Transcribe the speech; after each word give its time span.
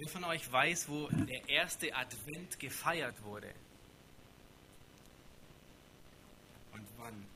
Wer 0.00 0.08
von 0.08 0.24
euch 0.24 0.50
weiß, 0.50 0.88
wo 0.88 1.08
der 1.08 1.46
erste 1.46 1.94
Advent 1.94 2.58
gefeiert 2.58 3.22
wurde? 3.22 3.52
Und 6.72 6.86
wann? 6.96 7.26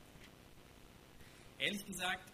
Ehrlich 1.59 1.85
gesagt, 1.85 2.27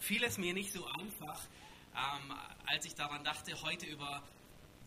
fiel 0.00 0.24
es 0.24 0.36
mir 0.36 0.52
nicht 0.52 0.72
so 0.72 0.84
einfach, 0.86 1.46
ähm, 1.94 2.34
als 2.66 2.86
ich 2.86 2.96
daran 2.96 3.22
dachte, 3.22 3.62
heute 3.62 3.86
über 3.86 4.20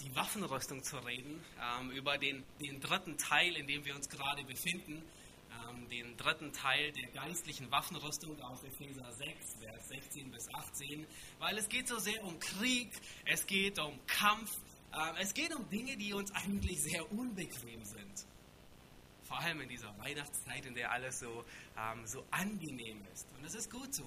die 0.01 0.13
Waffenrüstung 0.13 0.83
zu 0.83 0.97
reden, 0.97 1.41
ähm, 1.61 1.91
über 1.91 2.17
den, 2.17 2.43
den 2.59 2.81
dritten 2.81 3.17
Teil, 3.17 3.55
in 3.55 3.65
dem 3.65 3.85
wir 3.85 3.95
uns 3.95 4.09
gerade 4.09 4.43
befinden, 4.43 5.03
den 5.89 6.15
dritten 6.17 6.51
Teil 6.53 6.91
der 6.91 7.07
geistlichen 7.11 7.71
Waffenrüstung 7.71 8.39
aus 8.41 8.63
Epheser 8.63 9.11
6, 9.11 9.55
Vers 9.61 9.89
16 9.89 10.31
bis 10.31 10.53
18, 10.53 11.05
weil 11.39 11.57
es 11.57 11.69
geht 11.69 11.87
so 11.87 11.97
sehr 11.99 12.23
um 12.23 12.39
Krieg, 12.39 12.91
es 13.25 13.45
geht 13.47 13.79
um 13.79 13.99
Kampf, 14.07 14.57
ähm, 14.93 15.15
es 15.19 15.33
geht 15.33 15.55
um 15.55 15.67
Dinge, 15.69 15.97
die 15.97 16.13
uns 16.13 16.31
eigentlich 16.31 16.81
sehr 16.81 17.11
unbequem 17.11 17.83
sind. 17.83 18.25
Vor 19.23 19.39
allem 19.39 19.61
in 19.61 19.69
dieser 19.69 19.97
Weihnachtszeit, 19.99 20.65
in 20.65 20.73
der 20.73 20.91
alles 20.91 21.19
so, 21.19 21.43
ähm, 21.77 22.05
so 22.05 22.23
angenehm 22.31 23.01
ist. 23.13 23.27
Und 23.35 23.43
das 23.43 23.55
ist 23.55 23.69
gut 23.69 23.93
so. 23.93 24.05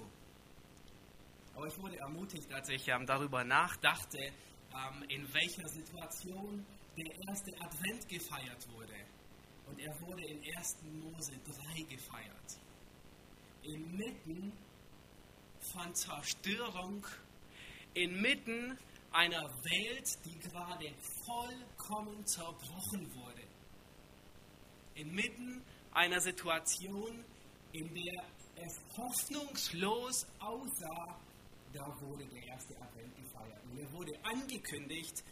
Aber 1.55 1.67
ich 1.67 1.79
wurde 1.79 1.99
ermutigt, 1.99 2.51
als 2.53 2.69
ich 2.71 2.89
ähm, 2.89 3.07
darüber 3.07 3.45
nachdachte, 3.45 4.19
ähm, 4.19 5.05
in 5.09 5.33
welcher 5.35 5.69
Situation 5.69 6.65
der 6.97 7.13
erste 7.29 7.53
Advent 7.61 8.09
gefeiert 8.09 8.67
wurde. 8.73 8.95
Und 9.71 9.79
er 9.79 10.01
wurde 10.01 10.25
in 10.25 10.43
1. 10.57 10.77
Mose 10.83 11.33
3 11.47 11.83
gefeiert. 11.83 12.59
Inmitten 13.63 14.53
von 15.73 15.95
Zerstörung, 15.95 17.07
inmitten 17.95 18.77
einer 19.13 19.49
Welt, 19.65 20.19
die 20.25 20.39
gerade 20.41 20.93
vollkommen 21.25 22.27
zerbrochen 22.27 23.15
wurde. 23.15 23.43
Inmitten 24.95 25.63
einer 25.93 26.21
Situation, 26.21 27.25
in 27.73 27.95
der 27.95 28.25
es 28.57 28.79
hoffnungslos 28.97 30.27
aussah, 30.41 31.21
da 31.73 32.01
wurde 32.01 32.27
der 32.27 32.43
erste 32.45 32.75
Advent 32.81 33.17
gefeiert. 33.17 33.63
Und 33.71 33.79
er 33.79 33.93
wurde 33.93 34.19
angekündigt 34.25 35.23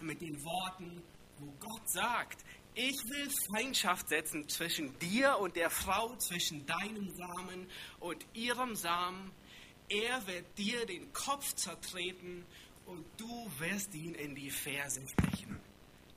mit 0.00 0.20
den 0.20 0.42
Worten, 0.44 1.02
wo 1.38 1.52
Gott 1.60 1.88
sagt, 1.88 2.44
ich 2.74 2.96
will 3.08 3.28
Feindschaft 3.54 4.08
setzen 4.08 4.48
zwischen 4.48 4.98
dir 4.98 5.38
und 5.38 5.56
der 5.56 5.70
Frau, 5.70 6.16
zwischen 6.16 6.66
deinem 6.66 7.08
Samen 7.14 7.68
und 8.00 8.24
ihrem 8.34 8.74
Samen. 8.74 9.30
Er 9.88 10.26
wird 10.26 10.46
dir 10.58 10.84
den 10.86 11.12
Kopf 11.12 11.54
zertreten 11.54 12.44
und 12.86 13.04
du 13.16 13.50
wirst 13.58 13.94
ihn 13.94 14.14
in 14.14 14.34
die 14.34 14.50
Ferse 14.50 15.02
stechen. 15.06 15.60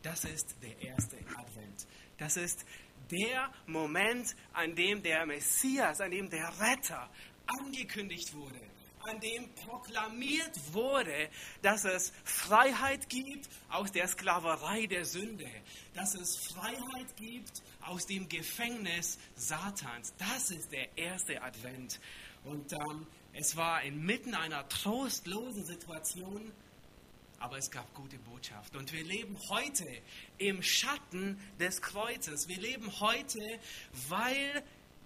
Das 0.02 0.23
ist 0.25 0.55
der 0.61 0.81
erste 0.81 1.17
Advent. 1.36 1.88
Das 2.17 2.38
ist 2.38 2.66
der 3.11 3.52
Moment, 3.67 4.36
an 4.53 4.75
dem 4.75 5.03
der 5.03 5.25
Messias, 5.25 6.02
an 6.02 6.11
dem 6.11 6.30
der 6.30 6.47
Retter 6.59 7.09
angekündigt 7.45 8.33
wurde 8.33 8.59
an 9.08 9.19
dem 9.19 9.50
proklamiert 9.55 10.73
wurde, 10.73 11.30
dass 11.61 11.86
es 11.86 12.11
Freiheit 12.23 13.09
gibt 13.09 13.49
aus 13.69 13.91
der 13.91 14.08
Sklaverei 14.08 14.86
der 14.86 15.05
Sünde, 15.05 15.49
dass 15.94 16.16
es 16.16 16.36
Freiheit 16.36 17.16
gibt 17.16 17.64
aus 17.81 18.05
dem 18.05 18.27
Gefängnis 18.27 19.17
Satans. 19.36 20.14
Das 20.17 20.52
ist 20.52 20.72
der 20.72 20.97
erste 20.97 21.41
Advent. 21.41 21.99
Und 22.44 22.73
ähm, 22.73 23.08
es 23.33 23.55
war 23.55 23.83
inmitten 23.83 24.36
einer 24.36 24.67
trostlosen 24.67 25.66
Situation, 25.66 26.52
aber 27.39 27.58
es 27.58 27.69
gab 27.71 27.94
gute 27.94 28.17
Botschaft. 28.19 28.75
Und 28.75 28.92
wir 28.94 29.03
leben 29.03 29.38
heute 29.49 29.86
im 30.38 30.61
Schatten 30.64 31.39
des 31.59 31.81
Kreuzes. 31.81 32.47
Wir 32.47 32.58
leben 32.58 32.99
heute, 32.99 33.39
weil 34.09 34.64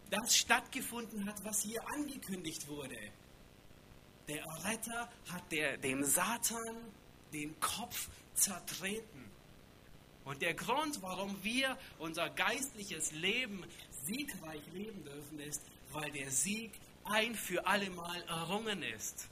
das 0.10 0.38
stattgefunden 0.38 1.26
hat, 1.26 1.44
was 1.44 1.62
hier 1.62 1.82
angekündigt 1.94 2.68
wurde. 2.68 2.98
Der 4.32 4.46
Retter 4.64 5.10
hat 5.30 5.52
der, 5.52 5.78
dem 5.78 6.06
Satan 6.06 6.78
den 7.34 7.60
Kopf 7.60 8.08
zertreten. 8.34 9.30
Und 10.24 10.42
der 10.42 10.54
Grund, 10.54 11.02
warum 11.02 11.44
wir 11.44 11.78
unser 12.00 12.30
geistliches 12.30 13.12
Leben 13.12 13.66
siegreich 14.06 14.62
leben 14.72 15.04
dürfen, 15.04 15.38
ist, 15.42 15.62
weil 15.92 16.10
der 16.12 16.32
Sieg 16.32 16.72
ein 17.04 17.36
für 17.36 17.66
allemal 17.66 18.22
errungen 18.24 18.84
ist. 18.84 19.28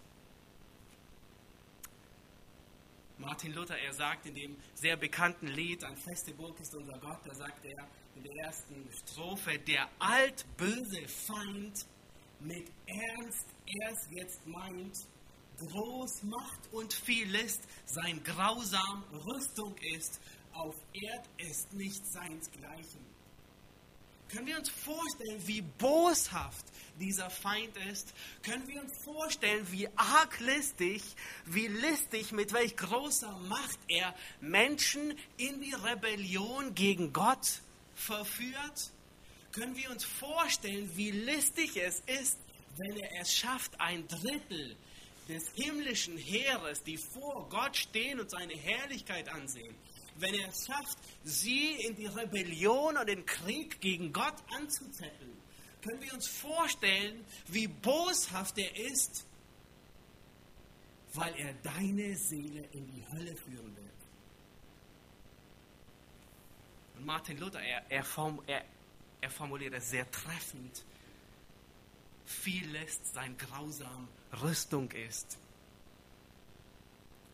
Martin 3.19 3.53
Luther, 3.53 3.77
er 3.77 3.93
sagt 3.93 4.25
in 4.25 4.35
dem 4.35 4.57
sehr 4.73 4.97
bekannten 4.97 5.47
Lied, 5.47 5.81
Ein 5.85 5.95
feste 5.95 6.33
Burg 6.33 6.59
ist 6.59 6.75
unser 6.75 6.97
Gott, 6.97 7.19
da 7.23 7.33
sagt 7.33 7.63
er 7.63 7.88
in 8.17 8.23
der 8.23 8.35
ersten 8.35 8.85
Strophe, 8.91 9.59
der 9.59 9.88
altböse 9.99 11.07
Feind 11.07 11.85
mit 12.41 12.67
Ernst 12.85 13.45
erst 13.81 14.12
jetzt 14.12 14.46
meint, 14.47 14.96
groß 15.59 16.24
Macht 16.24 16.74
und 16.74 16.94
viel 16.94 17.28
List 17.28 17.62
sein 17.85 18.24
grausam 18.24 19.03
Rüstung 19.25 19.75
ist, 19.96 20.19
auf 20.53 20.75
Erd 20.94 21.25
ist 21.38 21.74
nicht 21.74 22.06
seinsgleichen. 22.06 23.09
Können 24.30 24.46
wir 24.46 24.59
uns 24.59 24.69
vorstellen, 24.69 25.41
wie 25.47 25.62
boshaft 25.62 26.66
dieser 27.00 27.31
Feind 27.31 27.75
ist? 27.91 28.13
Können 28.44 28.68
wir 28.68 28.81
uns 28.81 28.96
vorstellen, 29.03 29.66
wie 29.72 29.90
arglistig, 29.96 31.01
wie 31.46 31.68
listig, 31.68 32.31
mit 32.31 32.53
welch 32.53 32.78
großer 32.78 33.31
Macht 33.47 33.80
er 33.88 34.13
Menschen 34.40 35.18
in 35.38 35.62
die 35.62 35.74
Rebellion 35.74 36.75
gegen 36.75 37.12
Gott 37.12 37.62
verführt? 37.96 38.91
Können 39.51 39.75
wir 39.75 39.90
uns 39.90 40.06
vorstellen, 40.06 40.91
wie 40.96 41.09
listig 41.09 41.75
es 41.78 42.01
ist, 42.01 42.38
wenn 42.79 42.97
er 42.97 43.22
es 43.22 43.34
schafft, 43.34 43.79
ein 43.79 44.07
Drittel 44.07 44.75
des 45.28 45.44
himmlischen 45.53 46.17
Heeres, 46.17 46.84
die 46.84 46.97
vor 46.97 47.47
Gott 47.50 47.78
stehen 47.78 48.19
und 48.19 48.31
seine 48.31 48.56
Herrlichkeit 48.56 49.29
ansehen, 49.29 49.75
wenn 50.16 50.34
er 50.34 50.50
es 50.50 50.66
schafft, 50.66 50.97
sie 51.23 51.75
in 51.85 51.95
die 51.95 52.07
Rebellion 52.07 52.97
und 52.97 53.07
den 53.07 53.25
Krieg 53.25 53.79
gegen 53.79 54.12
Gott 54.12 54.35
anzuzetteln, 54.57 55.38
können 55.81 56.01
wir 56.01 56.13
uns 56.13 56.28
vorstellen, 56.28 57.23
wie 57.47 57.68
boshaft 57.68 58.57
er 58.57 58.75
ist, 58.75 59.25
weil 61.13 61.34
er 61.35 61.53
deine 61.63 62.16
Seele 62.16 62.66
in 62.73 62.85
die 62.88 63.06
Hölle 63.12 63.35
führen 63.35 63.75
wird. 63.75 63.89
Und 66.97 67.06
Martin 67.06 67.38
Luther, 67.38 67.62
er, 67.62 67.89
er, 67.89 68.03
form, 68.03 68.41
er, 68.45 68.66
er 69.22 69.29
formuliert 69.29 69.73
es 69.73 69.89
sehr 69.89 70.09
treffend 70.12 70.84
viel 72.29 72.69
lässt 72.69 73.13
sein 73.13 73.35
grausam 73.38 74.07
Rüstung 74.41 74.91
ist. 74.91 75.38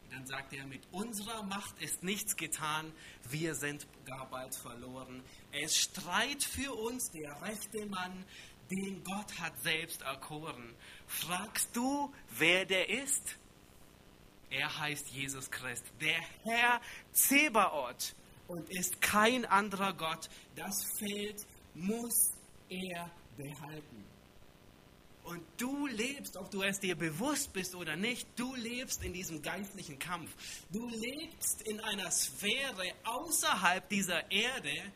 Dann 0.09 0.25
sagt 0.25 0.53
er, 0.53 0.65
mit 0.65 0.81
unserer 0.91 1.43
Macht 1.43 1.81
ist 1.81 2.01
nichts 2.01 2.37
getan, 2.37 2.91
wir 3.29 3.53
sind 3.55 3.85
gar 4.05 4.29
bald 4.29 4.55
verloren. 4.55 5.21
Es 5.51 5.77
streit 5.77 6.41
für 6.41 6.73
uns 6.73 7.11
der 7.11 7.41
rechte 7.41 7.85
Mann, 7.87 8.23
den 8.71 9.03
Gott 9.03 9.39
hat 9.39 9.61
selbst 9.61 10.01
erkoren. 10.03 10.73
Fragst 11.07 11.75
du, 11.75 12.13
wer 12.37 12.65
der 12.65 12.89
ist? 12.89 13.35
Er 14.49 14.79
heißt 14.79 15.09
Jesus 15.09 15.51
Christ, 15.51 15.83
der 15.99 16.21
Herr 16.43 16.79
Zebaoth 17.11 18.15
und 18.47 18.69
ist 18.69 19.01
kein 19.01 19.45
anderer 19.45 19.93
Gott. 19.93 20.29
Das 20.55 20.85
Feld 20.97 21.45
muss 21.73 22.31
er 22.69 23.11
behalten. 23.35 24.14
Und 25.25 25.41
du 25.57 25.87
lebst, 25.87 26.37
ob 26.37 26.51
du 26.51 26.61
es 26.61 26.79
dir 26.79 26.95
bewusst 26.95 27.51
bist 27.51 27.73
oder 27.73 27.95
nicht, 27.95 28.27
du 28.35 28.53
lebst 28.53 29.03
in 29.03 29.11
diesem 29.11 29.41
geistlichen 29.41 29.97
Kampf. 29.97 30.29
Du 30.71 30.87
lebst 30.87 31.63
in 31.63 31.79
einer 31.79 32.11
Sphäre 32.11 32.93
außerhalb 33.03 33.89
dieser 33.89 34.31
Erde, 34.31 34.93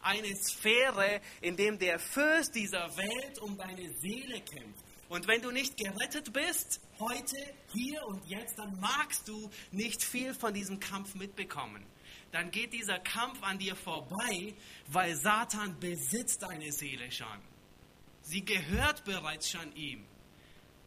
eine 0.00 0.36
Sphäre, 0.36 1.20
in 1.40 1.56
dem 1.56 1.80
der 1.80 1.98
Fürst 1.98 2.54
dieser 2.54 2.96
Welt 2.96 3.40
um 3.40 3.56
deine 3.58 3.92
Seele 3.94 4.40
kämpft. 4.40 4.84
Und 5.08 5.26
wenn 5.26 5.42
du 5.42 5.50
nicht 5.50 5.76
gerettet 5.76 6.32
bist, 6.32 6.80
heute, 7.00 7.36
hier 7.72 8.06
und 8.06 8.24
jetzt, 8.26 8.58
dann 8.60 8.78
magst 8.78 9.26
du 9.26 9.50
nicht 9.72 10.04
viel 10.04 10.32
von 10.32 10.54
diesem 10.54 10.78
Kampf 10.78 11.16
mitbekommen. 11.16 11.84
Dann 12.30 12.52
geht 12.52 12.72
dieser 12.72 13.00
Kampf 13.00 13.42
an 13.42 13.58
dir 13.58 13.74
vorbei, 13.74 14.54
weil 14.86 15.16
Satan 15.16 15.78
besitzt 15.80 16.42
deine 16.42 16.70
Seele 16.70 17.10
schon. 17.10 17.51
Sie 18.22 18.44
gehört 18.44 19.04
bereits 19.04 19.50
schon 19.50 19.74
ihm. 19.74 20.04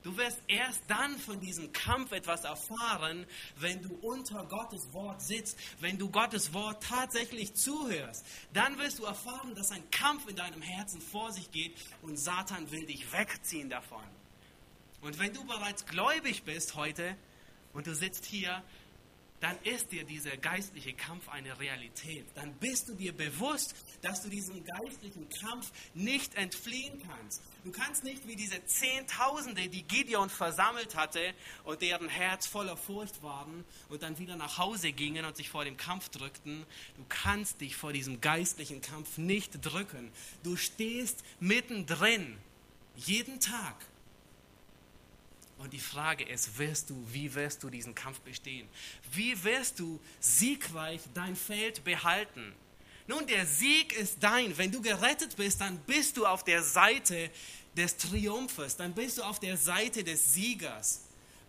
Du 0.05 0.15
wirst 0.17 0.39
erst 0.47 0.81
dann 0.87 1.17
von 1.17 1.39
diesem 1.39 1.73
Kampf 1.73 2.11
etwas 2.11 2.43
erfahren, 2.43 3.25
wenn 3.57 3.81
du 3.81 3.95
unter 4.03 4.45
Gottes 4.45 4.93
Wort 4.93 5.19
sitzt, 5.19 5.57
wenn 5.79 5.97
du 5.97 6.11
Gottes 6.11 6.53
Wort 6.53 6.83
tatsächlich 6.83 7.55
zuhörst. 7.55 8.23
Dann 8.53 8.77
wirst 8.77 8.99
du 8.99 9.05
erfahren, 9.05 9.55
dass 9.55 9.71
ein 9.71 9.89
Kampf 9.89 10.27
in 10.27 10.35
deinem 10.35 10.61
Herzen 10.61 11.01
vor 11.01 11.31
sich 11.31 11.51
geht 11.51 11.75
und 12.03 12.17
Satan 12.17 12.69
will 12.69 12.85
dich 12.85 13.11
wegziehen 13.11 13.67
davon. 13.67 14.03
Und 15.01 15.17
wenn 15.17 15.33
du 15.33 15.43
bereits 15.43 15.87
gläubig 15.87 16.43
bist 16.43 16.75
heute 16.75 17.17
und 17.73 17.87
du 17.87 17.95
sitzt 17.95 18.25
hier, 18.25 18.63
dann 19.45 19.57
ist 19.61 19.91
dir 19.91 20.03
dieser 20.05 20.37
geistliche 20.37 20.93
Kampf 20.93 21.29
eine 21.29 21.59
Realität. 21.59 22.25
Dann 22.33 22.51
bist 22.55 22.89
du 22.89 22.95
dir 22.95 23.15
bewusst, 23.15 23.75
dass 24.01 24.23
du 24.23 24.29
diesem 24.29 24.63
geistlichen 24.65 25.29
Kampf 25.29 25.71
nicht 25.93 26.33
entfliehen 26.33 26.99
kannst. 27.07 27.43
Du 27.63 27.71
kannst 27.71 28.03
nicht 28.03 28.27
wie 28.27 28.35
diese 28.35 28.65
Zehntausende, 28.65 29.69
die 29.69 29.83
Gideon 29.83 30.31
versammelt 30.31 30.95
hatte 30.95 31.35
und 31.63 31.83
deren 31.83 32.09
Herz 32.09 32.47
voller 32.47 32.75
Furcht 32.75 33.21
waren 33.21 33.63
und 33.89 34.01
dann 34.01 34.17
wieder 34.17 34.35
nach 34.35 34.57
Hause 34.57 34.91
gingen 34.91 35.25
und 35.25 35.37
sich 35.37 35.51
vor 35.51 35.63
dem 35.63 35.77
Kampf 35.77 36.09
drückten. 36.09 36.65
Du 36.97 37.05
kannst 37.07 37.61
dich 37.61 37.75
vor 37.75 37.93
diesem 37.93 38.21
geistlichen 38.21 38.81
Kampf 38.81 39.19
nicht 39.19 39.63
drücken. 39.63 40.11
Du 40.41 40.55
stehst 40.55 41.23
mittendrin, 41.39 42.35
jeden 42.95 43.39
Tag. 43.39 43.75
Und 45.57 45.71
die 45.71 45.79
Frage 45.79 46.23
ist, 46.25 46.57
wirst 46.57 46.89
du, 46.89 47.05
wie 47.11 47.33
wirst 47.33 47.63
du 47.63 47.69
diesen 47.69 47.95
Kampf 47.95 48.19
bestehen? 48.19 48.67
Wie 49.11 49.41
wirst 49.43 49.79
du 49.79 49.99
siegreich 50.19 51.01
dein 51.13 51.35
Feld 51.35 51.83
behalten? 51.83 52.53
Nun, 53.07 53.25
der 53.27 53.45
Sieg 53.45 53.93
ist 53.93 54.17
dein. 54.19 54.57
Wenn 54.57 54.71
du 54.71 54.81
gerettet 54.81 55.35
bist, 55.35 55.61
dann 55.61 55.77
bist 55.79 56.17
du 56.17 56.25
auf 56.25 56.43
der 56.43 56.63
Seite 56.63 57.29
des 57.77 57.97
Triumphes, 57.97 58.75
dann 58.75 58.93
bist 58.93 59.17
du 59.17 59.23
auf 59.23 59.39
der 59.39 59.57
Seite 59.57 60.03
des 60.03 60.33
Siegers. 60.33 61.01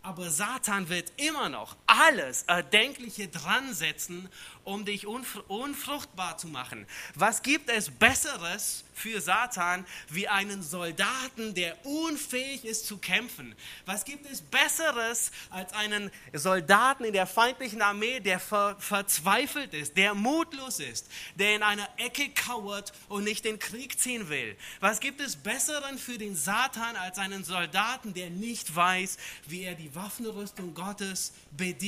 Aber 0.03 0.31
Satan 0.31 0.89
wird 0.89 1.13
immer 1.17 1.49
noch 1.49 1.77
alles 1.99 2.43
Erdenkliche 2.45 3.29
dran 3.29 3.73
setzen, 3.75 4.29
um 4.65 4.85
dich 4.85 5.07
unfruchtbar 5.07 6.39
zu 6.39 6.49
machen. 6.49 6.87
Was 7.15 7.43
gibt 7.43 7.71
es 7.71 7.91
Besseres 7.91 8.85
für 8.95 9.21
Satan 9.21 9.87
wie 10.09 10.27
einen 10.27 10.63
Soldaten, 10.63 11.55
der 11.55 11.87
unfähig 11.87 12.65
ist 12.65 12.87
zu 12.87 12.99
kämpfen? 12.99 13.55
Was 13.85 14.05
gibt 14.05 14.27
es 14.31 14.41
Besseres 14.43 15.31
als 15.51 15.73
einen 15.73 16.11
Soldaten 16.33 17.05
in 17.05 17.13
der 17.13 17.27
feindlichen 17.27 17.81
Armee, 17.81 18.21
der 18.21 18.41
ver 18.41 18.77
verzweifelt 18.81 19.73
ist, 19.73 19.97
der 19.97 20.15
mutlos 20.15 20.81
ist, 20.81 21.09
der 21.37 21.55
in 21.55 21.63
einer 21.63 21.89
Ecke 21.99 22.31
kauert 22.31 22.93
und 23.09 23.25
nicht 23.25 23.45
den 23.45 23.59
Krieg 23.61 24.01
ziehen 24.01 24.29
will? 24.29 24.57
Was 24.81 24.99
gibt 25.01 25.21
es 25.21 25.37
Besseren 25.37 25.97
für 25.99 26.19
den 26.19 26.35
Satan 26.35 26.97
als 26.97 27.19
einen 27.19 27.45
Soldaten, 27.45 28.15
der 28.15 28.31
nicht 28.31 28.75
weiß, 28.75 29.17
wie 29.47 29.63
er 29.63 29.77
die 29.77 29.95
Waffenrüstung 29.95 30.75
Gottes 30.75 31.33
bedient, 31.53 31.86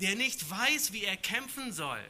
der 0.00 0.14
nicht 0.16 0.48
weiß, 0.48 0.92
wie 0.92 1.04
er 1.04 1.16
kämpfen 1.16 1.72
soll? 1.72 2.02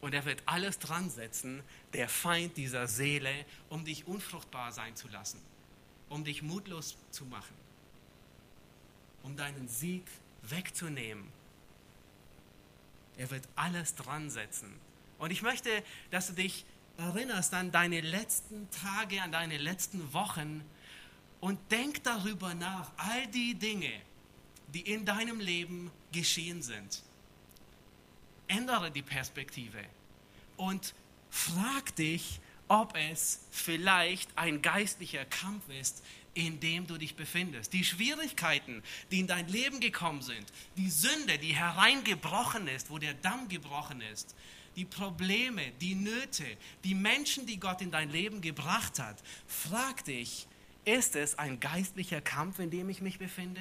Und 0.00 0.14
er 0.14 0.24
wird 0.24 0.42
alles 0.46 0.78
dran 0.78 1.10
setzen, 1.10 1.62
der 1.92 2.08
Feind 2.08 2.56
dieser 2.56 2.86
Seele, 2.86 3.32
um 3.68 3.84
dich 3.84 4.06
unfruchtbar 4.06 4.70
sein 4.72 4.94
zu 4.94 5.08
lassen, 5.08 5.40
um 6.08 6.24
dich 6.24 6.42
mutlos 6.42 6.96
zu 7.10 7.24
machen, 7.24 7.54
um 9.22 9.36
deinen 9.36 9.68
Sieg 9.68 10.04
wegzunehmen. 10.42 11.26
Er 13.16 13.30
wird 13.30 13.48
alles 13.56 13.96
dran 13.96 14.30
setzen. 14.30 14.72
Und 15.18 15.32
ich 15.32 15.42
möchte, 15.42 15.82
dass 16.12 16.28
du 16.28 16.34
dich 16.34 16.64
erinnerst 16.96 17.52
an 17.54 17.72
deine 17.72 18.00
letzten 18.00 18.68
Tage, 18.70 19.20
an 19.20 19.32
deine 19.32 19.58
letzten 19.58 20.12
Wochen 20.12 20.64
und 21.40 21.58
denk 21.72 22.04
darüber 22.04 22.54
nach, 22.54 22.92
all 22.96 23.26
die 23.28 23.54
Dinge, 23.54 23.92
die 24.74 24.80
in 24.80 25.04
deinem 25.04 25.40
Leben 25.40 25.90
geschehen 26.12 26.62
sind 26.62 27.02
ändere 28.48 28.90
die 28.90 29.02
Perspektive 29.02 29.84
und 30.56 30.94
frag 31.30 31.94
dich, 31.96 32.40
ob 32.66 32.94
es 32.96 33.40
vielleicht 33.50 34.30
ein 34.36 34.60
geistlicher 34.60 35.24
Kampf 35.24 35.68
ist, 35.80 36.02
in 36.34 36.60
dem 36.60 36.86
du 36.86 36.98
dich 36.98 37.16
befindest. 37.16 37.72
Die 37.72 37.84
Schwierigkeiten, 37.84 38.82
die 39.10 39.20
in 39.20 39.26
dein 39.26 39.48
Leben 39.48 39.80
gekommen 39.80 40.22
sind, 40.22 40.52
die 40.76 40.90
Sünde, 40.90 41.38
die 41.38 41.54
hereingebrochen 41.54 42.68
ist, 42.68 42.90
wo 42.90 42.98
der 42.98 43.14
Damm 43.14 43.48
gebrochen 43.48 44.00
ist, 44.12 44.34
die 44.76 44.84
Probleme, 44.84 45.72
die 45.80 45.94
Nöte, 45.94 46.44
die 46.84 46.94
Menschen, 46.94 47.46
die 47.46 47.58
Gott 47.58 47.80
in 47.80 47.90
dein 47.90 48.10
Leben 48.10 48.40
gebracht 48.40 48.98
hat, 48.98 49.16
frag 49.46 50.04
dich, 50.04 50.46
ist 50.84 51.16
es 51.16 51.36
ein 51.38 51.58
geistlicher 51.58 52.20
Kampf, 52.20 52.60
in 52.60 52.70
dem 52.70 52.88
ich 52.88 53.00
mich 53.00 53.18
befinde? 53.18 53.60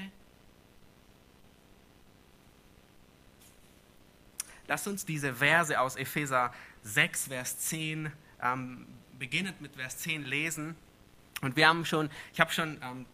Lass 4.67 4.85
uns 4.85 5.05
diese 5.05 5.35
Verse 5.35 5.79
aus 5.79 5.95
Epheser 5.95 6.53
6, 6.83 7.27
Vers 7.27 7.57
10, 7.59 8.11
ähm, 8.41 8.85
beginnend 9.17 9.61
mit 9.61 9.75
Vers 9.75 9.99
10 9.99 10.25
lesen. 10.25 10.75
Und 11.41 11.55
wir 11.55 11.67
haben 11.67 11.85
schon, 11.85 12.09
ich 12.33 12.39
habe 12.39 12.51
schon 12.51 12.77
ähm, 12.81 13.05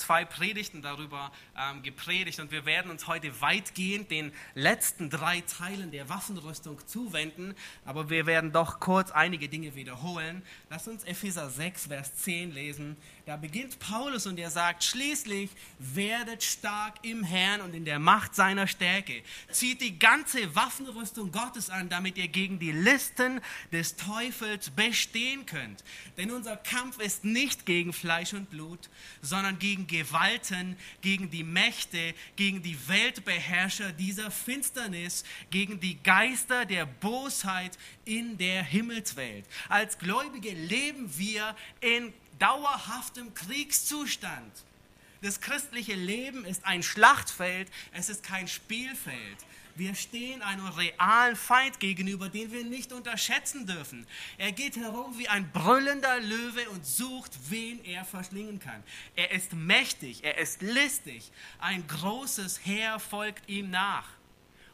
zwei 0.00 0.24
Predigten 0.24 0.80
darüber 0.80 1.30
ähm, 1.58 1.82
gepredigt 1.82 2.40
und 2.40 2.50
wir 2.50 2.64
werden 2.64 2.90
uns 2.90 3.06
heute 3.06 3.40
weitgehend 3.40 4.10
den 4.10 4.32
letzten 4.54 5.10
drei 5.10 5.42
Teilen 5.42 5.90
der 5.90 6.08
Waffenrüstung 6.08 6.78
zuwenden, 6.86 7.54
aber 7.84 8.08
wir 8.08 8.26
werden 8.26 8.50
doch 8.52 8.80
kurz 8.80 9.10
einige 9.10 9.48
Dinge 9.48 9.74
wiederholen. 9.74 10.42
Lass 10.70 10.88
uns 10.88 11.04
Epheser 11.04 11.50
6, 11.50 11.86
Vers 11.86 12.16
10 12.16 12.52
lesen. 12.52 12.96
Da 13.30 13.36
beginnt 13.36 13.78
Paulus 13.78 14.26
und 14.26 14.40
er 14.40 14.50
sagt, 14.50 14.82
schließlich 14.82 15.50
werdet 15.78 16.42
stark 16.42 16.96
im 17.02 17.22
Herrn 17.22 17.60
und 17.60 17.76
in 17.76 17.84
der 17.84 18.00
Macht 18.00 18.34
seiner 18.34 18.66
Stärke. 18.66 19.22
Zieht 19.52 19.80
die 19.80 20.00
ganze 20.00 20.52
Waffenrüstung 20.56 21.30
Gottes 21.30 21.70
an, 21.70 21.88
damit 21.88 22.18
ihr 22.18 22.26
gegen 22.26 22.58
die 22.58 22.72
Listen 22.72 23.40
des 23.70 23.94
Teufels 23.94 24.70
bestehen 24.70 25.46
könnt. 25.46 25.84
Denn 26.16 26.32
unser 26.32 26.56
Kampf 26.56 26.98
ist 26.98 27.24
nicht 27.24 27.66
gegen 27.66 27.92
Fleisch 27.92 28.34
und 28.34 28.50
Blut, 28.50 28.90
sondern 29.22 29.60
gegen 29.60 29.86
Gewalten, 29.86 30.74
gegen 31.00 31.30
die 31.30 31.44
Mächte, 31.44 32.14
gegen 32.34 32.62
die 32.62 32.88
Weltbeherrscher 32.88 33.92
dieser 33.92 34.32
Finsternis, 34.32 35.22
gegen 35.52 35.78
die 35.78 36.02
Geister 36.02 36.64
der 36.64 36.84
Bosheit 36.84 37.78
in 38.04 38.38
der 38.38 38.64
Himmelswelt. 38.64 39.44
Als 39.68 39.98
Gläubige 39.98 40.50
leben 40.50 41.16
wir 41.16 41.54
in 41.80 42.12
dauerhaftem 42.40 43.32
Kriegszustand. 43.34 44.52
Das 45.22 45.40
christliche 45.40 45.94
Leben 45.94 46.44
ist 46.44 46.64
ein 46.64 46.82
Schlachtfeld, 46.82 47.68
es 47.92 48.08
ist 48.08 48.22
kein 48.22 48.48
Spielfeld. 48.48 49.38
Wir 49.76 49.94
stehen 49.94 50.42
einem 50.42 50.66
realen 50.66 51.36
Feind 51.36 51.78
gegenüber, 51.78 52.28
den 52.28 52.52
wir 52.52 52.64
nicht 52.64 52.92
unterschätzen 52.92 53.66
dürfen. 53.66 54.06
Er 54.36 54.52
geht 54.52 54.76
herum 54.76 55.18
wie 55.18 55.28
ein 55.28 55.50
brüllender 55.52 56.20
Löwe 56.20 56.68
und 56.70 56.84
sucht, 56.84 57.32
wen 57.48 57.82
er 57.84 58.04
verschlingen 58.04 58.58
kann. 58.58 58.82
Er 59.14 59.30
ist 59.30 59.52
mächtig, 59.52 60.24
er 60.24 60.38
ist 60.38 60.60
listig. 60.60 61.30
Ein 61.60 61.86
großes 61.86 62.60
Heer 62.64 62.98
folgt 62.98 63.48
ihm 63.48 63.70
nach. 63.70 64.06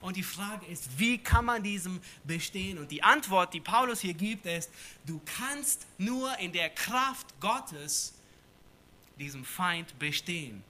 Und 0.00 0.17
die 0.17 0.23
Frage 0.23 0.67
ist, 0.67 0.99
wie 0.99 1.19
kann 1.19 1.45
man 1.45 1.62
diesem 1.62 2.00
bestehen? 2.25 2.79
Und 2.79 2.91
die 2.91 3.03
Antwort, 3.03 3.55
die 3.55 3.61
Paulus 3.61 4.00
hier 4.00 4.15
gibt, 4.15 4.47
ist, 4.47 4.71
du 5.07 5.21
kannst 5.38 5.87
nur 5.99 6.37
in 6.38 6.53
der 6.53 6.71
Kraft 6.71 7.38
Gottes 7.41 8.15
diesem 9.19 9.45
Feind 9.45 9.99
bestehen. 9.99 10.62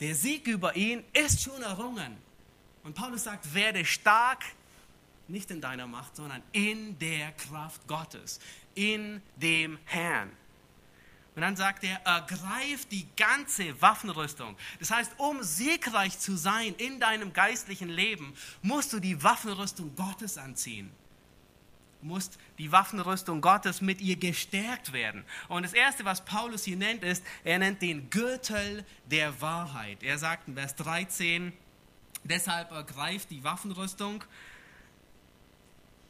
Der 0.00 0.14
Sieg 0.14 0.46
über 0.46 0.76
ihn 0.76 1.02
ist 1.12 1.42
schon 1.42 1.60
errungen. 1.62 2.16
Und 2.84 2.94
Paulus 2.94 3.24
sagt, 3.24 3.52
werde 3.52 3.84
stark, 3.84 4.44
nicht 5.26 5.50
in 5.50 5.60
deiner 5.60 5.86
Macht, 5.86 6.16
sondern 6.16 6.42
in 6.52 6.98
der 6.98 7.32
Kraft 7.32 7.86
Gottes, 7.86 8.40
in 8.74 9.20
dem 9.36 9.78
Herrn. 9.84 10.30
Und 11.38 11.42
dann 11.42 11.54
sagt 11.54 11.84
er, 11.84 12.04
ergreif 12.04 12.86
die 12.86 13.06
ganze 13.16 13.80
Waffenrüstung. 13.80 14.56
Das 14.80 14.90
heißt, 14.90 15.12
um 15.18 15.40
siegreich 15.40 16.18
zu 16.18 16.36
sein 16.36 16.74
in 16.78 16.98
deinem 16.98 17.32
geistlichen 17.32 17.88
Leben, 17.88 18.34
musst 18.60 18.92
du 18.92 18.98
die 18.98 19.22
Waffenrüstung 19.22 19.94
Gottes 19.94 20.36
anziehen. 20.36 20.90
Du 22.00 22.08
musst 22.08 22.40
die 22.58 22.72
Waffenrüstung 22.72 23.40
Gottes 23.40 23.80
mit 23.80 24.00
ihr 24.00 24.16
gestärkt 24.16 24.92
werden. 24.92 25.22
Und 25.46 25.62
das 25.62 25.74
Erste, 25.74 26.04
was 26.04 26.24
Paulus 26.24 26.64
hier 26.64 26.76
nennt, 26.76 27.04
ist, 27.04 27.22
er 27.44 27.60
nennt 27.60 27.82
den 27.82 28.10
Gürtel 28.10 28.84
der 29.08 29.40
Wahrheit. 29.40 30.02
Er 30.02 30.18
sagt 30.18 30.48
in 30.48 30.54
Vers 30.54 30.74
13, 30.74 31.52
deshalb 32.24 32.72
ergreift 32.72 33.30
die 33.30 33.44
Waffenrüstung 33.44 34.24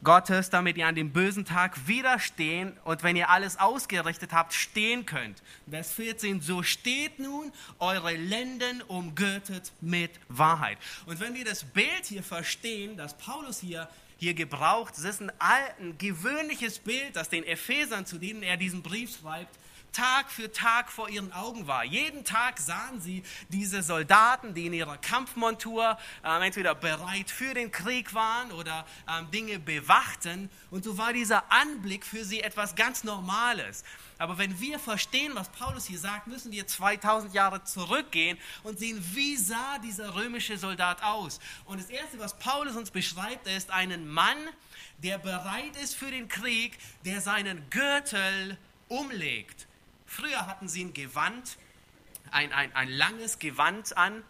Gottes, 0.05 0.51
damit 0.51 0.77
ihr 0.77 0.87
an 0.87 0.95
dem 0.95 1.13
bösen 1.13 1.45
Tag 1.45 1.89
widerstehen 1.89 2.77
und 2.85 3.03
wenn 3.03 3.17
ihr 3.17 3.31
alles 3.31 3.59
ausgerichtet 3.59 4.33
habt, 4.33 4.55
stehen 4.55 5.07
könnt. 5.07 5.43
Vers 5.69 5.93
14, 5.93 6.41
so 6.41 6.63
steht 6.63 7.19
nun 7.19 7.53
eure 7.81 8.15
Lenden 8.15 8.81
umgürtet 8.83 9.73
mit 9.81 10.13
Wahrheit. 10.29 10.79
Und 11.07 11.19
wenn 11.19 11.35
wir 11.35 11.45
das 11.45 11.65
Bild 11.65 12.05
hier 12.05 12.23
verstehen, 12.23 12.97
das 12.97 13.19
Paulus 13.19 13.59
hier, 13.61 13.89
hier 14.19 14.35
gebraucht, 14.35 14.95
das 14.97 15.05
ist 15.05 15.21
ein, 15.21 15.33
ein 15.41 15.99
gewöhnliches 15.99 16.79
Bild, 16.79 17.17
das 17.17 17.29
den 17.29 17.45
Ephesern, 17.45 18.07
zu 18.07 18.19
denen 18.19 18.43
er 18.43 18.57
diesen 18.57 18.83
Brief 18.83 19.19
schreibt, 19.21 19.59
Tag 19.93 20.31
für 20.31 20.51
Tag 20.53 20.91
vor 20.91 21.09
ihren 21.09 21.33
Augen 21.33 21.67
war. 21.67 21.85
Jeden 21.85 22.25
Tag 22.25 22.59
sahen 22.59 23.01
sie 23.01 23.23
diese 23.49 23.83
Soldaten, 23.83 24.55
die 24.55 24.67
in 24.67 24.73
ihrer 24.73 24.99
Kampfmontur 24.99 25.99
äh, 26.25 26.47
entweder 26.47 26.75
bereit 26.75 27.31
für 27.31 27.55
den 27.55 27.71
Krieg 27.71 28.15
waren 28.15 28.53
oder 28.53 28.87
ähm, 29.09 29.31
Dinge 29.31 29.59
bewachten. 29.59 30.51
Und 30.71 30.85
so 30.85 30.99
war 30.99 31.13
dieser 31.13 31.51
Anblick 31.51 32.05
für 32.05 32.25
sie 32.25 32.41
etwas 32.41 32.75
ganz 32.75 33.05
Normales. 33.05 33.85
Aber 34.19 34.37
wenn 34.37 34.59
wir 34.61 34.81
verstehen, 34.81 35.33
was 35.35 35.49
Paulus 35.51 35.87
hier 35.87 35.99
sagt, 35.99 36.27
müssen 36.27 36.51
wir 36.51 36.67
2000 36.67 37.33
Jahre 37.33 37.63
zurückgehen 37.63 38.37
und 38.65 38.79
sehen, 38.79 39.03
wie 39.15 39.37
sah 39.37 39.79
dieser 39.79 40.17
römische 40.17 40.59
Soldat 40.59 41.03
aus. 41.05 41.39
Und 41.65 41.81
das 41.81 41.89
Erste, 41.89 42.19
was 42.19 42.37
Paulus 42.39 42.75
uns 42.75 42.91
beschreibt, 42.91 43.47
ist 43.47 43.71
einen 43.71 44.09
Mann, 44.09 44.39
der 44.99 45.19
bereit 45.19 45.77
ist 45.81 45.95
für 45.95 46.11
den 46.11 46.27
Krieg, 46.27 46.77
der 47.05 47.21
seinen 47.21 47.71
Gürtel 47.71 48.59
umlegt. 48.89 49.68
Früher 50.09 50.47
hatten 50.47 50.69
sie 50.69 50.85
ein 50.85 50.95
Gewand, 50.95 51.59
ein, 52.31 52.53
ein, 52.53 52.75
ein 52.75 52.89
langes 52.89 53.39
Gewand 53.39 53.97
an, 53.97 54.25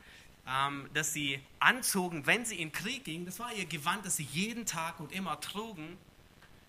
ähm, 0.47 0.91
das 0.93 1.13
sie 1.13 1.41
anzogen, 1.61 2.27
wenn 2.27 2.45
sie 2.45 2.61
in 2.61 2.73
Krieg 2.73 3.05
gingen. 3.05 3.25
Das 3.25 3.39
war 3.39 3.55
ihr 3.55 3.65
Gewand, 3.65 4.05
das 4.05 4.17
sie 4.17 4.25
jeden 4.25 4.67
Tag 4.67 4.99
und 4.99 5.13
immer 5.13 5.41
trugen. 5.41 5.97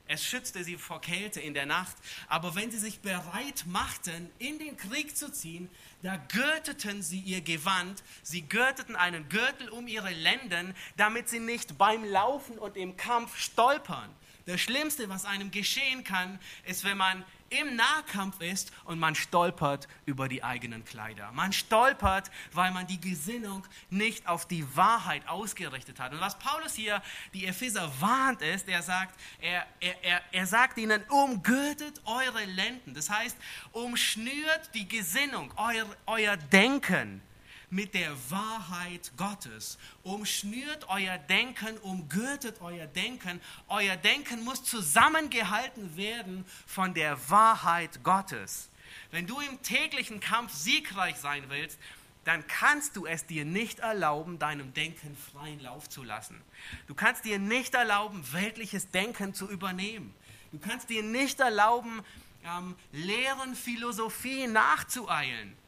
Es 0.07 0.23
schützte 0.23 0.63
sie 0.63 0.77
vor 0.77 1.01
Kälte 1.01 1.41
in 1.41 1.55
der 1.55 1.65
Nacht. 1.65 1.95
Aber 2.27 2.53
wenn 2.55 2.69
sie 2.71 2.77
sich 2.77 2.99
bereit 2.99 3.65
machten, 3.67 4.29
in 4.37 4.59
den 4.59 4.77
Krieg 4.77 5.17
zu 5.17 5.31
ziehen, 5.31 5.69
da 6.03 6.17
gürteten 6.17 7.01
sie 7.01 7.19
ihr 7.19 7.41
Gewand, 7.41 8.03
sie 8.21 8.43
gürteten 8.43 8.95
einen 8.95 9.27
Gürtel 9.29 9.69
um 9.69 9.87
ihre 9.87 10.11
Lenden, 10.11 10.75
damit 10.97 11.29
sie 11.29 11.39
nicht 11.39 11.79
beim 11.79 12.03
Laufen 12.03 12.59
und 12.59 12.77
im 12.77 12.95
Kampf 12.95 13.37
stolpern. 13.37 14.09
Das 14.45 14.61
Schlimmste, 14.61 15.09
was 15.09 15.25
einem 15.25 15.51
geschehen 15.51 16.03
kann, 16.03 16.39
ist, 16.65 16.83
wenn 16.83 16.97
man 16.97 17.23
im 17.49 17.75
Nahkampf 17.75 18.41
ist 18.41 18.71
und 18.85 18.99
man 18.99 19.15
stolpert 19.15 19.87
über 20.05 20.27
die 20.27 20.43
eigenen 20.43 20.85
Kleider. 20.85 21.31
Man 21.31 21.51
stolpert, 21.51 22.29
weil 22.53 22.71
man 22.71 22.87
die 22.87 23.01
Gesinnung 23.01 23.65
nicht 23.89 24.27
auf 24.27 24.47
die 24.47 24.65
Wahrheit 24.75 25.27
ausgerichtet 25.27 25.99
hat. 25.99 26.13
Und 26.13 26.21
was 26.21 26.37
Paulus 26.37 26.75
hier 26.75 27.01
die 27.33 27.45
Epheser 27.45 27.91
warnt 27.99 28.41
ist, 28.41 28.67
er 28.67 28.81
sagt, 28.81 29.19
er, 29.41 29.65
er, 29.79 30.03
er, 30.03 30.21
er 30.31 30.45
sagt 30.45 30.77
ihnen, 30.77 31.03
umgürtet 31.09 32.01
eure 32.05 32.45
Lenden. 32.45 32.93
Das 32.93 33.09
heißt, 33.09 33.37
umschnürt 33.71 34.69
die 34.73 34.87
Gesinnung, 34.87 35.51
euer, 35.57 35.85
euer 36.05 36.37
Denken 36.37 37.21
mit 37.69 37.93
der 37.93 38.15
Wahrheit 38.29 39.11
Gottes. 39.17 39.77
Umschnürt 40.03 40.87
euer 40.89 41.17
Denken, 41.17 41.77
umgürtet 41.79 42.61
euer 42.61 42.87
Denken. 42.87 43.41
Euer 43.67 43.95
Denken 43.95 44.43
muss 44.43 44.63
zusammengehalten 44.63 45.95
werden 45.95 46.45
von 46.65 46.93
der 46.93 47.29
Wahrheit 47.29 48.03
Gottes. 48.03 48.69
Wenn 49.11 49.27
du 49.27 49.39
im 49.39 49.61
täglichen 49.61 50.19
Kampf 50.19 50.53
siegreich 50.53 51.17
sein 51.17 51.43
willst, 51.49 51.79
dann 52.25 52.45
kannst 52.47 52.95
du 52.95 53.05
es 53.05 53.25
dir 53.25 53.45
nicht 53.45 53.79
erlauben, 53.79 54.39
deinem 54.39 54.73
Denken 54.73 55.15
freien 55.31 55.59
Lauf 55.61 55.89
zu 55.89 56.03
lassen. 56.03 56.39
Du 56.87 56.93
kannst 56.93 57.25
dir 57.25 57.39
nicht 57.39 57.73
erlauben, 57.73 58.23
weltliches 58.33 58.91
Denken 58.91 59.33
zu 59.33 59.49
übernehmen. 59.49 60.13
Du 60.51 60.59
kannst 60.59 60.89
dir 60.89 61.01
nicht 61.01 61.39
erlauben, 61.39 62.01
ähm, 62.43 62.75
leeren 62.91 63.55
Philosophien 63.55 64.53
nachzueilen 64.53 65.58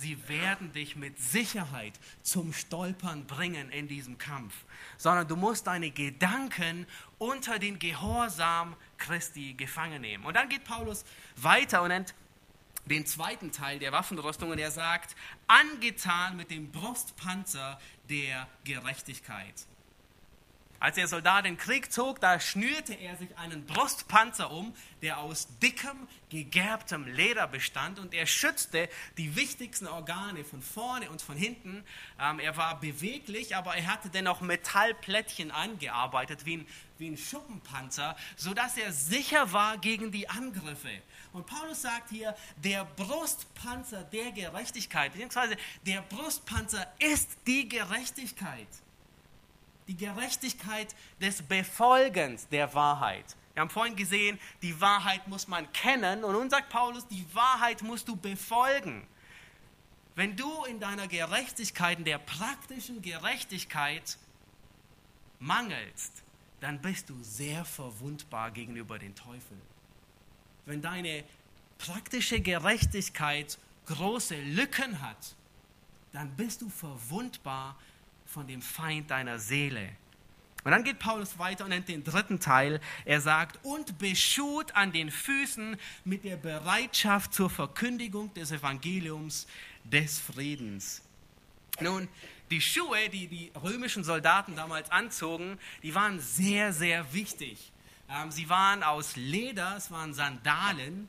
sie 0.00 0.28
werden 0.28 0.72
dich 0.72 0.96
mit 0.96 1.20
Sicherheit 1.20 1.92
zum 2.22 2.52
Stolpern 2.52 3.26
bringen 3.26 3.70
in 3.70 3.86
diesem 3.86 4.16
Kampf, 4.16 4.54
sondern 4.96 5.28
du 5.28 5.36
musst 5.36 5.66
deine 5.66 5.90
Gedanken 5.90 6.86
unter 7.18 7.58
den 7.58 7.78
Gehorsam 7.78 8.76
Christi 8.96 9.54
gefangen 9.54 10.00
nehmen. 10.00 10.24
Und 10.24 10.34
dann 10.34 10.48
geht 10.48 10.64
Paulus 10.64 11.04
weiter 11.36 11.82
und 11.82 11.88
nennt 11.88 12.14
den 12.86 13.04
zweiten 13.04 13.52
Teil 13.52 13.78
der 13.78 13.92
Waffenrüstung 13.92 14.50
und 14.50 14.58
er 14.58 14.70
sagt, 14.70 15.14
angetan 15.46 16.36
mit 16.36 16.50
dem 16.50 16.72
Brustpanzer 16.72 17.78
der 18.08 18.48
Gerechtigkeit. 18.64 19.66
Als 20.80 20.94
der 20.94 21.08
Soldat 21.08 21.44
in 21.44 21.56
den 21.56 21.58
Krieg 21.58 21.92
zog, 21.92 22.22
da 22.22 22.40
schnürte 22.40 22.94
er 22.94 23.14
sich 23.18 23.36
einen 23.36 23.66
Brustpanzer 23.66 24.50
um, 24.50 24.74
der 25.02 25.18
aus 25.18 25.46
dickem, 25.62 26.08
gegerbtem 26.30 27.06
Leder 27.06 27.46
bestand 27.46 27.98
und 27.98 28.14
er 28.14 28.24
schützte 28.24 28.88
die 29.18 29.36
wichtigsten 29.36 29.86
Organe 29.86 30.42
von 30.42 30.62
vorne 30.62 31.10
und 31.10 31.20
von 31.20 31.36
hinten. 31.36 31.84
Ähm, 32.18 32.38
er 32.38 32.56
war 32.56 32.80
beweglich, 32.80 33.56
aber 33.56 33.76
er 33.76 33.88
hatte 33.88 34.08
dennoch 34.08 34.40
Metallplättchen 34.40 35.50
angearbeitet, 35.50 36.46
wie 36.46 36.56
ein, 36.56 36.66
wie 36.96 37.08
ein 37.08 37.18
Schuppenpanzer, 37.18 38.16
sodass 38.36 38.78
er 38.78 38.90
sicher 38.90 39.52
war 39.52 39.76
gegen 39.76 40.10
die 40.12 40.30
Angriffe. 40.30 41.02
Und 41.34 41.46
Paulus 41.46 41.82
sagt 41.82 42.08
hier, 42.08 42.34
der 42.56 42.86
Brustpanzer 42.86 44.02
der 44.04 44.32
Gerechtigkeit, 44.32 45.12
beziehungsweise 45.12 45.58
der 45.84 46.00
Brustpanzer 46.00 46.90
ist 46.98 47.36
die 47.46 47.68
Gerechtigkeit 47.68 48.68
die 49.90 49.96
Gerechtigkeit 49.96 50.94
des 51.20 51.42
Befolgens 51.42 52.46
der 52.46 52.72
Wahrheit. 52.74 53.24
Wir 53.54 53.62
haben 53.62 53.70
vorhin 53.70 53.96
gesehen, 53.96 54.38
die 54.62 54.80
Wahrheit 54.80 55.26
muss 55.26 55.48
man 55.48 55.70
kennen 55.72 56.22
und 56.22 56.32
nun 56.32 56.48
sagt 56.48 56.68
Paulus, 56.68 57.08
die 57.08 57.26
Wahrheit 57.34 57.82
musst 57.82 58.06
du 58.06 58.14
befolgen. 58.14 59.04
Wenn 60.14 60.36
du 60.36 60.64
in 60.66 60.78
deiner 60.78 61.08
Gerechtigkeit, 61.08 61.98
in 61.98 62.04
der 62.04 62.18
praktischen 62.18 63.02
Gerechtigkeit 63.02 64.16
mangelst, 65.40 66.22
dann 66.60 66.80
bist 66.80 67.10
du 67.10 67.20
sehr 67.22 67.64
verwundbar 67.64 68.52
gegenüber 68.52 68.96
den 68.96 69.16
Teufel. 69.16 69.56
Wenn 70.66 70.82
deine 70.82 71.24
praktische 71.78 72.40
Gerechtigkeit 72.40 73.58
große 73.86 74.40
Lücken 74.40 75.02
hat, 75.02 75.34
dann 76.12 76.30
bist 76.36 76.62
du 76.62 76.68
verwundbar 76.68 77.76
von 78.30 78.46
dem 78.46 78.62
Feind 78.62 79.10
deiner 79.10 79.38
Seele. 79.38 79.90
Und 80.62 80.72
dann 80.72 80.84
geht 80.84 80.98
Paulus 80.98 81.38
weiter 81.38 81.64
und 81.64 81.70
nennt 81.70 81.88
den 81.88 82.04
dritten 82.04 82.38
Teil. 82.38 82.80
Er 83.04 83.20
sagt, 83.20 83.58
und 83.64 83.98
beschut 83.98 84.74
an 84.74 84.92
den 84.92 85.10
Füßen 85.10 85.76
mit 86.04 86.24
der 86.24 86.36
Bereitschaft 86.36 87.32
zur 87.32 87.48
Verkündigung 87.48 88.32
des 88.34 88.52
Evangeliums 88.52 89.46
des 89.84 90.20
Friedens. 90.20 91.02
Nun, 91.80 92.08
die 92.50 92.60
Schuhe, 92.60 93.08
die 93.08 93.26
die 93.26 93.52
römischen 93.62 94.04
Soldaten 94.04 94.54
damals 94.54 94.90
anzogen, 94.90 95.58
die 95.82 95.94
waren 95.94 96.20
sehr, 96.20 96.72
sehr 96.72 97.12
wichtig. 97.14 97.72
Ähm, 98.10 98.30
sie 98.30 98.48
waren 98.48 98.82
aus 98.82 99.16
Leder, 99.16 99.76
es 99.76 99.90
waren 99.90 100.12
Sandalen. 100.12 101.08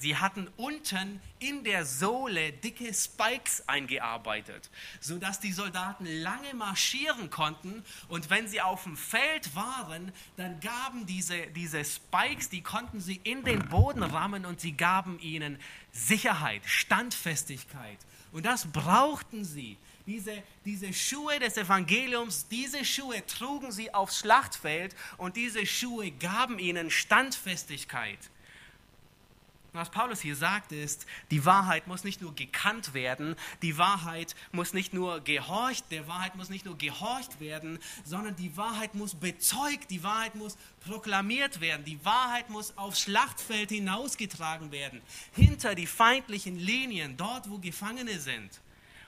Sie 0.00 0.16
hatten 0.16 0.48
unten 0.56 1.20
in 1.40 1.62
der 1.62 1.84
Sohle 1.84 2.52
dicke 2.52 2.94
Spikes 2.94 3.68
eingearbeitet, 3.68 4.70
sodass 4.98 5.40
die 5.40 5.52
Soldaten 5.52 6.06
lange 6.06 6.54
marschieren 6.54 7.28
konnten 7.28 7.84
und 8.08 8.30
wenn 8.30 8.48
sie 8.48 8.62
auf 8.62 8.84
dem 8.84 8.96
Feld 8.96 9.54
waren, 9.54 10.10
dann 10.38 10.58
gaben 10.60 11.04
diese, 11.04 11.48
diese 11.48 11.84
Spikes, 11.84 12.48
die 12.48 12.62
konnten 12.62 12.98
sie 12.98 13.20
in 13.24 13.44
den 13.44 13.68
Boden 13.68 14.02
rammen 14.02 14.46
und 14.46 14.58
sie 14.58 14.72
gaben 14.72 15.18
ihnen 15.20 15.58
Sicherheit, 15.92 16.62
Standfestigkeit. 16.64 17.98
Und 18.32 18.46
das 18.46 18.72
brauchten 18.72 19.44
sie. 19.44 19.76
Diese, 20.06 20.42
diese 20.64 20.94
Schuhe 20.94 21.38
des 21.40 21.58
Evangeliums, 21.58 22.48
diese 22.48 22.86
Schuhe 22.86 23.26
trugen 23.26 23.70
sie 23.70 23.92
aufs 23.92 24.20
Schlachtfeld 24.20 24.96
und 25.18 25.36
diese 25.36 25.66
Schuhe 25.66 26.10
gaben 26.10 26.58
ihnen 26.58 26.90
Standfestigkeit. 26.90 28.18
Was 29.72 29.90
Paulus 29.90 30.20
hier 30.20 30.34
sagt 30.34 30.72
ist, 30.72 31.06
die 31.30 31.44
Wahrheit 31.44 31.86
muss 31.86 32.02
nicht 32.02 32.20
nur 32.20 32.34
gekannt 32.34 32.92
werden, 32.92 33.36
die 33.62 33.78
Wahrheit 33.78 34.34
muss 34.50 34.72
nicht 34.72 34.92
nur 34.92 35.20
gehorcht, 35.20 35.84
der 35.92 36.08
Wahrheit 36.08 36.34
muss 36.34 36.48
nicht 36.48 36.64
nur 36.64 36.76
gehorcht 36.76 37.38
werden, 37.38 37.78
sondern 38.04 38.34
die 38.34 38.56
Wahrheit 38.56 38.94
muss 38.94 39.14
bezeugt, 39.14 39.90
die 39.90 40.02
Wahrheit 40.02 40.34
muss 40.34 40.56
proklamiert 40.84 41.60
werden, 41.60 41.84
die 41.84 42.04
Wahrheit 42.04 42.50
muss 42.50 42.76
aufs 42.76 43.02
Schlachtfeld 43.02 43.70
hinausgetragen 43.70 44.72
werden, 44.72 45.00
hinter 45.32 45.76
die 45.76 45.86
feindlichen 45.86 46.58
Linien, 46.58 47.16
dort 47.16 47.48
wo 47.48 47.58
Gefangene 47.58 48.18
sind. 48.18 48.60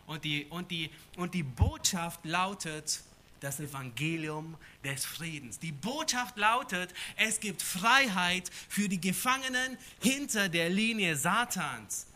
Und 0.07 0.25
die, 0.25 0.47
und 0.47 0.71
die, 0.71 0.91
und 1.17 1.35
die 1.35 1.43
Botschaft 1.43 2.25
lautet, 2.25 3.03
das 3.43 3.59
Evangelium 3.61 4.57
des 4.85 5.05
Friedens. 5.05 5.59
Die 5.59 5.73
Botschaft 5.73 6.37
lautet, 6.37 6.95
es 7.17 7.41
gibt 7.41 7.61
Freiheit 7.61 8.51
für 8.69 8.89
die 8.89 9.01
Gefangenen 9.01 9.77
hinter 10.01 10.49
der 10.49 10.69
Linie 10.71 11.17
Satans. 11.17 12.07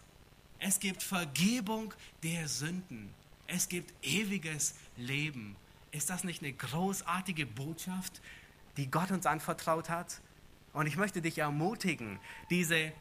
Es 0.59 0.79
gibt 0.79 1.03
Vergebung 1.03 1.93
der 2.23 2.49
Sünden. 2.49 3.13
Es 3.47 3.69
gibt 3.69 3.93
ewiges 4.05 4.75
Leben. 4.97 5.57
Ist 5.91 6.11
das 6.11 6.25
nicht 6.25 6.43
eine 6.43 6.53
großartige 6.53 7.47
Botschaft, 7.47 8.21
die 8.77 8.91
Gott 8.91 9.11
uns 9.11 9.27
anvertraut 9.27 9.89
hat? 9.89 10.21
Und 10.73 10.87
ich 10.87 10.97
möchte 10.97 11.23
dich 11.23 11.39
ermutigen, 11.39 12.19
diese, 12.51 12.93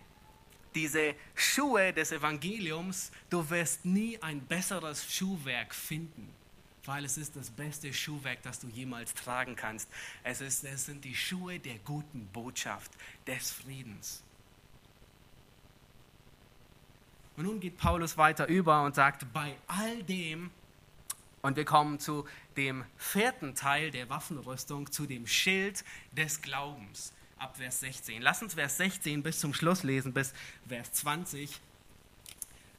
diese 0.74 1.16
Schuhe 1.36 1.94
des 1.94 2.12
Evangeliums, 2.12 3.12
du 3.30 3.50
wirst 3.50 3.86
nie 3.86 4.22
ein 4.22 4.42
besseres 4.42 5.14
Schuhwerk 5.14 5.76
finden 5.76 6.34
weil 6.88 7.06
es 7.06 7.18
ist 7.18 7.36
das 7.36 7.50
beste 7.50 7.94
Schuhwerk, 7.94 8.42
das 8.44 8.60
du 8.60 8.68
jemals 8.68 9.14
tragen 9.14 9.56
kannst. 9.56 9.90
Es, 10.24 10.42
ist, 10.42 10.64
es 10.64 10.86
sind 10.86 11.04
die 11.04 11.16
Schuhe 11.16 11.60
der 11.60 11.78
guten 11.80 12.28
Botschaft, 12.28 12.92
des 13.28 13.52
Friedens. 13.52 14.24
Und 17.38 17.46
nun 17.46 17.60
geht 17.60 17.78
Paulus 17.78 18.18
weiter 18.18 18.48
über 18.48 18.84
und 18.84 18.96
sagt, 18.96 19.32
bei 19.34 19.58
all 19.68 20.04
dem, 20.04 20.52
und 21.42 21.58
wir 21.58 21.66
kommen 21.66 22.00
zu 22.00 22.26
dem 22.56 22.86
vierten 22.98 23.56
Teil 23.56 23.92
der 23.92 24.10
Waffenrüstung, 24.10 24.92
zu 24.92 25.06
dem 25.06 25.28
Schild 25.28 25.84
des 26.12 26.42
Glaubens, 26.42 27.14
ab 27.38 27.58
Vers 27.58 27.82
16. 27.82 28.22
Lass 28.22 28.42
uns 28.42 28.54
Vers 28.54 28.78
16 28.78 29.22
bis 29.22 29.40
zum 29.40 29.54
Schluss 29.54 29.84
lesen, 29.84 30.14
bis 30.14 30.34
Vers 30.68 30.94
20. 30.94 31.60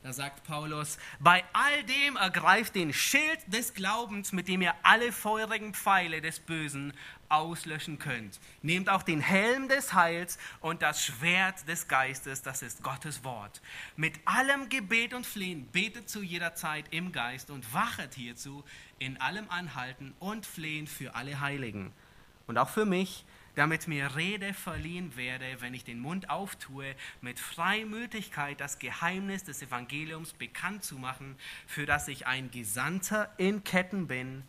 Da 0.06 0.12
sagt 0.12 0.44
Paulus, 0.44 0.98
bei 1.18 1.42
all 1.52 1.82
dem 1.82 2.14
ergreift 2.14 2.76
den 2.76 2.92
Schild 2.92 3.40
des 3.48 3.74
Glaubens, 3.74 4.30
mit 4.30 4.46
dem 4.46 4.62
ihr 4.62 4.72
alle 4.84 5.10
feurigen 5.10 5.74
Pfeile 5.74 6.20
des 6.20 6.38
Bösen 6.38 6.92
auslöschen 7.28 7.98
könnt. 7.98 8.38
Nehmt 8.62 8.88
auch 8.88 9.02
den 9.02 9.18
Helm 9.18 9.68
des 9.68 9.94
Heils 9.94 10.38
und 10.60 10.80
das 10.82 11.04
Schwert 11.04 11.66
des 11.66 11.88
Geistes, 11.88 12.42
das 12.42 12.62
ist 12.62 12.84
Gottes 12.84 13.24
Wort. 13.24 13.60
Mit 13.96 14.14
allem 14.26 14.68
Gebet 14.68 15.12
und 15.12 15.26
Flehen 15.26 15.66
betet 15.72 16.08
zu 16.08 16.22
jeder 16.22 16.54
Zeit 16.54 16.84
im 16.92 17.10
Geist 17.10 17.50
und 17.50 17.74
wachet 17.74 18.14
hierzu 18.14 18.62
in 19.00 19.20
allem 19.20 19.50
Anhalten 19.50 20.14
und 20.20 20.46
Flehen 20.46 20.86
für 20.86 21.16
alle 21.16 21.40
Heiligen. 21.40 21.92
Und 22.46 22.58
auch 22.58 22.68
für 22.68 22.86
mich, 22.86 23.24
damit 23.56 23.88
mir 23.88 24.14
Rede 24.14 24.54
verliehen 24.54 25.16
werde, 25.16 25.60
wenn 25.60 25.74
ich 25.74 25.82
den 25.82 25.98
Mund 25.98 26.30
auftue, 26.30 26.94
mit 27.22 27.40
Freimütigkeit 27.40 28.60
das 28.60 28.78
Geheimnis 28.78 29.44
des 29.44 29.62
Evangeliums 29.62 30.34
bekannt 30.34 30.84
zu 30.84 30.98
machen, 30.98 31.36
für 31.66 31.86
das 31.86 32.06
ich 32.06 32.26
ein 32.26 32.50
Gesandter 32.50 33.32
in 33.38 33.64
Ketten 33.64 34.06
bin, 34.06 34.44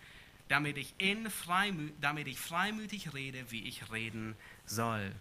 damit 0.50 0.78
ich, 0.78 0.94
in 0.98 1.30
freimü 1.30 1.92
damit 2.02 2.28
ich 2.28 2.40
freimütig 2.40 3.14
rede, 3.14 3.50
wie 3.50 3.64
ich 3.64 3.92
reden 3.92 4.36
soll. 4.66 5.14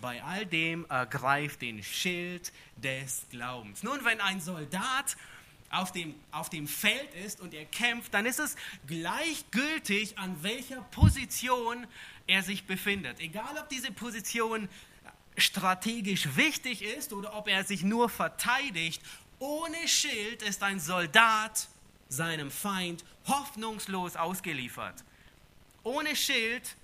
Bei 0.00 0.22
all 0.22 0.44
dem 0.44 0.84
ergreift 0.88 1.62
den 1.62 1.82
Schild 1.82 2.52
des 2.76 3.26
Glaubens. 3.30 3.84
Nun, 3.84 4.04
wenn 4.04 4.20
ein 4.20 4.40
Soldat 4.40 5.16
auf 5.70 5.90
dem, 5.90 6.14
auf 6.30 6.50
dem 6.50 6.68
Feld 6.68 7.14
ist 7.24 7.40
und 7.40 7.54
er 7.54 7.64
kämpft, 7.64 8.12
dann 8.14 8.26
ist 8.26 8.38
es 8.38 8.56
gleichgültig, 8.86 10.18
an 10.18 10.42
welcher 10.42 10.82
Position 10.82 11.86
er 12.26 12.42
sich 12.42 12.66
befindet. 12.66 13.20
Egal, 13.20 13.56
ob 13.58 13.68
diese 13.68 13.92
Position 13.92 14.68
strategisch 15.36 16.36
wichtig 16.36 16.82
ist 16.82 17.12
oder 17.12 17.34
ob 17.34 17.48
er 17.48 17.64
sich 17.64 17.82
nur 17.82 18.08
verteidigt, 18.08 19.02
ohne 19.38 19.88
Schild 19.88 20.42
ist 20.42 20.62
ein 20.62 20.78
Soldat 20.78 21.68
seinem 22.08 22.50
Feind 22.50 23.04
hoffnungslos 23.26 24.16
ausgeliefert. 24.16 25.02
Ohne 25.82 26.14
Schild 26.14 26.76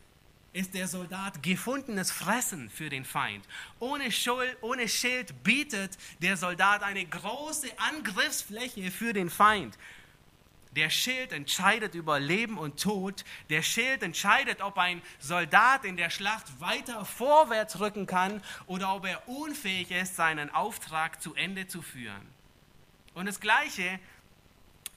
ist 0.53 0.75
der 0.75 0.89
Soldat 0.89 1.43
gefundenes 1.43 2.11
Fressen 2.11 2.71
für 2.71 2.89
den 2.89 3.05
Feind. 3.05 3.45
Ohne, 3.79 4.11
Schuld, 4.11 4.57
ohne 4.63 4.89
Schild 4.89 5.43
bietet 5.45 5.97
der 6.21 6.37
Soldat 6.37 6.83
eine 6.83 7.05
große 7.05 7.69
Angriffsfläche 7.79 8.91
für 8.91 9.13
den 9.13 9.31
Feind. 9.31 9.79
Der 10.79 10.91
Schild 10.91 11.33
entscheidet 11.33 11.97
über 11.97 12.21
Leben 12.21 12.57
und 12.57 12.81
Tod. 12.81 13.25
Der 13.51 13.63
Schild 13.63 14.05
entscheidet, 14.05 14.61
ob 14.61 14.79
ein 14.79 15.03
Soldat 15.19 15.85
in 15.85 15.97
der 15.97 16.09
Schlacht 16.09 16.61
weiter 16.61 17.05
vorwärts 17.05 17.81
rücken 17.81 18.07
kann 18.07 18.41
oder 18.69 18.95
ob 18.95 19.05
er 19.05 19.29
unfähig 19.29 19.91
ist, 19.91 20.15
seinen 20.15 20.55
Auftrag 20.55 21.21
zu 21.21 21.35
Ende 21.35 21.67
zu 21.67 21.83
führen. 21.83 22.25
Und 23.13 23.27
das 23.27 23.41
Gleiche 23.41 23.99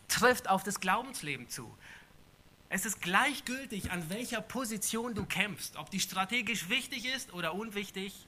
trifft 0.08 0.48
auf 0.48 0.62
das 0.62 0.82
Glaubensleben 0.82 1.50
zu. 1.50 1.76
Es 2.70 2.86
ist 2.86 3.02
gleichgültig, 3.02 3.90
an 3.90 4.08
welcher 4.12 4.42
Position 4.42 5.16
du 5.16 5.26
kämpfst, 5.26 5.78
ob 5.78 5.90
die 5.90 6.00
strategisch 6.00 6.70
wichtig 6.70 7.06
ist 7.06 7.34
oder 7.34 7.56
unwichtig. 7.56 8.28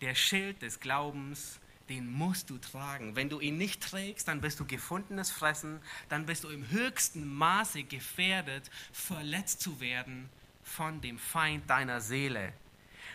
Der 0.00 0.14
Schild 0.14 0.62
des 0.62 0.80
Glaubens 0.80 1.60
den 1.88 2.10
musst 2.10 2.50
du 2.50 2.58
tragen. 2.58 3.16
Wenn 3.16 3.28
du 3.28 3.40
ihn 3.40 3.56
nicht 3.58 3.82
trägst, 3.82 4.28
dann 4.28 4.40
bist 4.40 4.60
du 4.60 4.64
gefundenes 4.64 5.30
Fressen, 5.30 5.80
dann 6.08 6.26
bist 6.26 6.44
du 6.44 6.48
im 6.48 6.70
höchsten 6.70 7.26
Maße 7.26 7.84
gefährdet, 7.84 8.70
verletzt 8.92 9.60
zu 9.60 9.80
werden 9.80 10.28
von 10.62 11.00
dem 11.00 11.18
Feind 11.18 11.68
deiner 11.68 12.00
Seele. 12.00 12.52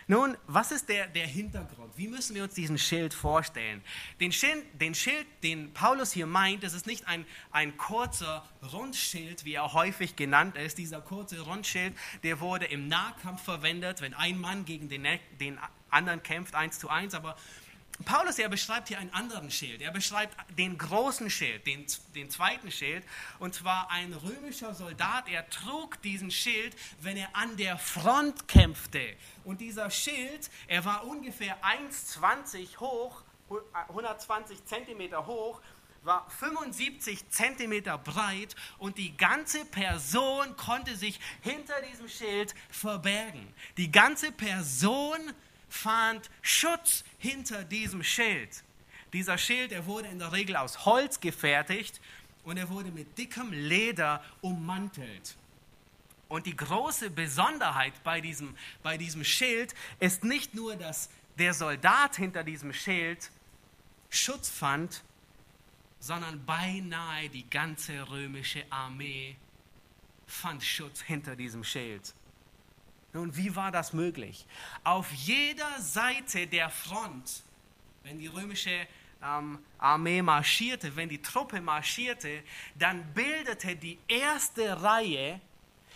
Nun, 0.08 0.36
was 0.48 0.72
ist 0.72 0.90
der, 0.90 1.06
der 1.06 1.28
Hintergrund? 1.28 1.96
Wie 1.96 2.08
müssen 2.08 2.36
wir 2.36 2.44
uns 2.44 2.56
diesen 2.56 2.80
Schild 2.80 3.14
vorstellen? 3.14 3.84
Den 4.20 4.32
Schild, 4.32 4.66
den 4.82 4.96
Schild, 4.96 5.28
den 5.44 5.72
Paulus 5.72 6.12
hier 6.12 6.26
meint, 6.26 6.64
das 6.64 6.74
ist 6.74 6.88
nicht 6.88 7.08
ein, 7.08 7.28
ein 7.52 7.78
kurzer 7.78 8.44
Rundschild, 8.74 9.46
wie 9.46 9.54
er 9.54 9.72
häufig 9.74 10.16
genannt 10.16 10.56
ist. 10.56 10.80
Dieser 10.80 11.00
kurze 11.00 11.42
Rundschild, 11.42 11.96
der 12.24 12.40
wurde 12.40 12.66
im 12.66 12.88
Nahkampf 12.88 13.44
verwendet, 13.44 14.02
wenn 14.02 14.16
ein 14.16 14.40
Mann 14.40 14.66
gegen 14.66 14.90
den, 14.90 15.06
den 15.40 15.60
anderen 15.92 16.24
kämpft, 16.24 16.56
eins 16.56 16.80
zu 16.80 16.90
eins. 16.90 17.14
Aber 17.14 17.36
Paulus, 18.06 18.40
er 18.40 18.50
beschreibt 18.50 18.88
hier 18.88 18.98
einen 18.98 19.14
anderen 19.14 19.52
Schild. 19.52 19.82
Er 19.82 19.92
beschreibt 19.92 20.36
den 20.58 20.78
großen 20.78 21.30
Schild, 21.30 21.68
den, 21.68 21.86
den 22.16 22.30
zweiten 22.30 22.72
Schild. 22.72 23.04
Und 23.40 23.54
zwar 23.54 23.92
ein 23.92 24.14
römischer 24.14 24.74
Soldat. 24.74 25.28
Er 25.28 25.50
trug 25.50 26.02
diesen 26.02 26.32
Schild, 26.32 26.76
wenn 27.02 27.18
er 27.18 27.36
an 27.36 27.58
der 27.58 27.78
Front 27.78 28.48
kämpfte. 28.48 29.16
Und 29.44 29.60
dieser 29.62 29.90
Schild, 29.90 30.50
er 30.68 30.86
war 30.86 31.06
ungefähr 31.06 31.58
1,20 31.64 32.80
hoch, 32.80 33.22
120 33.90 34.64
Zentimeter 34.66 35.26
hoch, 35.26 35.62
war 36.04 36.30
75 36.30 37.30
Zentimeter 37.30 37.98
breit 37.98 38.56
und 38.78 38.98
die 38.98 39.18
ganze 39.18 39.66
Person 39.66 40.56
konnte 40.56 40.96
sich 40.96 41.20
hinter 41.42 41.82
diesem 41.82 42.08
Schild 42.08 42.56
verbergen. 42.70 43.54
Die 43.78 43.92
ganze 43.92 44.32
Person 44.32 45.20
fand 45.70 46.30
Schutz 46.42 47.04
hinter 47.18 47.64
diesem 47.64 48.04
Schild. 48.04 48.64
Dieser 49.14 49.38
Schild, 49.38 49.72
er 49.72 49.86
wurde 49.86 50.08
in 50.08 50.20
der 50.20 50.32
Regel 50.32 50.56
aus 50.56 50.86
Holz 50.86 51.20
gefertigt 51.20 52.00
und 52.44 52.58
er 52.58 52.70
wurde 52.70 52.92
mit 52.92 53.18
dickem 53.18 53.52
Leder 53.52 54.24
ummantelt. 54.42 55.36
Und 56.28 56.46
die 56.46 56.56
große 56.56 57.10
Besonderheit 57.10 57.94
bei 58.04 58.22
diesem, 58.22 58.56
bei 58.84 58.98
diesem 58.98 59.24
Schild 59.24 59.74
ist 60.00 60.24
nicht 60.24 60.54
nur, 60.54 60.76
dass 60.76 61.10
der 61.40 61.54
Soldat 61.54 62.18
hinter 62.18 62.44
diesem 62.44 62.72
Schild 62.72 63.32
Schutz 64.12 64.50
fand, 64.50 65.04
sondern 66.00 66.46
beinahe 66.46 67.30
die 67.30 67.50
ganze 67.50 68.10
römische 68.10 68.64
Armee 68.70 69.36
fand 70.28 70.64
Schutz 70.64 71.02
hinter 71.02 71.36
diesem 71.36 71.64
Schild. 71.64 72.14
Nun, 73.14 73.36
wie 73.36 73.56
war 73.56 73.72
das 73.72 73.94
möglich? 73.94 74.46
Auf 74.84 75.12
jeder 75.12 75.80
Seite 75.80 76.46
der 76.46 76.70
Front, 76.70 77.44
wenn 78.04 78.20
die 78.20 78.28
römische 78.28 78.88
ähm, 79.24 79.60
Armee 79.78 80.22
marschierte, 80.22 80.96
wenn 80.96 81.10
die 81.10 81.22
Truppe 81.22 81.60
marschierte, 81.60 82.44
dann 82.76 83.04
bildete 83.14 83.76
die 83.76 83.98
erste 84.08 84.82
Reihe, 84.82 85.42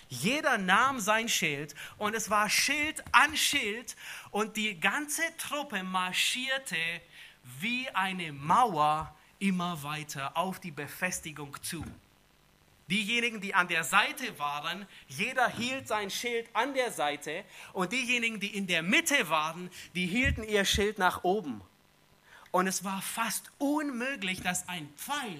jeder 0.10 0.58
nahm 0.58 1.00
sein 1.00 1.28
Schild 1.28 1.74
und 1.98 2.14
es 2.14 2.30
war 2.30 2.50
Schild 2.50 3.04
an 3.12 3.36
Schild 3.36 3.96
und 4.32 4.58
die 4.58 4.80
ganze 4.80 5.24
Truppe 5.38 5.84
marschierte 5.84 6.78
wie 7.60 7.90
eine 7.90 8.32
Mauer 8.32 9.16
immer 9.40 9.82
weiter 9.84 10.36
auf 10.38 10.60
die 10.60 10.72
Befestigung 10.72 11.56
zu. 11.62 11.84
Diejenigen, 12.90 13.40
die 13.40 13.54
an 13.54 13.68
der 13.68 13.84
Seite 13.84 14.38
waren, 14.38 14.86
jeder 15.08 15.48
hielt 15.48 15.88
sein 15.88 16.10
Schild 16.10 16.50
an 16.54 16.74
der 16.74 16.92
Seite 16.92 17.46
und 17.72 17.92
diejenigen, 17.94 18.40
die 18.40 18.56
in 18.56 18.68
der 18.68 18.84
Mitte 18.84 19.30
waren, 19.30 19.70
die 19.96 20.06
hielten 20.06 20.44
ihr 20.44 20.66
Schild 20.66 20.98
nach 20.98 21.24
oben. 21.24 21.62
Und 22.52 22.68
es 22.68 22.84
war 22.84 23.02
fast 23.02 23.52
unmöglich, 23.58 24.42
dass 24.42 24.68
ein 24.68 24.88
Pfeil 24.98 25.40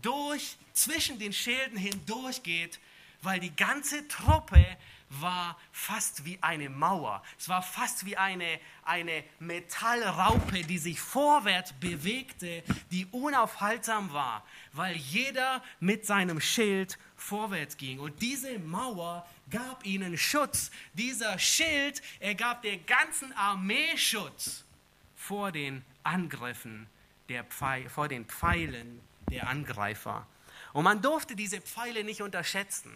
durch 0.00 0.56
zwischen 0.72 1.18
den 1.18 1.32
Schilden 1.32 1.76
hindurchgeht, 1.76 2.78
weil 3.22 3.40
die 3.40 3.54
ganze 3.54 4.06
Truppe 4.08 4.64
war 5.10 5.58
fast 5.72 6.24
wie 6.24 6.38
eine 6.40 6.70
Mauer. 6.70 7.22
Es 7.38 7.48
war 7.48 7.62
fast 7.62 8.06
wie 8.06 8.16
eine, 8.16 8.60
eine 8.84 9.24
Metallraupe, 9.40 10.62
die 10.62 10.78
sich 10.78 11.00
vorwärts 11.00 11.72
bewegte, 11.74 12.62
die 12.90 13.06
unaufhaltsam 13.06 14.12
war, 14.12 14.44
weil 14.72 14.96
jeder 14.96 15.62
mit 15.80 16.06
seinem 16.06 16.40
Schild 16.40 16.96
vorwärts 17.16 17.76
ging. 17.76 17.98
Und 17.98 18.22
diese 18.22 18.58
Mauer 18.60 19.26
gab 19.50 19.84
ihnen 19.84 20.16
Schutz. 20.16 20.70
Dieser 20.94 21.38
Schild, 21.38 22.00
er 22.20 22.36
gab 22.36 22.62
der 22.62 22.78
ganzen 22.78 23.32
Armee 23.32 23.96
Schutz 23.96 24.64
vor 25.16 25.50
den 25.50 25.84
Angriffen, 26.04 26.86
der 27.28 27.44
Pfeil, 27.44 27.88
vor 27.88 28.08
den 28.08 28.24
Pfeilen 28.26 29.00
der 29.30 29.48
Angreifer. 29.48 30.26
Und 30.72 30.84
man 30.84 31.02
durfte 31.02 31.34
diese 31.34 31.60
Pfeile 31.60 32.04
nicht 32.04 32.22
unterschätzen. 32.22 32.92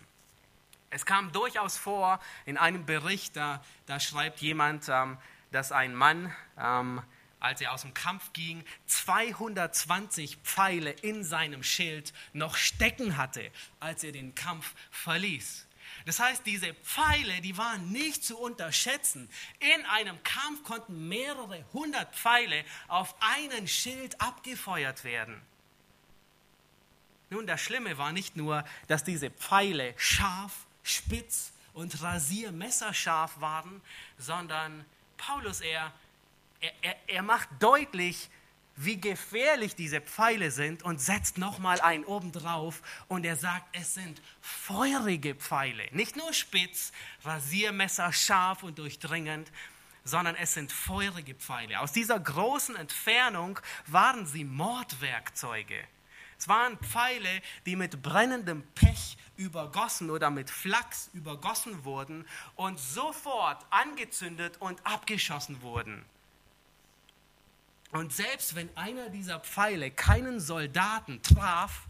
Es 0.94 1.04
kam 1.04 1.32
durchaus 1.32 1.76
vor 1.76 2.20
in 2.46 2.56
einem 2.56 2.86
Bericht, 2.86 3.34
da, 3.34 3.64
da 3.86 3.98
schreibt 3.98 4.40
jemand, 4.40 4.88
ähm, 4.88 5.18
dass 5.50 5.72
ein 5.72 5.92
Mann, 5.92 6.32
ähm, 6.56 7.02
als 7.40 7.60
er 7.60 7.72
aus 7.72 7.82
dem 7.82 7.94
Kampf 7.94 8.32
ging, 8.32 8.64
220 8.86 10.36
Pfeile 10.44 10.90
in 10.90 11.24
seinem 11.24 11.64
Schild 11.64 12.12
noch 12.32 12.54
stecken 12.54 13.16
hatte, 13.16 13.50
als 13.80 14.04
er 14.04 14.12
den 14.12 14.36
Kampf 14.36 14.72
verließ. 14.92 15.66
Das 16.06 16.20
heißt, 16.20 16.46
diese 16.46 16.72
Pfeile, 16.74 17.40
die 17.40 17.58
waren 17.58 17.90
nicht 17.90 18.24
zu 18.24 18.38
unterschätzen. 18.38 19.28
In 19.58 19.84
einem 19.86 20.22
Kampf 20.22 20.62
konnten 20.62 21.08
mehrere 21.08 21.64
hundert 21.72 22.14
Pfeile 22.14 22.64
auf 22.86 23.16
einen 23.18 23.66
Schild 23.66 24.20
abgefeuert 24.20 25.02
werden. 25.02 25.42
Nun, 27.30 27.48
das 27.48 27.60
Schlimme 27.60 27.98
war 27.98 28.12
nicht 28.12 28.36
nur, 28.36 28.64
dass 28.86 29.02
diese 29.02 29.28
Pfeile 29.28 29.92
scharf, 29.96 30.52
spitz 30.84 31.52
und 31.72 32.00
rasiermesserscharf 32.00 33.40
waren, 33.40 33.80
sondern 34.16 34.84
Paulus, 35.16 35.60
er, 35.60 35.92
er, 36.82 36.96
er 37.08 37.22
macht 37.22 37.48
deutlich, 37.58 38.30
wie 38.76 39.00
gefährlich 39.00 39.76
diese 39.76 40.00
Pfeile 40.00 40.50
sind 40.50 40.82
und 40.82 41.00
setzt 41.00 41.38
nochmal 41.38 41.80
einen 41.80 42.04
obendrauf 42.04 42.82
und 43.08 43.24
er 43.24 43.36
sagt, 43.36 43.64
es 43.76 43.94
sind 43.94 44.20
feurige 44.40 45.34
Pfeile. 45.34 45.84
Nicht 45.92 46.16
nur 46.16 46.32
spitz, 46.32 46.92
Rasiermesser 47.24 48.12
scharf 48.12 48.62
und 48.62 48.78
durchdringend, 48.78 49.50
sondern 50.04 50.34
es 50.34 50.54
sind 50.54 50.72
feurige 50.72 51.34
Pfeile. 51.34 51.80
Aus 51.80 51.92
dieser 51.92 52.18
großen 52.18 52.76
Entfernung 52.76 53.60
waren 53.86 54.26
sie 54.26 54.44
Mordwerkzeuge. 54.44 55.82
Es 56.36 56.48
waren 56.48 56.76
Pfeile, 56.78 57.42
die 57.64 57.76
mit 57.76 58.02
brennendem 58.02 58.64
Pech 58.74 59.16
übergossen 59.36 60.10
oder 60.10 60.30
mit 60.30 60.50
Flachs 60.50 61.10
übergossen 61.12 61.84
wurden 61.84 62.26
und 62.56 62.78
sofort 62.78 63.64
angezündet 63.70 64.56
und 64.60 64.84
abgeschossen 64.86 65.62
wurden. 65.62 66.04
Und 67.92 68.12
selbst 68.12 68.56
wenn 68.56 68.76
einer 68.76 69.08
dieser 69.08 69.38
Pfeile 69.38 69.90
keinen 69.90 70.40
Soldaten 70.40 71.22
traf, 71.22 71.86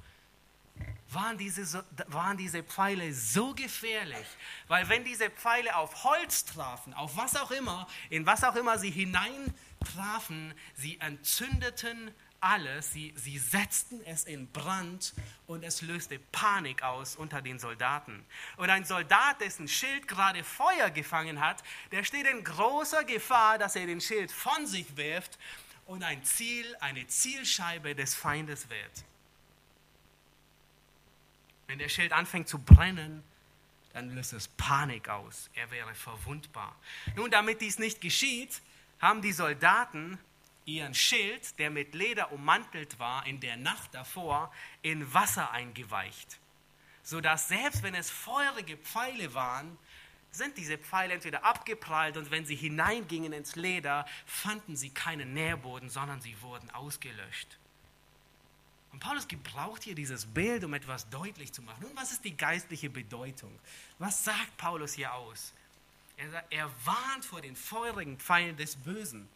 waren 1.09 1.39
diese, 1.39 1.85
waren 2.09 2.37
diese 2.37 2.63
Pfeile 2.63 3.15
so 3.15 3.55
gefährlich, 3.55 4.27
weil 4.69 4.89
wenn 4.89 5.05
diese 5.05 5.31
Pfeile 5.31 5.77
auf 5.77 6.05
Holz 6.05 6.45
trafen, 6.45 6.93
auf 6.93 7.17
was 7.17 7.37
auch 7.37 7.51
immer, 7.51 7.87
in 8.11 8.27
was 8.27 8.45
auch 8.45 8.57
immer 8.57 8.79
sie 8.79 8.91
hineintrafen, 8.91 10.53
sie 10.75 11.01
entzündeten 11.01 12.11
alles, 12.45 12.93
sie, 12.93 13.15
sie 13.17 13.39
setzten 13.39 14.05
es 14.05 14.25
in 14.25 14.47
Brand 14.53 15.15
und 15.47 15.65
es 15.65 15.81
löste 15.81 16.19
Panik 16.31 16.83
aus 16.83 17.17
unter 17.17 17.41
den 17.41 17.59
Soldaten. 17.59 18.25
Und 18.59 18.69
ein 18.69 18.85
Soldat, 18.85 19.41
dessen 19.41 19.67
Schild 19.67 20.07
gerade 20.07 20.45
Feuer 20.45 20.91
gefangen 20.91 21.41
hat, 21.41 21.65
der 21.91 22.05
steht 22.05 22.27
in 22.27 22.45
großer 22.45 23.05
Gefahr, 23.05 23.57
dass 23.59 23.77
er 23.77 23.87
den 23.87 24.01
Schild 24.01 24.31
von 24.31 24.67
sich 24.67 24.97
wirft 24.97 25.39
und 25.87 26.03
ein 26.03 26.23
Ziel, 26.23 26.77
eine 26.81 27.07
Zielscheibe 27.07 27.95
des 27.95 28.15
Feindes 28.15 28.69
wird. 28.69 29.05
Wenn 31.67 31.79
der 31.79 31.89
Schild 31.89 32.13
anfängt 32.13 32.49
zu 32.49 32.59
brennen, 32.59 33.25
dann 33.95 34.15
löst 34.15 34.35
es 34.35 34.49
Panik 34.49 35.09
aus. 35.09 35.49
Er 35.55 35.71
wäre 35.71 35.95
verwundbar. 35.95 36.77
Nun, 37.17 37.31
damit 37.31 37.63
dies 37.63 37.79
nicht 37.79 38.03
geschieht, 38.03 38.61
haben 39.01 39.23
die 39.23 39.33
Soldaten 39.33 40.19
ihren 40.65 40.95
Schild, 40.95 41.59
der 41.59 41.71
mit 41.71 41.95
Leder 41.95 42.33
ummantelt 42.33 42.99
war, 42.99 43.27
in 43.27 43.41
der 43.41 43.57
Nacht 43.57 43.95
davor 43.95 44.53
in 44.83 45.13
Wasser 45.13 45.51
eingeweicht, 45.51 46.39
sodass 47.03 47.49
selbst 47.49 47.83
wenn 47.83 47.95
es 47.95 48.11
feurige 48.11 48.77
Pfeile 48.77 49.35
waren, 49.35 49.79
sind 50.31 50.57
diese 50.57 50.79
Pfeile 50.79 51.15
entweder 51.15 51.45
abgeprallt 51.45 52.17
und 52.17 52.31
wenn 52.31 52.45
sie 52.45 52.57
hineingingen 52.57 53.33
ins 53.33 53.57
Leder, 53.57 54.05
fanden 54.27 54.77
sie 54.77 54.91
keinen 54.91 55.33
Nährboden, 55.33 55.89
sondern 55.89 56.21
sie 56.21 56.41
wurden 56.43 56.71
ausgelöscht. 56.71 57.59
Und 58.93 59.01
Paulus 59.01 59.27
gebraucht 59.27 59.83
hier 59.83 59.95
dieses 59.95 60.27
Bild, 60.27 60.63
um 60.63 60.73
etwas 60.75 61.09
deutlich 61.11 61.53
zu 61.53 61.63
machen. 61.63 61.83
Nun, 61.83 61.97
was 61.97 62.13
ist 62.13 62.25
die 62.25 62.37
geistliche 62.37 62.89
Bedeutung? 62.89 63.51
Was 63.99 64.25
sagt 64.25 64.57
Paulus 64.57 64.95
hier 64.95 65.13
aus? 65.15 65.53
Er, 66.17 66.45
er 66.51 66.71
warnt 66.85 67.25
vor 67.25 67.41
den 67.41 67.57
feurigen 67.57 68.19
Pfeilen 68.19 68.57
des 68.57 68.77
Bösen. 68.77 69.29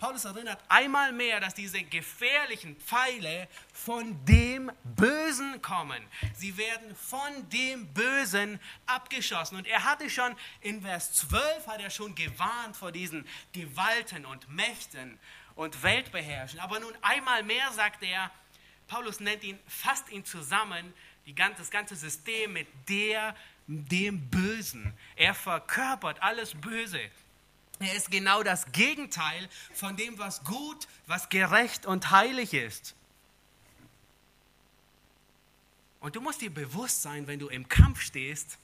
Paulus 0.00 0.24
erinnert 0.24 0.58
einmal 0.70 1.12
mehr, 1.12 1.40
dass 1.40 1.52
diese 1.52 1.82
gefährlichen 1.82 2.74
Pfeile 2.76 3.48
von 3.74 4.24
dem 4.24 4.72
Bösen 4.82 5.60
kommen. 5.60 6.02
Sie 6.34 6.56
werden 6.56 6.96
von 6.96 7.48
dem 7.50 7.86
Bösen 7.92 8.58
abgeschossen. 8.86 9.58
Und 9.58 9.66
er 9.66 9.84
hatte 9.84 10.08
schon 10.08 10.34
in 10.62 10.80
Vers 10.80 11.12
12 11.12 11.66
hat 11.66 11.82
er 11.82 11.90
schon 11.90 12.14
gewarnt 12.14 12.78
vor 12.78 12.92
diesen 12.92 13.28
Gewalten 13.52 14.24
und 14.24 14.48
Mächten 14.48 15.18
und 15.54 15.82
Weltbeherrschen. 15.82 16.60
Aber 16.60 16.80
nun 16.80 16.94
einmal 17.02 17.42
mehr 17.42 17.70
sagt 17.72 18.02
er, 18.02 18.30
Paulus 18.88 19.20
nennt 19.20 19.44
ihn, 19.44 19.58
fasst 19.66 20.10
ihn 20.10 20.24
zusammen, 20.24 20.94
die, 21.26 21.34
das 21.34 21.70
ganze 21.70 21.94
System 21.94 22.54
mit 22.54 22.68
der, 22.88 23.36
dem 23.66 24.30
Bösen. 24.30 24.94
Er 25.14 25.34
verkörpert 25.34 26.22
alles 26.22 26.54
Böse. 26.54 27.00
Er 27.80 27.94
ist 27.94 28.10
genau 28.10 28.42
das 28.42 28.70
Gegenteil 28.72 29.48
von 29.72 29.96
dem, 29.96 30.18
was 30.18 30.44
gut, 30.44 30.86
was 31.06 31.30
gerecht 31.30 31.86
und 31.86 32.10
heilig 32.10 32.52
ist. 32.52 32.94
Und 36.00 36.14
du 36.14 36.20
musst 36.20 36.42
dir 36.42 36.52
bewusst 36.52 37.02
sein, 37.02 37.26
wenn 37.26 37.38
du 37.38 37.48
im 37.48 37.68
Kampf 37.68 38.00
stehst, 38.02 38.58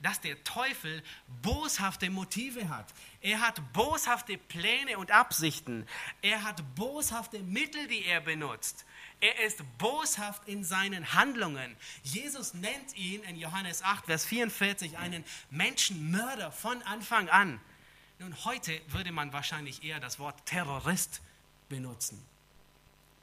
dass 0.00 0.20
der 0.20 0.42
Teufel 0.44 1.02
boshafte 1.42 2.10
Motive 2.10 2.68
hat. 2.68 2.86
Er 3.20 3.40
hat 3.40 3.72
boshafte 3.72 4.36
Pläne 4.36 4.98
und 4.98 5.10
Absichten. 5.10 5.86
Er 6.20 6.42
hat 6.44 6.62
boshafte 6.74 7.38
Mittel, 7.40 7.86
die 7.88 8.04
er 8.04 8.20
benutzt. 8.20 8.84
Er 9.20 9.40
ist 9.44 9.62
boshaft 9.78 10.46
in 10.46 10.64
seinen 10.64 11.14
Handlungen. 11.14 11.76
Jesus 12.02 12.52
nennt 12.52 12.94
ihn 12.96 13.22
in 13.22 13.36
Johannes 13.36 13.82
8, 13.82 14.06
Vers 14.06 14.26
44 14.26 14.98
einen 14.98 15.24
Menschenmörder 15.50 16.52
von 16.52 16.82
Anfang 16.82 17.28
an. 17.30 17.60
Nun, 18.24 18.44
heute 18.46 18.80
würde 18.88 19.12
man 19.12 19.34
wahrscheinlich 19.34 19.84
eher 19.84 20.00
das 20.00 20.18
Wort 20.18 20.46
Terrorist 20.46 21.20
benutzen. 21.68 22.24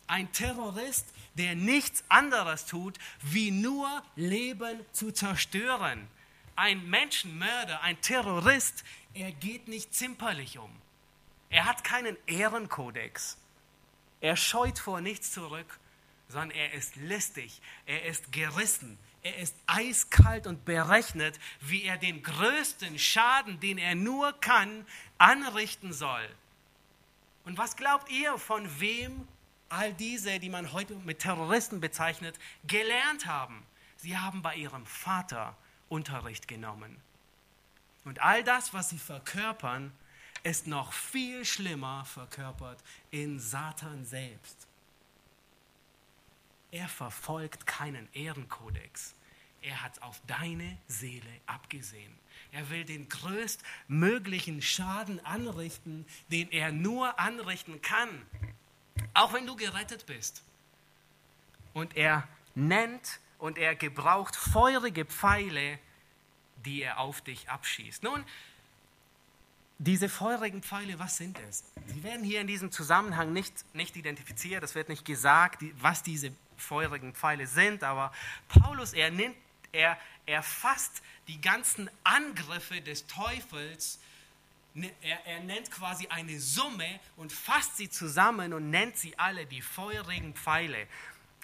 Ein 0.05 0.31
Terrorist, 0.31 1.07
der 1.33 1.55
nichts 1.55 2.03
anderes 2.07 2.67
tut, 2.67 2.99
wie 3.23 3.49
nur 3.49 4.03
Leben 4.15 4.85
zu 4.91 5.11
zerstören. 5.11 6.07
Ein 6.55 6.87
Menschenmörder, 6.87 7.81
ein 7.81 7.99
Terrorist, 8.01 8.83
er 9.15 9.31
geht 9.31 9.67
nicht 9.67 9.95
zimperlich 9.95 10.59
um. 10.59 10.71
Er 11.49 11.65
hat 11.65 11.83
keinen 11.83 12.15
Ehrenkodex. 12.27 13.37
Er 14.19 14.35
scheut 14.35 14.77
vor 14.77 15.01
nichts 15.01 15.31
zurück, 15.31 15.79
sondern 16.29 16.51
er 16.51 16.73
ist 16.73 16.95
listig, 16.95 17.59
er 17.87 18.05
ist 18.05 18.31
gerissen, 18.31 18.99
er 19.23 19.37
ist 19.37 19.55
eiskalt 19.67 20.47
und 20.47 20.65
berechnet, 20.65 21.39
wie 21.59 21.83
er 21.83 21.97
den 21.97 22.23
größten 22.23 22.97
Schaden, 22.97 23.59
den 23.59 23.77
er 23.77 23.95
nur 23.95 24.33
kann, 24.39 24.85
anrichten 25.17 25.93
soll. 25.93 26.27
Und 27.43 27.57
was 27.57 27.75
glaubt 27.75 28.09
ihr, 28.11 28.37
von 28.37 28.79
wem 28.79 29.27
all 29.69 29.93
diese, 29.93 30.39
die 30.39 30.49
man 30.49 30.73
heute 30.73 30.95
mit 30.95 31.19
Terroristen 31.19 31.79
bezeichnet, 31.79 32.37
gelernt 32.65 33.25
haben? 33.25 33.65
Sie 33.97 34.17
haben 34.17 34.41
bei 34.41 34.55
ihrem 34.55 34.85
Vater 34.85 35.55
Unterricht 35.89 36.47
genommen. 36.47 36.97
Und 38.03 38.21
all 38.21 38.43
das, 38.43 38.73
was 38.73 38.89
sie 38.89 38.97
verkörpern, 38.97 39.91
ist 40.43 40.65
noch 40.65 40.93
viel 40.93 41.45
schlimmer 41.45 42.05
verkörpert 42.05 42.79
in 43.11 43.39
Satan 43.39 44.05
selbst. 44.05 44.67
Er 46.71 46.87
verfolgt 46.87 47.67
keinen 47.67 48.07
Ehrenkodex. 48.13 49.13
Er 49.61 49.83
hat 49.83 50.01
auf 50.01 50.21
deine 50.25 50.77
Seele 50.87 51.29
abgesehen. 51.45 52.17
Er 52.51 52.69
will 52.69 52.83
den 52.83 53.07
größtmöglichen 53.07 54.61
Schaden 54.61 55.23
anrichten, 55.25 56.05
den 56.29 56.49
er 56.51 56.71
nur 56.71 57.19
anrichten 57.19 57.81
kann, 57.81 58.09
auch 59.13 59.33
wenn 59.33 59.45
du 59.45 59.55
gerettet 59.55 60.05
bist. 60.05 60.43
Und 61.73 61.95
er 61.95 62.27
nennt 62.55 63.19
und 63.37 63.57
er 63.57 63.75
gebraucht 63.75 64.35
feurige 64.35 65.05
Pfeile, 65.05 65.79
die 66.65 66.81
er 66.81 66.99
auf 66.99 67.21
dich 67.21 67.49
abschießt. 67.49 68.03
Nun, 68.03 68.23
diese 69.77 70.09
feurigen 70.09 70.61
Pfeile, 70.61 70.99
was 70.99 71.17
sind 71.17 71.39
es? 71.49 71.63
Sie 71.87 72.03
werden 72.03 72.23
hier 72.23 72.41
in 72.41 72.47
diesem 72.47 72.71
Zusammenhang 72.71 73.33
nicht, 73.33 73.53
nicht 73.73 73.95
identifiziert, 73.95 74.63
es 74.63 74.75
wird 74.75 74.89
nicht 74.89 75.05
gesagt, 75.05 75.63
was 75.81 76.03
diese 76.03 76.31
feurigen 76.61 77.13
Pfeile 77.13 77.47
sind, 77.47 77.83
aber 77.83 78.11
Paulus, 78.47 78.93
er 78.93 79.11
nennt, 79.11 79.35
er, 79.71 79.97
er 80.25 80.43
die 81.27 81.41
ganzen 81.41 81.89
Angriffe 82.03 82.81
des 82.81 83.07
Teufels, 83.07 83.99
ne, 84.73 84.91
er, 85.01 85.25
er 85.25 85.39
nennt 85.41 85.71
quasi 85.71 86.07
eine 86.07 86.39
Summe 86.39 86.99
und 87.17 87.31
fasst 87.31 87.77
sie 87.77 87.89
zusammen 87.89 88.53
und 88.53 88.69
nennt 88.69 88.97
sie 88.97 89.17
alle 89.17 89.45
die 89.45 89.61
feurigen 89.61 90.33
Pfeile. 90.33 90.87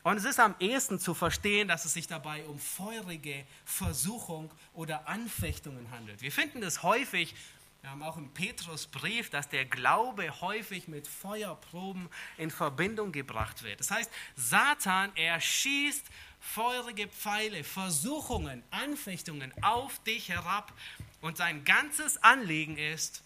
Und 0.03 0.17
es 0.17 0.23
ist 0.23 0.39
am 0.39 0.56
ehesten 0.60 0.99
zu 0.99 1.13
verstehen, 1.13 1.67
dass 1.67 1.84
es 1.84 1.93
sich 1.93 2.08
dabei 2.08 2.45
um 2.45 2.60
feurige 2.60 3.45
Versuchung 3.65 4.49
oder 4.73 5.08
Anfechtungen 5.08 5.91
handelt. 5.91 6.21
Wir 6.21 6.32
finden 6.32 6.62
das 6.62 6.82
häufig 6.82 7.36
wir 7.82 7.92
haben 7.92 8.04
auch 8.04 8.18
im 8.18 8.30
Petrusbrief, 8.30 9.30
dass 9.30 9.50
der 9.50 9.66
Glaube 9.66 10.42
häufig 10.42 10.88
mit 10.88 11.08
Feuerproben 11.08 12.10
in 12.38 12.52
Verbindung 12.52 13.12
gebracht 13.12 13.63
wird. 13.63 13.80
Das 13.80 13.92
heißt, 13.92 14.12
Satan, 14.36 15.12
er 15.16 15.40
schießt 15.40 16.06
feurige 16.40 17.08
Pfeile, 17.08 17.63
Versuchungen, 17.63 18.63
Anfechtungen 18.72 19.54
auf 19.62 20.00
dich 20.04 20.30
herab 20.30 20.74
und 21.22 21.38
sein 21.38 21.63
ganzes 21.63 22.22
Anliegen 22.24 22.78
ist, 22.78 23.24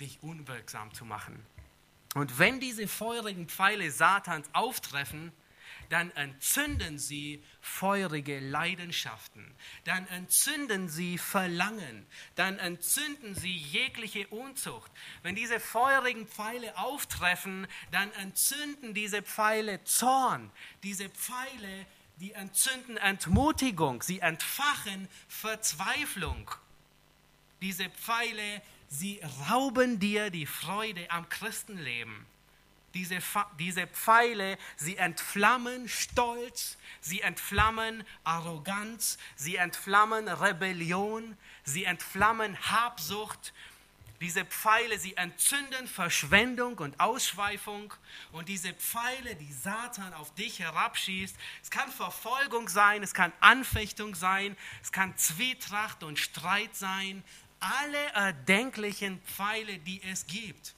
dich 0.00 0.22
unwirksam 0.22 0.92
zu 0.94 1.04
machen. 1.04 1.44
Und 2.14 2.38
wenn 2.38 2.60
diese 2.60 2.88
feurigen 2.88 3.48
Pfeile 3.48 3.90
Satans 3.90 4.48
auftreffen, 4.52 5.32
dann 5.90 6.12
entzünden 6.12 6.98
sie 6.98 7.44
feurige 7.60 8.38
Leidenschaften, 8.38 9.44
dann 9.84 10.06
entzünden 10.06 10.88
sie 10.88 11.18
Verlangen, 11.18 12.06
dann 12.36 12.58
entzünden 12.58 13.34
sie 13.34 13.54
jegliche 13.56 14.26
Unzucht. 14.28 14.90
Wenn 15.22 15.34
diese 15.34 15.58
feurigen 15.60 16.26
Pfeile 16.26 16.78
auftreffen, 16.78 17.66
dann 17.90 18.10
entzünden 18.12 18.94
diese 18.94 19.20
Pfeile 19.22 19.82
Zorn, 19.84 20.50
diese 20.84 21.08
Pfeile, 21.10 21.86
die 22.20 22.32
entzünden 22.32 22.96
Entmutigung, 22.96 24.02
sie 24.02 24.20
entfachen 24.20 25.08
Verzweiflung. 25.28 26.50
Diese 27.62 27.90
Pfeile, 27.90 28.62
sie 28.88 29.20
rauben 29.50 29.98
dir 29.98 30.30
die 30.30 30.46
Freude 30.46 31.10
am 31.10 31.28
Christenleben. 31.28 32.26
Diese, 32.94 33.18
diese 33.58 33.86
Pfeile, 33.86 34.58
sie 34.76 34.96
entflammen 34.96 35.88
Stolz, 35.88 36.76
sie 37.00 37.20
entflammen 37.20 38.04
Arroganz, 38.24 39.16
sie 39.36 39.56
entflammen 39.56 40.26
Rebellion, 40.26 41.36
sie 41.62 41.84
entflammen 41.84 42.58
Habsucht. 42.70 43.52
Diese 44.20 44.44
Pfeile, 44.44 44.98
sie 44.98 45.16
entzünden 45.16 45.86
Verschwendung 45.86 46.76
und 46.78 46.98
Ausschweifung. 46.98 47.94
Und 48.32 48.48
diese 48.48 48.74
Pfeile, 48.74 49.36
die 49.36 49.52
Satan 49.52 50.12
auf 50.12 50.34
dich 50.34 50.58
herabschießt, 50.58 51.34
es 51.62 51.70
kann 51.70 51.90
Verfolgung 51.90 52.68
sein, 52.68 53.02
es 53.02 53.14
kann 53.14 53.32
Anfechtung 53.40 54.14
sein, 54.14 54.56
es 54.82 54.90
kann 54.90 55.16
Zwietracht 55.16 56.02
und 56.02 56.18
Streit 56.18 56.74
sein. 56.74 57.22
Alle 57.60 58.04
erdenklichen 58.12 59.22
Pfeile, 59.22 59.78
die 59.78 60.02
es 60.02 60.26
gibt. 60.26 60.74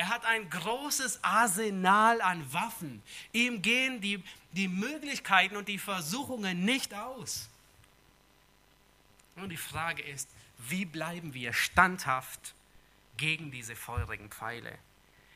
Er 0.00 0.08
hat 0.08 0.24
ein 0.24 0.48
großes 0.48 1.22
Arsenal 1.22 2.22
an 2.22 2.50
Waffen. 2.54 3.02
Ihm 3.34 3.60
gehen 3.60 4.00
die, 4.00 4.24
die 4.52 4.66
Möglichkeiten 4.66 5.58
und 5.58 5.68
die 5.68 5.76
Versuchungen 5.76 6.64
nicht 6.64 6.94
aus. 6.94 7.50
Und 9.36 9.50
die 9.50 9.58
Frage 9.58 10.02
ist, 10.02 10.30
wie 10.56 10.86
bleiben 10.86 11.34
wir 11.34 11.52
standhaft 11.52 12.54
gegen 13.18 13.50
diese 13.50 13.76
feurigen 13.76 14.30
Pfeile? 14.30 14.78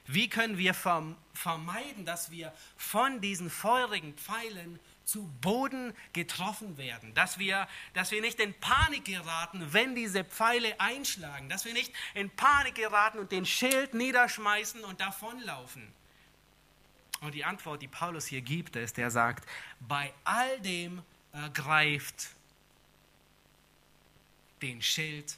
Wie 0.07 0.31
können 0.31 0.57
wir 0.57 0.73
vermeiden, 0.73 2.07
dass 2.07 2.31
wir 2.31 2.51
von 2.79 3.21
diesen 3.21 3.51
feurigen 3.51 4.15
Pfeilen 4.15 4.81
zu 5.05 5.31
Boden 5.41 5.95
getroffen 6.13 6.77
werden, 6.79 7.13
dass 7.15 7.39
wir, 7.39 7.69
dass 7.93 8.11
wir 8.11 8.21
nicht 8.21 8.41
in 8.41 8.55
Panik 8.55 9.05
geraten, 9.05 9.73
wenn 9.73 9.95
diese 9.95 10.25
Pfeile 10.25 10.81
einschlagen, 10.81 11.49
dass 11.49 11.65
wir 11.65 11.73
nicht 11.73 11.93
in 12.15 12.31
Panik 12.31 12.75
geraten 12.75 13.19
und 13.19 13.33
den 13.33 13.47
Schild 13.47 13.95
niederschmeißen 13.95 14.83
und 14.85 15.01
davonlaufen. 15.01 15.93
Und 17.21 17.35
die 17.35 17.45
Antwort, 17.45 17.81
die 17.81 17.89
Paulus 17.89 18.27
hier 18.27 18.43
gibt, 18.43 18.77
ist, 18.77 18.99
er 18.99 19.11
sagt, 19.11 19.49
bei 19.81 20.13
all 20.25 20.61
dem 20.61 21.03
ergreift 21.33 22.29
den 24.63 24.81
Schild 24.81 25.37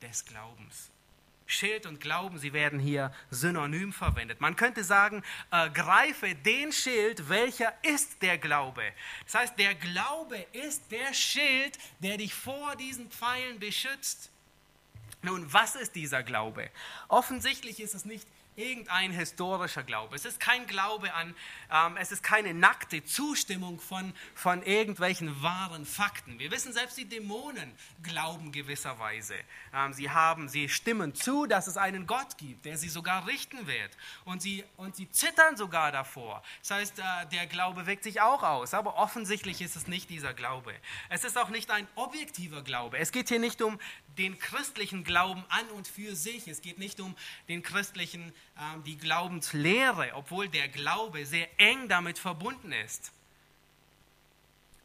des 0.00 0.24
Glaubens. 0.24 0.91
Schild 1.52 1.86
und 1.86 2.00
Glauben, 2.00 2.38
sie 2.38 2.52
werden 2.52 2.78
hier 2.78 3.12
synonym 3.30 3.92
verwendet. 3.92 4.40
Man 4.40 4.56
könnte 4.56 4.84
sagen, 4.84 5.22
ergreife 5.50 6.34
den 6.34 6.72
Schild, 6.72 7.28
welcher 7.28 7.72
ist 7.82 8.22
der 8.22 8.38
Glaube. 8.38 8.82
Das 9.24 9.34
heißt, 9.34 9.58
der 9.58 9.74
Glaube 9.74 10.36
ist 10.52 10.90
der 10.90 11.14
Schild, 11.14 11.78
der 12.00 12.16
dich 12.16 12.34
vor 12.34 12.76
diesen 12.76 13.10
Pfeilen 13.10 13.58
beschützt. 13.58 14.30
Nun, 15.22 15.52
was 15.52 15.76
ist 15.76 15.94
dieser 15.94 16.22
Glaube? 16.22 16.68
Offensichtlich 17.08 17.80
ist 17.80 17.94
es 17.94 18.04
nicht 18.04 18.26
irgendein 18.56 19.12
historischer 19.12 19.82
Glaube. 19.82 20.16
Es 20.16 20.24
ist 20.24 20.40
kein 20.40 20.66
Glaube 20.66 21.14
an, 21.14 21.34
ähm, 21.70 21.96
es 21.96 22.12
ist 22.12 22.22
keine 22.22 22.54
nackte 22.54 23.04
Zustimmung 23.04 23.80
von, 23.80 24.12
von 24.34 24.62
irgendwelchen 24.62 25.42
wahren 25.42 25.86
Fakten. 25.86 26.38
Wir 26.38 26.50
wissen, 26.50 26.72
selbst 26.72 26.98
die 26.98 27.06
Dämonen 27.06 27.72
glauben 28.02 28.52
gewisserweise. 28.52 29.34
Ähm, 29.74 29.92
sie, 29.92 30.10
haben, 30.10 30.48
sie 30.48 30.68
stimmen 30.68 31.14
zu, 31.14 31.46
dass 31.46 31.66
es 31.66 31.76
einen 31.76 32.06
Gott 32.06 32.36
gibt, 32.38 32.64
der 32.64 32.76
sie 32.76 32.88
sogar 32.88 33.26
richten 33.26 33.66
wird. 33.66 33.90
Und 34.24 34.42
sie, 34.42 34.64
und 34.76 34.96
sie 34.96 35.10
zittern 35.10 35.56
sogar 35.56 35.92
davor. 35.92 36.42
Das 36.60 36.70
heißt, 36.72 36.98
äh, 36.98 37.02
der 37.32 37.46
Glaube 37.46 37.86
wirkt 37.86 38.04
sich 38.04 38.20
auch 38.20 38.42
aus. 38.42 38.74
Aber 38.74 38.96
offensichtlich 38.96 39.62
ist 39.62 39.76
es 39.76 39.86
nicht 39.86 40.10
dieser 40.10 40.34
Glaube. 40.34 40.74
Es 41.08 41.24
ist 41.24 41.38
auch 41.38 41.48
nicht 41.48 41.70
ein 41.70 41.86
objektiver 41.94 42.62
Glaube. 42.62 42.98
Es 42.98 43.12
geht 43.12 43.28
hier 43.28 43.38
nicht 43.38 43.62
um 43.62 43.78
den 44.18 44.38
christlichen 44.38 45.04
Glauben 45.04 45.44
an 45.48 45.68
und 45.70 45.88
für 45.88 46.14
sich. 46.14 46.48
Es 46.48 46.62
geht 46.62 46.78
nicht 46.78 47.00
um 47.00 47.16
den 47.48 47.62
christlichen, 47.62 48.32
ähm, 48.58 48.84
die 48.84 48.96
Glaubenslehre, 48.96 50.12
obwohl 50.14 50.48
der 50.48 50.68
Glaube 50.68 51.26
sehr 51.26 51.48
eng 51.58 51.88
damit 51.88 52.18
verbunden 52.18 52.72
ist. 52.72 53.12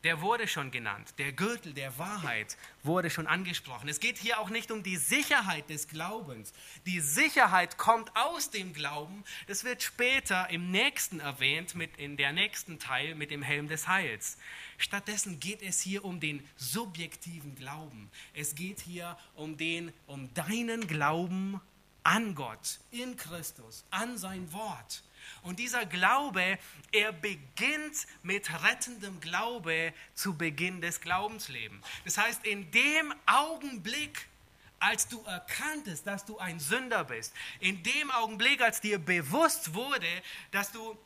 Der 0.07 0.21
wurde 0.21 0.47
schon 0.47 0.71
genannt. 0.71 1.15
Der 1.17 1.33
Gürtel 1.33 1.73
der 1.73 1.97
Wahrheit 1.97 2.55
wurde 2.81 3.09
schon 3.09 3.27
angesprochen. 3.27 3.89
Es 3.89 3.99
geht 3.99 4.17
hier 4.17 4.39
auch 4.39 4.49
nicht 4.49 4.71
um 4.71 4.81
die 4.81 4.95
Sicherheit 4.95 5.69
des 5.69 5.89
Glaubens. 5.89 6.53
Die 6.85 7.01
Sicherheit 7.01 7.77
kommt 7.77 8.15
aus 8.15 8.49
dem 8.49 8.71
Glauben. 8.71 9.25
Das 9.47 9.65
wird 9.65 9.83
später 9.83 10.49
im 10.49 10.71
nächsten 10.71 11.19
erwähnt, 11.19 11.75
mit 11.75 11.97
in 11.97 12.15
der 12.15 12.31
nächsten 12.31 12.79
Teil 12.79 13.15
mit 13.15 13.31
dem 13.31 13.41
Helm 13.41 13.67
des 13.67 13.89
Heils. 13.89 14.37
Stattdessen 14.77 15.41
geht 15.41 15.61
es 15.61 15.81
hier 15.81 16.05
um 16.05 16.21
den 16.21 16.41
subjektiven 16.55 17.55
Glauben. 17.55 18.09
Es 18.33 18.55
geht 18.55 18.79
hier 18.79 19.17
um 19.35 19.57
den, 19.57 19.91
um 20.05 20.33
deinen 20.33 20.87
Glauben 20.87 21.59
an 22.03 22.33
Gott, 22.33 22.79
in 22.91 23.17
Christus, 23.17 23.83
an 23.89 24.17
sein 24.17 24.53
Wort. 24.53 25.03
Und 25.41 25.59
dieser 25.59 25.85
Glaube, 25.85 26.57
er 26.91 27.11
beginnt 27.11 28.07
mit 28.23 28.49
rettendem 28.63 29.19
Glaube 29.19 29.93
zu 30.13 30.37
Beginn 30.37 30.81
des 30.81 31.01
Glaubenslebens. 31.01 31.85
Das 32.05 32.17
heißt, 32.17 32.45
in 32.45 32.69
dem 32.71 33.13
Augenblick, 33.25 34.27
als 34.79 35.07
du 35.07 35.21
erkanntest, 35.23 36.05
dass 36.05 36.25
du 36.25 36.37
ein 36.37 36.59
Sünder 36.59 37.03
bist, 37.03 37.33
in 37.59 37.81
dem 37.83 38.11
Augenblick, 38.11 38.61
als 38.61 38.81
dir 38.81 38.99
bewusst 38.99 39.73
wurde, 39.73 40.07
dass 40.51 40.71
du 40.71 40.97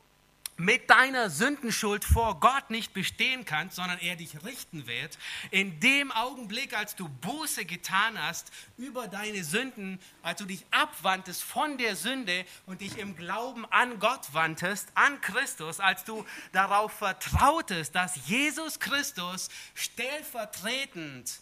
mit 0.62 0.90
deiner 0.90 1.28
Sündenschuld 1.28 2.04
vor 2.04 2.38
Gott 2.38 2.70
nicht 2.70 2.94
bestehen 2.94 3.44
kannst, 3.44 3.74
sondern 3.74 3.98
er 3.98 4.14
dich 4.14 4.44
richten 4.44 4.86
wird, 4.86 5.18
in 5.50 5.80
dem 5.80 6.12
Augenblick, 6.12 6.76
als 6.76 6.94
du 6.94 7.08
Buße 7.08 7.64
getan 7.64 8.16
hast 8.22 8.52
über 8.78 9.08
deine 9.08 9.42
Sünden, 9.42 9.98
als 10.22 10.38
du 10.38 10.44
dich 10.44 10.64
abwandtest 10.70 11.42
von 11.42 11.78
der 11.78 11.96
Sünde 11.96 12.44
und 12.66 12.80
dich 12.80 12.96
im 12.98 13.16
Glauben 13.16 13.66
an 13.72 13.98
Gott 13.98 14.32
wandtest, 14.34 14.88
an 14.94 15.20
Christus, 15.20 15.80
als 15.80 16.04
du 16.04 16.24
darauf 16.52 16.92
vertrautest, 16.92 17.96
dass 17.96 18.28
Jesus 18.28 18.78
Christus 18.78 19.50
stellvertretend 19.74 21.40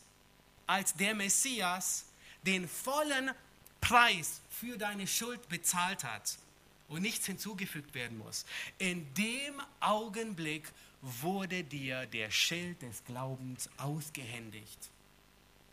als 0.66 0.94
der 0.94 1.14
Messias 1.14 2.06
den 2.46 2.66
vollen 2.66 3.32
Preis 3.82 4.40
für 4.48 4.78
deine 4.78 5.06
Schuld 5.06 5.46
bezahlt 5.50 6.04
hat 6.04 6.38
und 6.90 7.00
nichts 7.00 7.24
hinzugefügt 7.24 7.94
werden 7.94 8.18
muss. 8.18 8.44
In 8.76 9.06
dem 9.14 9.54
Augenblick 9.80 10.70
wurde 11.00 11.64
dir 11.64 12.04
der 12.06 12.30
Schild 12.30 12.82
des 12.82 13.02
Glaubens 13.04 13.70
ausgehändigt 13.78 14.90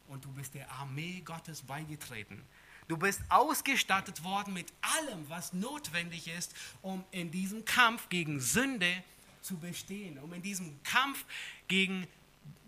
und 0.08 0.24
du 0.24 0.32
bist 0.32 0.54
der 0.54 0.72
Armee 0.72 1.22
Gottes 1.26 1.62
beigetreten. 1.64 2.42
Du 2.88 2.96
bist 2.96 3.22
ausgestattet 3.28 4.24
worden 4.24 4.54
mit 4.54 4.72
allem, 4.82 5.28
was 5.28 5.52
notwendig 5.52 6.30
ist, 6.30 6.56
um 6.82 7.04
in 7.12 7.32
diesem 7.32 7.66
Kampf 7.66 8.08
gegen 8.08 8.40
Sünde 8.40 9.04
zu 9.42 9.58
bestehen, 9.58 10.18
um 10.20 10.34
in 10.34 10.42
diesem 10.42 10.82
Kampf 10.84 11.26
gegen, 11.68 12.08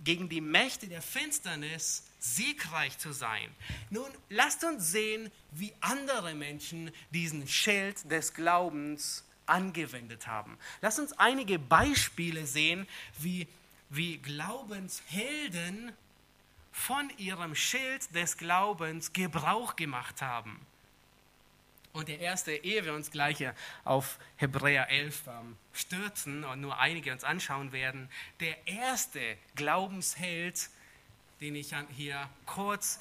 gegen 0.04 0.30
die 0.30 0.42
Mächte 0.42 0.88
der 0.88 1.02
Finsternis 1.02 2.04
siegreich 2.20 2.98
zu 2.98 3.12
sein. 3.12 3.50
Nun, 3.90 4.10
lasst 4.30 4.64
uns 4.64 4.92
sehen, 4.92 5.32
wie 5.52 5.74
andere 5.82 6.34
Menschen 6.34 6.92
diesen 7.12 7.48
Schild 7.48 8.10
des 8.12 8.34
Glaubens 8.34 9.24
angewendet 9.46 10.28
haben. 10.28 10.58
Lasst 10.82 11.00
uns 11.00 11.14
einige 11.14 11.60
Beispiele 11.60 12.46
sehen, 12.46 12.88
wie, 13.20 13.48
wie 13.90 14.18
Glaubenshelden 14.18 15.92
von 16.72 17.10
ihrem 17.18 17.56
Schild 17.56 18.14
des 18.16 18.38
Glaubens 18.38 19.12
Gebrauch 19.12 19.76
gemacht 19.76 20.22
haben. 20.22 20.60
Und 22.00 22.08
der 22.08 22.20
erste, 22.20 22.54
ehe 22.54 22.86
wir 22.86 22.94
uns 22.94 23.12
gleich 23.12 23.44
auf 23.84 24.20
Hebräer 24.38 24.90
11 24.90 25.28
ähm, 25.28 25.58
stürzen 25.74 26.46
und 26.46 26.62
nur 26.62 26.80
einige 26.80 27.12
uns 27.12 27.26
anschauen 27.26 27.74
werden, 27.74 28.10
der 28.40 28.68
erste 28.68 29.20
Glaubensheld 29.56 30.70
den 31.42 31.56
ich 31.56 31.74
hier 31.96 32.30
kurz, 32.46 33.00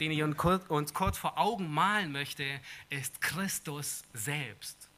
den 0.00 0.10
ich 0.10 0.22
uns 0.22 0.94
kurz 0.94 1.18
vor 1.18 1.38
Augen 1.38 1.72
malen 1.72 2.12
möchte, 2.12 2.60
ist 2.88 3.20
Christus 3.20 4.02
selbst. 4.12 4.88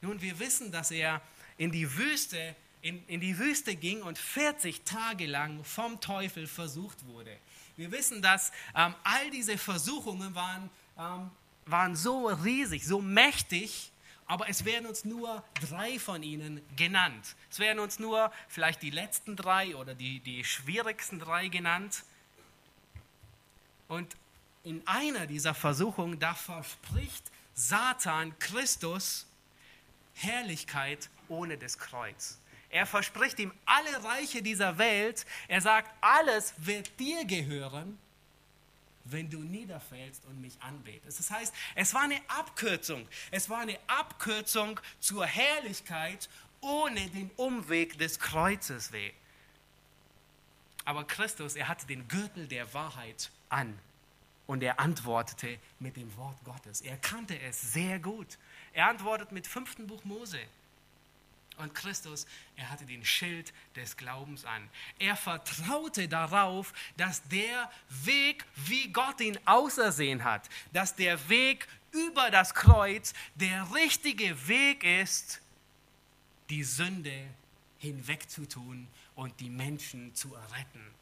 Nun, 0.00 0.20
wir 0.20 0.38
wissen, 0.38 0.72
dass 0.72 0.90
er 0.90 1.20
in 1.56 1.72
die 1.72 1.96
Wüste 1.96 2.54
in, 2.82 3.04
in 3.08 3.20
die 3.20 3.36
Wüste 3.38 3.74
ging 3.74 4.02
und 4.02 4.16
40 4.16 4.84
Tage 4.84 5.26
lang 5.26 5.64
vom 5.64 6.00
Teufel 6.00 6.46
versucht 6.46 7.04
wurde. 7.06 7.36
Wir 7.76 7.90
wissen, 7.90 8.22
dass 8.22 8.52
ähm, 8.76 8.94
all 9.02 9.30
diese 9.30 9.58
Versuchungen 9.58 10.34
waren, 10.36 10.70
ähm, 10.96 11.30
waren 11.66 11.96
so 11.96 12.28
riesig, 12.28 12.86
so 12.86 13.00
mächtig, 13.00 13.90
aber 14.26 14.48
es 14.48 14.64
werden 14.64 14.86
uns 14.86 15.04
nur 15.04 15.44
drei 15.68 15.98
von 15.98 16.22
ihnen 16.22 16.60
genannt. 16.76 17.36
Es 17.50 17.58
werden 17.58 17.78
uns 17.78 17.98
nur 17.98 18.32
vielleicht 18.48 18.82
die 18.82 18.90
letzten 18.90 19.36
drei 19.36 19.76
oder 19.76 19.94
die, 19.94 20.20
die 20.20 20.44
schwierigsten 20.44 21.18
drei 21.18 21.48
genannt. 21.48 22.02
Und 23.88 24.16
in 24.64 24.82
einer 24.86 25.26
dieser 25.26 25.54
Versuchungen, 25.54 26.18
da 26.18 26.34
verspricht 26.34 27.30
Satan 27.54 28.36
Christus 28.38 29.26
Herrlichkeit 30.14 31.08
ohne 31.28 31.56
das 31.56 31.78
Kreuz. 31.78 32.38
Er 32.68 32.86
verspricht 32.86 33.38
ihm 33.38 33.52
alle 33.64 34.04
Reiche 34.04 34.42
dieser 34.42 34.76
Welt. 34.78 35.24
Er 35.46 35.60
sagt, 35.60 35.90
alles 36.00 36.54
wird 36.58 36.98
dir 36.98 37.24
gehören, 37.24 37.98
wenn 39.10 39.30
du 39.30 39.38
niederfällst 39.40 40.24
und 40.26 40.40
mich 40.40 40.60
anbetest. 40.60 41.18
Das 41.18 41.30
heißt, 41.30 41.54
es 41.74 41.94
war 41.94 42.02
eine 42.02 42.20
Abkürzung. 42.28 43.06
Es 43.30 43.48
war 43.48 43.60
eine 43.60 43.78
Abkürzung 43.86 44.80
zur 45.00 45.26
Herrlichkeit 45.26 46.28
ohne 46.60 47.08
den 47.10 47.30
Umweg 47.36 47.98
des 47.98 48.18
Kreuzes 48.18 48.92
weh. 48.92 49.12
Aber 50.84 51.04
Christus, 51.04 51.56
er 51.56 51.68
hatte 51.68 51.86
den 51.86 52.06
Gürtel 52.08 52.46
der 52.46 52.72
Wahrheit 52.72 53.30
an 53.48 53.78
und 54.46 54.62
er 54.62 54.78
antwortete 54.80 55.58
mit 55.80 55.96
dem 55.96 56.14
Wort 56.16 56.38
Gottes. 56.44 56.80
Er 56.80 56.96
kannte 56.96 57.38
es 57.40 57.72
sehr 57.72 57.98
gut. 57.98 58.38
Er 58.72 58.88
antwortet 58.88 59.32
mit 59.32 59.46
fünften 59.46 59.86
Buch 59.86 60.04
Mose. 60.04 60.40
Und 61.58 61.74
Christus, 61.74 62.26
er 62.56 62.70
hatte 62.70 62.84
den 62.84 63.04
Schild 63.04 63.52
des 63.76 63.96
Glaubens 63.96 64.44
an. 64.44 64.68
Er 64.98 65.16
vertraute 65.16 66.06
darauf, 66.06 66.74
dass 66.96 67.22
der 67.28 67.70
Weg, 68.04 68.44
wie 68.56 68.92
Gott 68.92 69.20
ihn 69.20 69.38
ausersehen 69.46 70.24
hat, 70.24 70.48
dass 70.72 70.96
der 70.96 71.28
Weg 71.28 71.66
über 71.92 72.30
das 72.30 72.54
Kreuz 72.54 73.14
der 73.36 73.74
richtige 73.74 74.48
Weg 74.48 74.84
ist, 74.84 75.40
die 76.50 76.62
Sünde 76.62 77.26
hinwegzutun 77.78 78.86
und 79.14 79.40
die 79.40 79.50
Menschen 79.50 80.14
zu 80.14 80.34
erretten. 80.34 80.94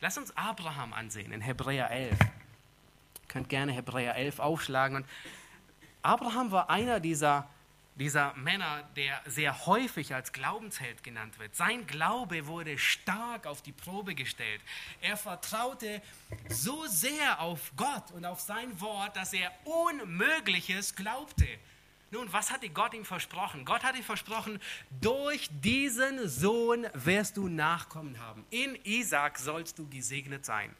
Lass 0.00 0.18
uns 0.18 0.36
Abraham 0.36 0.92
ansehen 0.92 1.32
in 1.32 1.40
Hebräer 1.40 1.90
11. 1.90 2.18
Ihr 2.20 2.28
könnt 3.28 3.48
gerne 3.48 3.72
Hebräer 3.72 4.14
11 4.14 4.38
aufschlagen. 4.38 4.98
Und 4.98 5.06
Abraham 6.02 6.52
war 6.52 6.70
einer 6.70 7.00
dieser 7.00 7.48
dieser 7.96 8.34
Männer, 8.34 8.82
der 8.94 9.20
sehr 9.26 9.66
häufig 9.66 10.14
als 10.14 10.32
Glaubensheld 10.32 11.02
genannt 11.02 11.38
wird. 11.38 11.56
Sein 11.56 11.86
Glaube 11.86 12.46
wurde 12.46 12.78
stark 12.78 13.46
auf 13.46 13.62
die 13.62 13.72
Probe 13.72 14.14
gestellt. 14.14 14.60
Er 15.00 15.16
vertraute 15.16 16.02
so 16.48 16.86
sehr 16.86 17.40
auf 17.40 17.72
Gott 17.76 18.10
und 18.12 18.24
auf 18.26 18.40
sein 18.40 18.80
Wort, 18.80 19.16
dass 19.16 19.32
er 19.32 19.50
Unmögliches 19.64 20.94
glaubte. 20.94 21.46
Nun, 22.10 22.32
was 22.32 22.50
hatte 22.50 22.68
Gott 22.68 22.94
ihm 22.94 23.04
versprochen? 23.04 23.64
Gott 23.64 23.82
hat 23.82 23.96
ihm 23.96 24.04
versprochen, 24.04 24.60
durch 25.00 25.48
diesen 25.50 26.28
Sohn 26.28 26.86
wirst 26.92 27.36
du 27.36 27.48
Nachkommen 27.48 28.20
haben. 28.20 28.44
In 28.50 28.78
Isaac 28.84 29.38
sollst 29.38 29.78
du 29.78 29.88
gesegnet 29.88 30.44
sein. 30.44 30.74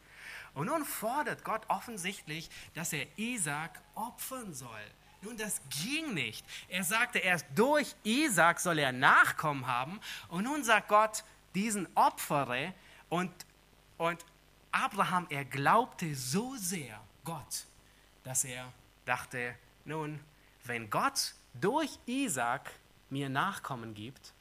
Und 0.55 0.67
nun 0.67 0.85
fordert 0.85 1.45
Gott 1.45 1.63
offensichtlich, 1.69 2.49
dass 2.75 2.93
er 2.93 3.07
Isaac 3.19 3.81
opfern 3.95 4.55
soll. 4.55 4.81
Nun, 5.23 5.37
das 5.37 5.61
ging 5.83 6.15
nicht. 6.15 6.45
Er 6.69 6.85
sagte, 6.85 7.19
erst 7.19 7.47
durch 7.55 7.95
Isaac 8.05 8.61
soll 8.61 8.79
er 8.79 8.93
Nachkommen 8.93 9.67
haben. 9.67 10.01
Und 10.29 10.45
nun 10.45 10.63
sagt 10.63 10.89
Gott, 10.89 11.25
diesen 11.55 11.89
opfere. 11.95 12.73
Und, 13.09 13.31
und 13.99 14.25
Abraham, 14.71 15.27
er 15.31 15.45
glaubte 15.45 16.15
so 16.15 16.55
sehr 16.57 17.01
Gott, 17.25 17.65
dass 18.25 18.45
er 18.45 18.73
dachte, 19.05 19.55
nun, 19.85 20.21
wenn 20.65 20.91
Gott 20.91 21.35
durch 21.55 21.99
Isaac 22.07 22.71
mir 23.09 23.29
Nachkommen 23.29 23.95
gibt 23.95 24.33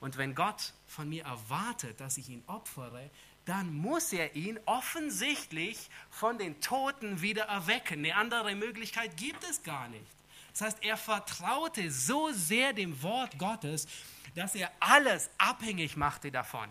und 0.00 0.16
wenn 0.18 0.34
Gott 0.34 0.72
von 0.86 1.08
mir 1.08 1.24
erwartet, 1.24 2.00
dass 2.00 2.18
ich 2.18 2.28
ihn 2.28 2.42
opfere, 2.46 3.10
dann 3.46 3.72
muss 3.72 4.12
er 4.12 4.34
ihn 4.34 4.58
offensichtlich 4.66 5.88
von 6.10 6.36
den 6.36 6.60
Toten 6.60 7.22
wieder 7.22 7.44
erwecken. 7.44 8.04
Eine 8.04 8.16
andere 8.16 8.54
Möglichkeit 8.54 9.16
gibt 9.16 9.44
es 9.44 9.62
gar 9.62 9.88
nicht. 9.88 10.04
Das 10.52 10.62
heißt, 10.62 10.78
er 10.82 10.96
vertraute 10.96 11.90
so 11.90 12.32
sehr 12.32 12.72
dem 12.72 13.02
Wort 13.02 13.38
Gottes, 13.38 13.86
dass 14.34 14.54
er 14.54 14.70
alles 14.80 15.30
abhängig 15.38 15.96
machte 15.96 16.30
davon. 16.30 16.68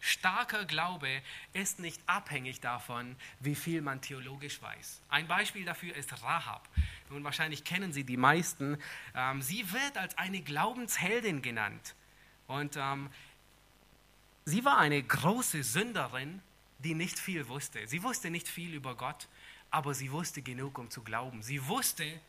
Starker 0.00 0.64
Glaube 0.64 1.08
ist 1.52 1.80
nicht 1.80 2.00
abhängig 2.06 2.60
davon, 2.60 3.16
wie 3.40 3.56
viel 3.56 3.82
man 3.82 4.00
theologisch 4.00 4.62
weiß. 4.62 5.00
Ein 5.08 5.26
Beispiel 5.26 5.64
dafür 5.64 5.96
ist 5.96 6.22
Rahab. 6.22 6.68
Nun, 7.10 7.24
wahrscheinlich 7.24 7.64
kennen 7.64 7.92
Sie 7.92 8.04
die 8.04 8.16
meisten. 8.16 8.78
Ähm, 9.16 9.42
sie 9.42 9.72
wird 9.72 9.98
als 9.98 10.16
eine 10.16 10.40
Glaubensheldin 10.42 11.42
genannt. 11.42 11.96
Und 12.46 12.76
ähm, 12.76 13.10
Sie 14.48 14.64
war 14.64 14.78
eine 14.78 15.02
große 15.02 15.64
Sünderin, 15.64 16.40
die 16.78 16.94
nicht 16.94 17.18
viel 17.18 17.48
wusste. 17.48 17.88
Sie 17.88 18.04
wusste 18.04 18.30
nicht 18.30 18.46
viel 18.46 18.74
über 18.74 18.94
Gott, 18.94 19.26
aber 19.72 19.92
sie 19.92 20.12
wusste 20.12 20.40
genug, 20.40 20.78
um 20.78 20.88
zu 20.88 21.02
glauben. 21.02 21.42
Sie 21.42 21.66
wusste, 21.66 22.20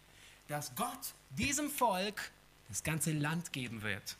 dass 0.47 0.73
Gott 0.73 1.13
diesem 1.29 1.69
Volk 1.69 2.31
das 2.69 2.83
ganze 2.83 3.11
Land 3.11 3.53
geben 3.53 3.83
wird. 3.83 4.17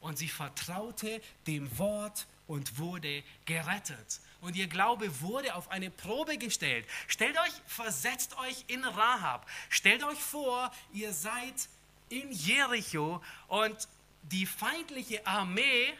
Und 0.00 0.18
sie 0.18 0.28
vertraute 0.28 1.20
dem 1.48 1.76
Wort 1.78 2.28
und 2.46 2.78
wurde 2.78 3.24
gerettet. 3.44 4.20
Und 4.40 4.54
ihr 4.54 4.68
Glaube 4.68 5.20
wurde 5.20 5.56
auf 5.56 5.68
eine 5.72 5.90
Probe 5.90 6.38
gestellt. 6.38 6.86
Stellt 7.08 7.36
euch, 7.38 7.52
versetzt 7.66 8.38
euch 8.38 8.64
in 8.68 8.84
Rahab. 8.84 9.50
Stellt 9.68 10.04
euch 10.04 10.20
vor, 10.20 10.70
ihr 10.92 11.12
seid 11.12 11.68
in 12.08 12.30
Jericho 12.30 13.20
und 13.48 13.88
die 14.22 14.46
feindliche 14.46 15.26
Armee 15.26 15.92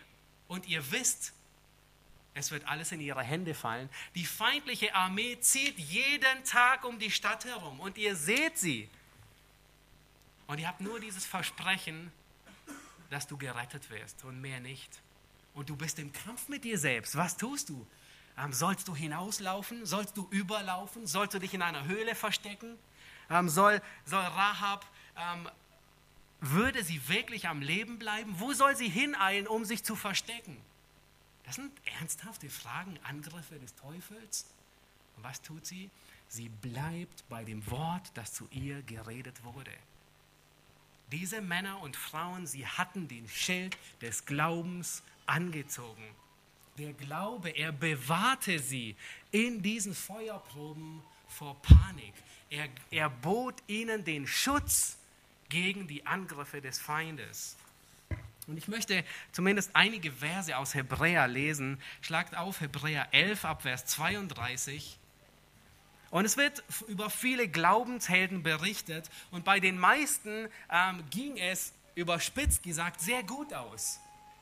und 0.49 0.67
ihr 0.67 0.91
wisst, 0.91 1.33
es 2.35 2.51
wird 2.51 2.67
alles 2.69 2.93
in 2.93 3.01
ihre 3.01 3.23
Hände 3.23 3.55
fallen. 3.55 3.89
Die 4.15 4.27
feindliche 4.27 4.95
Armee 4.95 5.41
zieht 5.41 5.79
jeden 5.79 6.45
Tag 6.45 6.85
um 6.85 6.99
die 6.99 7.11
Stadt 7.11 7.45
herum 7.47 7.81
und 7.81 7.97
ihr 7.97 8.15
seht 8.15 8.59
sie. 8.59 8.91
Und 10.47 10.59
ihr 10.59 10.69
habt 10.69 10.81
nur 10.81 11.01
dieses 11.01 11.25
Versprechen, 11.25 12.13
dass 13.11 13.27
du 13.27 13.37
gerettet 13.37 13.89
wirst 13.91 14.25
und 14.25 14.41
mehr 14.41 14.61
nicht. 14.61 14.91
Und 15.55 15.71
du 15.71 15.77
bist 15.77 15.99
im 15.99 16.13
Kampf 16.13 16.49
mit 16.49 16.65
dir 16.65 16.79
selbst. 16.79 17.17
Was 17.17 17.37
tust 17.37 17.71
du? 17.71 17.87
Ähm, 18.39 18.53
sollst 18.53 18.87
du 18.89 18.95
hinauslaufen? 18.95 19.87
Sollst 19.87 20.17
du 20.17 20.29
überlaufen? 20.31 21.07
Sollst 21.07 21.35
du 21.35 21.39
dich 21.39 21.55
in 21.55 21.63
einer 21.63 21.87
Höhle 21.87 22.15
verstecken? 22.15 22.77
Ähm, 23.31 23.49
soll, 23.49 23.81
soll 24.05 24.23
Rahab 24.23 24.85
ähm, 25.17 25.49
würde 26.51 26.83
sie 26.83 27.09
wirklich 27.09 27.49
am 27.49 27.63
Leben 27.63 27.99
bleiben? 27.99 28.35
Wo 28.39 28.53
soll 28.53 28.77
sie 28.77 28.89
hineilen, 28.89 29.47
um 29.47 29.65
sich 29.65 29.85
zu 29.85 29.97
verstecken? 29.97 30.57
Das 31.45 31.57
sind 31.57 31.73
ernsthafte 32.01 32.51
Fragen, 32.51 32.99
Angriffe 33.05 33.59
des 33.59 33.75
Teufels. 33.77 34.47
Und 35.17 35.25
was 35.25 35.41
tut 35.43 35.65
sie? 35.65 35.91
Sie 36.29 36.49
bleibt 36.49 37.29
bei 37.29 37.45
dem 37.45 37.69
Wort, 37.71 38.11
das 38.15 38.33
zu 38.33 38.49
ihr 38.51 38.83
geredet 38.83 39.45
wurde. 39.45 39.73
Diese 41.13 41.41
Männer 41.41 41.81
und 41.83 41.97
Frauen, 41.97 42.47
sie 42.47 42.67
hatten 42.67 43.07
den 43.07 43.29
Schild 43.29 43.79
des 44.03 44.27
Glaubens 44.27 45.05
angezogen. 45.27 46.03
Der 46.79 46.93
Glaube, 46.93 47.51
er 47.51 47.71
bewahrte 47.71 48.59
sie 48.59 48.97
in 49.31 49.63
diesen 49.63 49.95
Feuerproben 49.95 51.01
vor 51.29 51.61
Panik. 51.63 52.13
Er, 52.51 52.69
er 52.91 53.09
bot 53.09 53.63
ihnen 53.69 54.05
den 54.05 54.27
Schutz 54.27 54.99
gegen 55.49 55.87
die 55.87 56.07
Angriffe 56.07 56.61
des 56.61 56.79
Feindes. 56.79 57.57
Und 58.47 58.57
ich 58.57 58.69
möchte 58.69 59.05
zumindest 59.33 59.71
einige 59.75 60.13
Verse 60.13 60.57
aus 60.57 60.75
Hebräer 60.75 61.27
lesen. 61.27 61.81
Schlagt 62.01 62.37
auf 62.37 62.61
Hebräer 62.61 63.09
11 63.13 63.45
ab 63.45 63.63
Vers 63.63 63.87
32. 63.87 64.99
Und 66.11 66.25
es 66.25 66.37
wird 66.37 66.63
über 66.87 67.11
viele 67.11 67.49
Glaubenshelden 67.49 68.43
berichtet 68.43 69.11
und 69.33 69.45
bei 69.45 69.59
den 69.59 69.79
meisten 69.79 70.49
ähm, 70.71 71.03
ging 71.11 71.37
es, 71.37 71.73
überspitzt 71.97 72.63
gesagt, 72.63 73.01
sehr 73.01 73.23
gut 73.25 73.53
aus. 73.53 73.99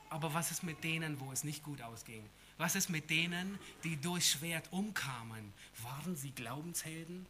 Aber 0.09 0.33
was 0.33 0.51
ist 0.51 0.61
mit 0.61 0.83
denen, 0.83 1.19
wo 1.19 1.31
es 1.31 1.43
nicht 1.43 1.63
gut 1.63 1.81
ausging? 1.81 2.23
Was 2.57 2.75
ist 2.75 2.89
mit 2.89 3.09
denen, 3.09 3.59
die 3.83 3.97
durch 3.97 4.29
Schwert 4.29 4.71
umkamen? 4.71 5.51
Waren 5.81 6.15
sie 6.15 6.31
Glaubenshelden? 6.31 7.25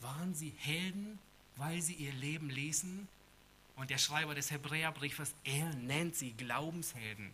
Waren 0.00 0.34
sie 0.34 0.52
Helden 0.58 1.18
weil 1.56 1.80
sie 1.80 1.94
ihr 1.94 2.12
Leben 2.12 2.50
ließen. 2.50 3.08
Und 3.76 3.90
der 3.90 3.98
Schreiber 3.98 4.34
des 4.34 4.50
Hebräerbriefes, 4.50 5.34
er 5.44 5.74
nennt 5.74 6.14
sie 6.14 6.32
Glaubenshelden. 6.32 7.32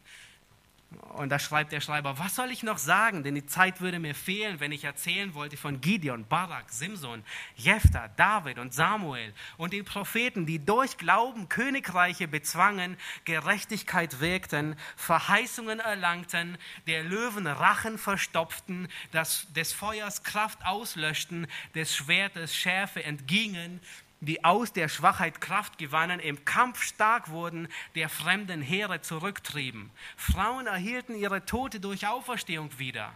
Und 1.14 1.28
da 1.28 1.38
schreibt 1.38 1.72
der 1.72 1.82
Schreiber, 1.82 2.18
was 2.18 2.34
soll 2.34 2.50
ich 2.50 2.62
noch 2.62 2.78
sagen? 2.78 3.22
Denn 3.22 3.34
die 3.34 3.44
Zeit 3.44 3.82
würde 3.82 3.98
mir 3.98 4.14
fehlen, 4.14 4.58
wenn 4.58 4.72
ich 4.72 4.84
erzählen 4.84 5.34
wollte 5.34 5.58
von 5.58 5.82
Gideon, 5.82 6.26
Barak, 6.26 6.70
Simson, 6.70 7.24
Jephthah, 7.56 8.08
David 8.08 8.58
und 8.58 8.72
Samuel 8.72 9.34
und 9.58 9.74
den 9.74 9.84
Propheten, 9.84 10.46
die 10.46 10.64
durch 10.64 10.96
Glauben 10.96 11.50
Königreiche 11.50 12.26
bezwangen, 12.26 12.96
Gerechtigkeit 13.26 14.20
wirkten, 14.20 14.76
Verheißungen 14.96 15.78
erlangten, 15.78 16.56
der 16.86 17.04
Löwen 17.04 17.46
Rachen 17.46 17.98
verstopften, 17.98 18.88
das, 19.12 19.46
des 19.52 19.74
Feuers 19.74 20.22
Kraft 20.22 20.64
auslöschten, 20.64 21.48
des 21.74 21.94
Schwertes 21.94 22.56
Schärfe 22.56 23.04
entgingen, 23.04 23.80
die 24.20 24.44
aus 24.44 24.72
der 24.72 24.88
Schwachheit 24.88 25.40
Kraft 25.40 25.78
gewannen, 25.78 26.20
im 26.20 26.44
Kampf 26.44 26.82
stark 26.82 27.30
wurden, 27.30 27.68
der 27.94 28.08
fremden 28.08 28.62
Heere 28.62 29.00
zurücktrieben. 29.00 29.90
Frauen 30.16 30.66
erhielten 30.66 31.14
ihre 31.14 31.44
Tote 31.44 31.80
durch 31.80 32.06
Auferstehung 32.06 32.78
wieder. 32.78 33.12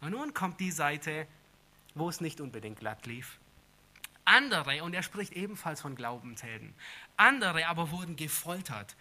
Und 0.00 0.10
nun 0.10 0.34
kommt 0.34 0.60
die 0.60 0.72
Seite, 0.72 1.26
wo 1.94 2.08
es 2.08 2.20
nicht 2.20 2.40
unbedingt 2.40 2.80
glatt 2.80 3.06
lief. 3.06 3.38
Andere, 4.24 4.82
und 4.84 4.94
er 4.94 5.02
spricht 5.02 5.32
ebenfalls 5.32 5.80
von 5.80 5.96
Glaubenshelden, 5.96 6.74
andere 7.16 7.66
aber 7.66 7.90
wurden 7.90 8.16
gefoltert, 8.16 8.94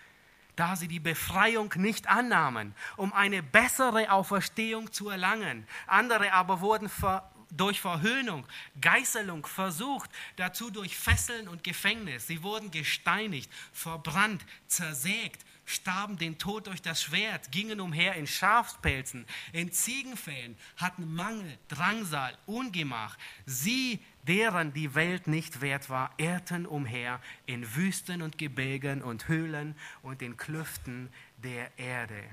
da 0.55 0.75
sie 0.75 0.87
die 0.87 0.99
Befreiung 0.99 1.73
nicht 1.77 2.07
annahmen, 2.07 2.75
um 2.97 3.13
eine 3.13 3.43
bessere 3.43 4.11
Auferstehung 4.11 4.91
zu 4.91 5.09
erlangen. 5.09 5.67
Andere 5.87 6.33
aber 6.33 6.59
wurden 6.59 6.89
ver 6.89 7.30
durch 7.51 7.81
Verhöhnung, 7.81 8.45
Geißelung 8.79 9.45
versucht, 9.45 10.09
dazu 10.37 10.71
durch 10.71 10.97
Fesseln 10.97 11.47
und 11.47 11.63
Gefängnis. 11.63 12.27
Sie 12.27 12.43
wurden 12.43 12.71
gesteinigt, 12.71 13.51
verbrannt, 13.73 14.45
zersägt, 14.67 15.45
starben 15.65 16.17
den 16.17 16.37
Tod 16.37 16.67
durch 16.67 16.81
das 16.81 17.01
Schwert, 17.03 17.51
gingen 17.51 17.79
umher 17.79 18.15
in 18.15 18.27
Schafspelzen, 18.27 19.25
in 19.53 19.71
Ziegenfällen, 19.71 20.57
hatten 20.77 21.13
Mangel, 21.13 21.57
Drangsal, 21.67 22.37
Ungemach. 22.45 23.17
Sie, 23.45 23.99
deren 24.27 24.73
die 24.73 24.95
Welt 24.95 25.27
nicht 25.27 25.61
wert 25.61 25.89
war, 25.89 26.13
irrten 26.17 26.65
umher 26.65 27.21
in 27.45 27.75
Wüsten 27.75 28.21
und 28.21 28.37
Gebirgen 28.37 29.01
und 29.01 29.27
Höhlen 29.27 29.75
und 30.01 30.21
in 30.21 30.37
Klüften 30.37 31.09
der 31.37 31.77
Erde. 31.77 32.23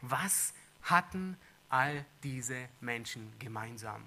Was 0.00 0.54
hatten 0.82 1.36
all 1.68 2.04
diese 2.22 2.68
Menschen 2.80 3.32
gemeinsam? 3.38 4.02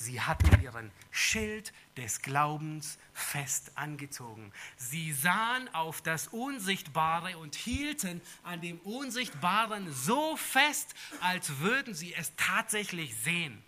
Sie 0.00 0.18
hatten 0.22 0.62
ihren 0.62 0.90
Schild 1.10 1.74
des 1.98 2.22
Glaubens 2.22 2.98
fest 3.12 3.72
angezogen. 3.74 4.50
Sie 4.78 5.12
sahen 5.12 5.68
auf 5.74 6.00
das 6.00 6.28
Unsichtbare 6.28 7.36
und 7.36 7.54
hielten 7.54 8.22
an 8.42 8.62
dem 8.62 8.78
Unsichtbaren 8.80 9.92
so 9.92 10.38
fest, 10.38 10.94
als 11.20 11.58
würden 11.58 11.92
sie 11.92 12.14
es 12.14 12.32
tatsächlich 12.36 13.14
sehen. 13.14 13.62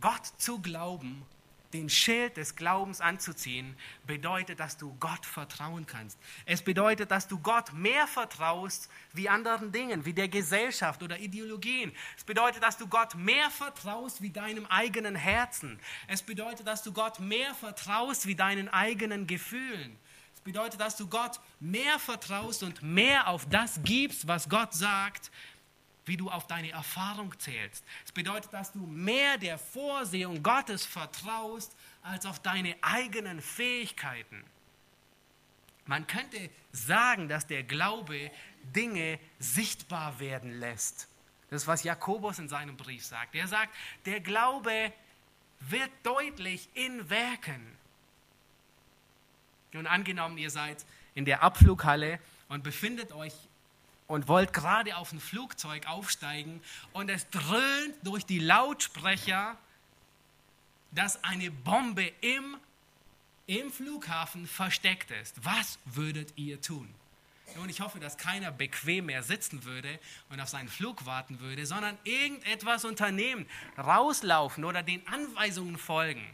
Gott 0.00 0.24
zu 0.38 0.62
glauben 0.62 1.26
den 1.72 1.88
Schild 1.88 2.36
des 2.36 2.56
Glaubens 2.56 3.00
anzuziehen, 3.00 3.76
bedeutet, 4.06 4.60
dass 4.60 4.76
du 4.76 4.94
Gott 5.00 5.24
vertrauen 5.26 5.86
kannst. 5.86 6.18
Es 6.44 6.62
bedeutet, 6.62 7.10
dass 7.10 7.28
du 7.28 7.38
Gott 7.38 7.72
mehr 7.72 8.06
vertraust 8.06 8.88
wie 9.12 9.28
anderen 9.28 9.72
Dingen, 9.72 10.04
wie 10.04 10.12
der 10.12 10.28
Gesellschaft 10.28 11.02
oder 11.02 11.18
Ideologien. 11.18 11.92
Es 12.16 12.24
bedeutet, 12.24 12.62
dass 12.62 12.76
du 12.76 12.86
Gott 12.86 13.14
mehr 13.14 13.50
vertraust 13.50 14.22
wie 14.22 14.30
deinem 14.30 14.66
eigenen 14.66 15.14
Herzen. 15.14 15.78
Es 16.08 16.22
bedeutet, 16.22 16.66
dass 16.66 16.82
du 16.82 16.92
Gott 16.92 17.20
mehr 17.20 17.54
vertraust 17.54 18.26
wie 18.26 18.34
deinen 18.34 18.68
eigenen 18.68 19.26
Gefühlen. 19.26 19.98
Es 20.34 20.40
bedeutet, 20.40 20.80
dass 20.80 20.96
du 20.96 21.06
Gott 21.08 21.38
mehr 21.60 21.98
vertraust 21.98 22.62
und 22.62 22.82
mehr 22.82 23.28
auf 23.28 23.48
das 23.48 23.80
gibst, 23.84 24.26
was 24.26 24.48
Gott 24.48 24.74
sagt, 24.74 25.30
wie 26.04 26.16
du 26.16 26.30
auf 26.30 26.46
deine 26.46 26.70
Erfahrung 26.70 27.38
zählst. 27.38 27.84
Es 28.04 28.12
bedeutet, 28.12 28.52
dass 28.52 28.72
du 28.72 28.80
mehr 28.80 29.38
der 29.38 29.58
Vorsehung 29.58 30.42
Gottes 30.42 30.84
vertraust 30.84 31.76
als 32.02 32.26
auf 32.26 32.40
deine 32.40 32.76
eigenen 32.82 33.40
Fähigkeiten. 33.40 34.42
Man 35.86 36.06
könnte 36.06 36.50
sagen, 36.72 37.28
dass 37.28 37.46
der 37.46 37.62
Glaube 37.62 38.30
Dinge 38.74 39.18
sichtbar 39.38 40.18
werden 40.20 40.58
lässt. 40.58 41.08
Das 41.50 41.62
ist, 41.62 41.68
was 41.68 41.82
Jakobus 41.82 42.38
in 42.38 42.48
seinem 42.48 42.76
Brief 42.76 43.04
sagt. 43.04 43.34
Er 43.34 43.46
sagt, 43.46 43.74
der 44.06 44.20
Glaube 44.20 44.92
wird 45.60 45.90
deutlich 46.02 46.68
in 46.74 47.10
Werken. 47.10 47.76
Nun 49.72 49.86
angenommen, 49.86 50.38
ihr 50.38 50.50
seid 50.50 50.84
in 51.14 51.24
der 51.24 51.42
Abflughalle 51.42 52.18
und 52.48 52.62
befindet 52.62 53.12
euch 53.12 53.34
und 54.12 54.28
wollt 54.28 54.52
gerade 54.52 54.94
auf 54.98 55.10
ein 55.12 55.20
Flugzeug 55.20 55.86
aufsteigen 55.88 56.60
und 56.92 57.08
es 57.08 57.30
dröhnt 57.30 57.94
durch 58.02 58.26
die 58.26 58.40
Lautsprecher, 58.40 59.56
dass 60.90 61.24
eine 61.24 61.50
Bombe 61.50 62.12
im, 62.20 62.58
im 63.46 63.72
Flughafen 63.72 64.46
versteckt 64.46 65.10
ist. 65.12 65.42
Was 65.46 65.78
würdet 65.86 66.34
ihr 66.36 66.60
tun? 66.60 66.92
Und 67.56 67.70
ich 67.70 67.80
hoffe, 67.80 68.00
dass 68.00 68.18
keiner 68.18 68.52
bequem 68.52 69.06
mehr 69.06 69.22
sitzen 69.22 69.64
würde 69.64 69.98
und 70.28 70.40
auf 70.42 70.50
seinen 70.50 70.68
Flug 70.68 71.06
warten 71.06 71.40
würde, 71.40 71.64
sondern 71.64 71.96
irgendetwas 72.04 72.84
unternehmen, 72.84 73.46
rauslaufen 73.78 74.66
oder 74.66 74.82
den 74.82 75.06
Anweisungen 75.08 75.78
folgen. 75.78 76.26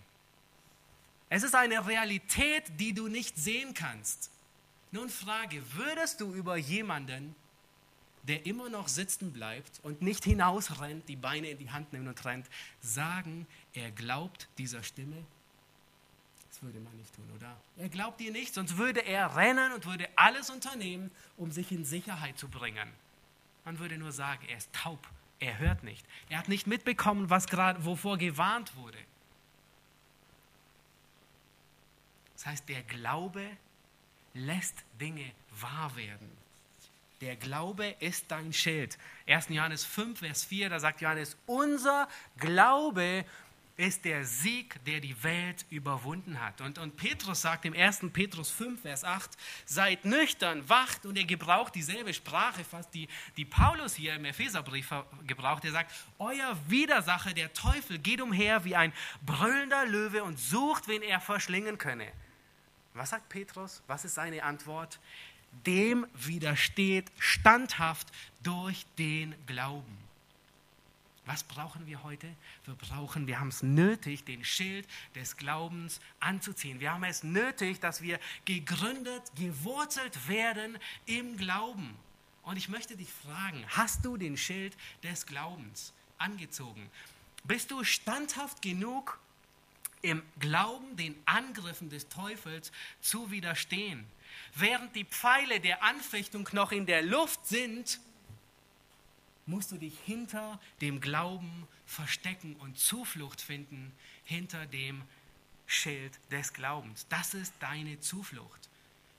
Es 1.29 1.45
ist 1.45 1.55
eine 1.55 1.87
Realität, 1.87 2.65
die 2.81 2.93
du 2.93 3.07
nicht 3.07 3.37
sehen 3.37 3.73
kannst. 3.73 4.33
Nun 4.91 5.09
frage, 5.09 5.63
würdest 5.77 6.21
du 6.21 6.35
über 6.35 6.57
jemanden 6.57 7.37
der 8.25 8.47
immer 8.47 8.69
noch 8.69 8.89
sitzen 8.89 9.33
bleibt 9.33 9.81
und 9.83 10.03
nicht 10.03 10.25
hinausrennt, 10.25 11.09
die 11.09 11.17
Beine 11.17 11.51
in 11.51 11.59
die 11.59 11.71
Hand 11.71 11.93
nimmt 11.93 12.09
und 12.09 12.25
rennt, 12.25 12.47
sagen, 12.81 13.47
er 13.73 13.91
glaubt 13.91 14.49
dieser 14.59 14.83
Stimme? 14.83 15.25
Das 16.51 16.63
würde 16.63 16.81
man 16.81 16.97
nicht 16.97 17.15
tun, 17.15 17.31
oder? 17.37 17.57
Er 17.77 17.89
glaubt 17.89 18.21
ihr 18.21 18.33
nicht, 18.33 18.55
sonst 18.55 18.77
würde 18.77 19.01
er 19.01 19.37
rennen 19.37 19.73
und 19.73 19.87
würde 19.87 20.09
alles 20.17 20.51
unternehmen, 20.51 21.11
um 21.37 21.53
sich 21.53 21.71
in 21.71 21.85
Sicherheit 21.85 22.39
zu 22.39 22.49
bringen. 22.49 22.91
Man 23.65 23.79
würde 23.79 23.99
nur 23.99 24.13
sagen, 24.13 24.45
er 24.49 24.57
ist 24.57 24.73
taub, 24.73 25.07
er 25.41 25.59
hört 25.59 25.85
nicht. 25.85 26.05
Er 26.29 26.39
hat 26.39 26.49
nicht 26.49 26.67
mitbekommen, 26.67 27.31
was 27.31 27.47
gerade, 27.47 27.85
wovor 27.85 28.19
gewarnt 28.19 28.75
wurde. 28.77 28.99
Das 32.35 32.47
heißt, 32.47 32.69
der 32.69 32.83
Glaube 32.83 33.45
lässt 34.35 34.85
Dinge 35.01 35.31
wahr 35.61 35.95
werden. 35.97 36.31
Der 37.21 37.35
Glaube 37.35 37.97
ist 37.99 38.31
dein 38.31 38.53
Schild. 38.53 38.97
1. 39.27 39.49
Johannes 39.49 39.85
5, 39.85 40.21
Vers 40.21 40.45
4, 40.45 40.71
da 40.71 40.79
sagt 40.79 41.01
Johannes, 41.01 41.37
unser 41.47 42.09
Glaube 42.37 43.25
ist 43.77 44.05
der 44.05 44.25
Sieg, 44.25 44.85
der 44.85 45.01
die 45.01 45.21
Welt 45.23 45.65
überwunden 45.71 46.41
hat. 46.41 46.61
Und, 46.61 46.79
und 46.79 46.97
Petrus 46.97 47.43
sagt 47.43 47.65
im 47.65 47.75
1. 47.75 48.01
Petrus 48.13 48.51
5, 48.51 48.83
Vers 48.83 49.05
8, 49.05 49.31
seid 49.67 50.05
nüchtern, 50.05 50.69
wacht, 50.69 51.07
und 51.07 51.17
er 51.17 51.25
gebraucht 51.25 51.75
dieselbe 51.77 52.13
Sprache, 52.13 52.65
fast 52.65 52.93
die, 52.95 53.09
die 53.37 53.45
Paulus 53.45 53.95
hier 53.95 54.15
im 54.15 54.25
Epheserbrief 54.25 54.93
gebraucht. 55.27 55.65
Er 55.65 55.73
sagt, 55.73 55.93
euer 56.19 56.57
Widersacher, 56.69 57.35
der 57.35 57.53
Teufel, 57.53 57.99
geht 57.99 58.21
umher 58.21 58.65
wie 58.65 58.75
ein 58.75 58.93
brüllender 59.25 59.87
Löwe 59.87 60.25
und 60.25 60.39
sucht, 60.39 60.89
wen 60.89 61.03
er 61.03 61.21
verschlingen 61.21 61.79
könne. 61.79 62.13
Was 62.95 63.11
sagt 63.11 63.29
Petrus? 63.29 63.83
Was 63.87 64.05
ist 64.05 64.15
seine 64.15 64.43
Antwort? 64.43 64.99
Dem 65.67 66.07
widersteht 66.15 67.11
standhaft 67.19 68.09
durch 68.43 68.87
den 68.99 69.35
Glauben. 69.47 69.99
Was 71.29 71.45
brauchen 71.45 71.87
wir 71.87 72.03
heute? 72.05 72.27
Wir 72.65 72.75
brauchen, 72.75 73.27
wir 73.27 73.39
haben 73.39 73.49
es 73.49 73.63
nötig, 73.63 74.25
den 74.25 74.47
Schild 74.47 74.89
des 75.15 75.37
Glaubens 75.37 76.01
anzuziehen. 76.21 76.81
Wir 76.81 76.95
haben 76.95 77.05
es 77.05 77.23
nötig, 77.23 77.81
dass 77.81 78.01
wir 78.01 78.19
gegründet, 78.47 79.23
gewurzelt 79.37 80.27
werden 80.27 80.79
im 81.05 81.37
Glauben. 81.37 81.95
Und 82.45 82.57
ich 82.57 82.71
möchte 82.71 82.97
dich 82.97 83.11
fragen, 83.13 83.63
hast 83.69 84.07
du 84.07 84.17
den 84.17 84.39
Schild 84.39 84.75
des 85.03 85.27
Glaubens 85.27 85.93
angezogen? 86.17 86.89
Bist 87.45 87.71
du 87.71 87.85
standhaft 87.85 88.63
genug, 88.63 89.21
im 90.01 90.23
Glauben 90.41 90.97
den 90.97 91.15
Angriffen 91.27 91.91
des 91.91 92.09
Teufels 92.09 92.73
zu 93.03 93.31
widerstehen? 93.31 94.07
Während 94.55 94.95
die 94.97 95.05
Pfeile 95.05 95.61
der 95.61 95.83
Anfechtung 95.83 96.49
noch 96.53 96.73
in 96.73 96.87
der 96.87 97.03
Luft 97.03 97.47
sind, 97.47 98.01
musst 99.47 99.73
du 99.73 99.77
dich 99.77 99.99
hinter 100.05 100.61
dem 100.81 101.01
Glauben 101.01 101.67
verstecken 101.87 102.55
und 102.57 102.79
Zuflucht 102.79 103.41
finden 103.41 103.93
hinter 104.25 104.67
dem 104.67 105.03
Schild 105.67 106.19
des 106.31 106.53
Glaubens. 106.53 107.07
Das 107.09 107.35
ist 107.35 107.55
deine 107.61 108.01
Zuflucht. 108.01 108.69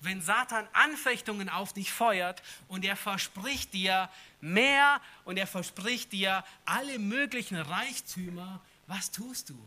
Wenn 0.02 0.22
Satan 0.22 0.68
Anfechtungen 0.72 1.50
auf 1.50 1.74
dich 1.74 1.92
feuert 1.92 2.42
und 2.68 2.86
er 2.86 2.96
verspricht 2.96 3.74
dir 3.74 4.10
mehr 4.40 5.02
und 5.26 5.38
er 5.38 5.48
verspricht 5.48 6.14
dir 6.14 6.44
alle 6.66 7.00
möglichen 7.00 7.58
Reichtümer, 7.58 8.62
was 8.88 9.12
tust 9.12 9.50
du? 9.50 9.60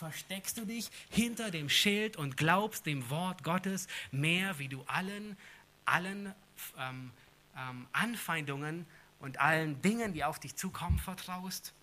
Versteckst 0.00 0.56
du 0.56 0.64
dich 0.64 0.90
hinter 1.10 1.50
dem 1.50 1.68
Schild 1.68 2.16
und 2.16 2.38
glaubst 2.38 2.86
dem 2.86 3.10
Wort 3.10 3.44
Gottes 3.44 3.86
mehr, 4.10 4.58
wie 4.58 4.68
du 4.68 4.82
allen, 4.86 5.36
allen 5.84 6.34
ähm, 6.78 7.12
ähm, 7.54 7.86
Anfeindungen 7.92 8.86
und 9.20 9.38
allen 9.38 9.80
Dingen, 9.82 10.14
die 10.14 10.24
auf 10.24 10.40
dich 10.40 10.56
zukommen, 10.56 10.98
vertraust? 10.98 11.74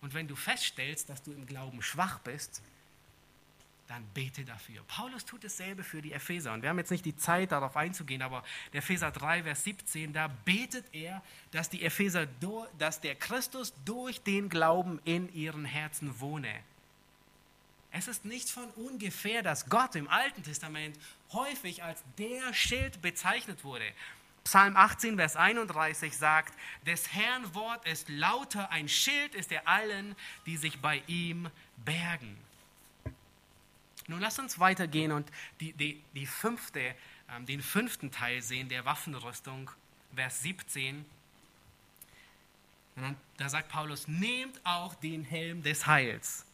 Und 0.00 0.12
wenn 0.12 0.26
du 0.26 0.34
feststellst, 0.34 1.08
dass 1.08 1.22
du 1.22 1.32
im 1.32 1.46
Glauben 1.46 1.82
schwach 1.82 2.18
bist, 2.18 2.62
dann 3.88 4.04
bete 4.12 4.44
dafür. 4.44 4.82
Paulus 4.86 5.24
tut 5.24 5.42
dasselbe 5.42 5.82
für 5.82 6.02
die 6.02 6.12
Epheser. 6.12 6.52
Und 6.52 6.62
wir 6.62 6.68
haben 6.68 6.78
jetzt 6.78 6.90
nicht 6.90 7.06
die 7.06 7.16
Zeit, 7.16 7.52
darauf 7.52 7.76
einzugehen, 7.76 8.20
aber 8.20 8.44
der 8.72 8.80
Epheser 8.80 9.10
3, 9.10 9.44
Vers 9.44 9.64
17, 9.64 10.12
da 10.12 10.28
betet 10.28 10.84
er, 10.92 11.22
dass 11.52 11.70
die 11.70 11.82
Epheser, 11.82 12.26
dass 12.78 13.00
der 13.00 13.14
Christus 13.14 13.72
durch 13.86 14.22
den 14.22 14.50
Glauben 14.50 15.00
in 15.04 15.32
ihren 15.34 15.64
Herzen 15.64 16.20
wohne. 16.20 16.52
Es 17.90 18.08
ist 18.08 18.26
nicht 18.26 18.50
von 18.50 18.68
ungefähr, 18.72 19.42
dass 19.42 19.70
Gott 19.70 19.96
im 19.96 20.08
Alten 20.08 20.42
Testament 20.42 20.98
häufig 21.32 21.82
als 21.82 22.04
der 22.18 22.52
Schild 22.52 23.00
bezeichnet 23.00 23.64
wurde. 23.64 23.86
Psalm 24.44 24.76
18, 24.76 25.16
Vers 25.16 25.36
31 25.36 26.16
sagt, 26.16 26.54
des 26.86 27.12
Herrn 27.14 27.54
Wort 27.54 27.86
ist 27.86 28.10
lauter, 28.10 28.70
ein 28.70 28.88
Schild 28.88 29.34
ist 29.34 29.50
er 29.50 29.66
allen, 29.66 30.14
die 30.44 30.58
sich 30.58 30.80
bei 30.80 31.02
ihm 31.06 31.50
bergen. 31.84 32.36
Nun 34.08 34.20
lasst 34.20 34.38
uns 34.38 34.58
weitergehen 34.58 35.12
und 35.12 35.30
die, 35.60 35.72
die, 35.74 36.02
die 36.14 36.26
fünfte, 36.26 36.94
ähm, 37.30 37.46
den 37.46 37.62
fünften 37.62 38.10
Teil 38.10 38.42
sehen 38.42 38.68
der 38.68 38.84
Waffenrüstung, 38.84 39.70
Vers 40.14 40.42
17. 40.42 41.04
Dann, 42.96 43.16
da 43.36 43.48
sagt 43.48 43.68
Paulus, 43.68 44.08
nehmt 44.08 44.60
auch 44.64 44.94
den 44.96 45.24
Helm 45.24 45.62
des 45.62 45.86
Heils. 45.86 46.44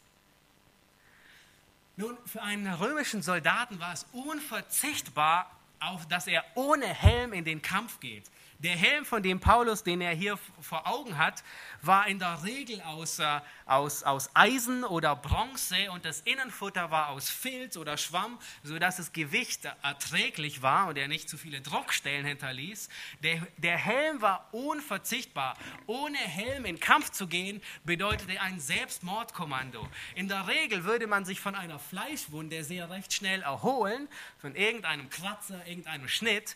Nun, 1.97 2.17
für 2.25 2.41
einen 2.41 2.71
römischen 2.73 3.21
Soldaten 3.21 3.79
war 3.79 3.93
es 3.93 4.05
unverzichtbar, 4.11 5.49
auf, 5.79 6.07
dass 6.07 6.27
er 6.27 6.43
ohne 6.55 6.87
Helm 6.87 7.31
in 7.33 7.45
den 7.45 7.61
Kampf 7.61 7.99
geht. 7.99 8.29
Der 8.59 8.75
Helm, 8.75 9.05
von 9.05 9.21
dem 9.21 9.39
Paulus, 9.39 9.83
den 9.83 9.99
er 9.99 10.13
hier 10.13 10.39
vor 10.61 10.87
Augen 10.87 11.17
hat, 11.17 11.43
war 11.81 12.07
in 12.07 12.19
der 12.19 12.43
Regel 12.43 12.81
aus, 12.81 13.19
äh, 13.19 13.41
aus, 13.65 14.03
aus 14.03 14.29
Eisen 14.33 14.85
oder 14.85 15.15
Bronze 15.15 15.91
und 15.91 16.05
das 16.05 16.21
Innenfutter 16.21 16.89
war 16.89 17.09
aus 17.09 17.29
Filz 17.29 17.75
oder 17.75 17.97
Schwamm, 17.97 18.39
sodass 18.63 18.97
das 18.97 19.11
Gewicht 19.11 19.65
erträglich 19.83 20.61
war 20.61 20.87
und 20.87 20.97
er 20.97 21.09
nicht 21.09 21.29
zu 21.29 21.37
viele 21.37 21.59
Druckstellen 21.59 22.25
hinterließ. 22.25 22.87
Der, 23.23 23.45
der 23.57 23.77
Helm 23.77 24.21
war 24.21 24.47
unverzichtbar. 24.53 25.57
Ohne 25.85 26.17
Helm 26.17 26.63
in 26.63 26.79
Kampf 26.79 27.11
zu 27.11 27.27
gehen, 27.27 27.61
bedeutete 27.83 28.39
ein 28.39 28.59
Selbstmordkommando. 28.59 29.85
In 30.15 30.29
der 30.29 30.47
Regel 30.47 30.85
würde 30.85 31.07
man 31.07 31.25
sich 31.25 31.41
von 31.41 31.55
einer 31.55 31.77
Fleischwunde 31.79 32.63
sehr 32.63 32.89
recht 32.89 33.11
schnell 33.11 33.41
erholen, 33.41 34.07
von 34.37 34.55
irgendeinem 34.55 35.09
Kratzer, 35.09 35.65
irgendeinem 35.67 36.07
Schnitt. 36.07 36.55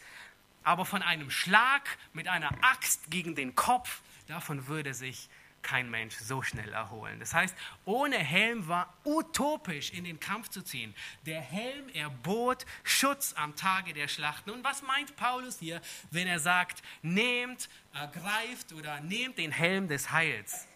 Aber 0.64 0.86
von 0.86 1.02
einem 1.02 1.32
Schlag 1.32 1.98
mit 2.14 2.28
einer 2.28 2.52
Axt 2.64 3.10
gegen 3.10 3.36
den 3.36 3.56
Kopf, 3.56 4.02
davon 4.28 4.68
würde 4.68 4.94
sich 4.94 5.30
kein 5.62 5.90
Mensch 5.90 6.16
so 6.16 6.42
schnell 6.42 6.72
erholen. 6.74 7.20
Das 7.20 7.34
heißt, 7.34 7.56
ohne 7.86 8.18
Helm 8.18 8.68
war 8.68 8.94
utopisch 9.04 9.92
in 9.92 10.04
den 10.04 10.20
Kampf 10.20 10.50
zu 10.50 10.62
ziehen. 10.62 10.96
Der 11.26 11.42
Helm 11.42 11.90
erbot 11.90 12.66
Schutz 12.84 13.34
am 13.38 13.56
Tage 13.56 13.94
der 13.94 14.08
Schlacht. 14.08 14.50
Und 14.50 14.64
was 14.64 14.82
meint 14.82 15.16
Paulus 15.16 15.60
hier, 15.60 15.82
wenn 16.12 16.28
er 16.28 16.40
sagt, 16.40 16.82
nehmt, 17.02 17.70
ergreift 17.94 18.74
oder 18.74 19.00
nehmt 19.02 19.38
den 19.38 19.52
Helm 19.52 19.88
des 19.88 20.12
Heils? 20.12 20.68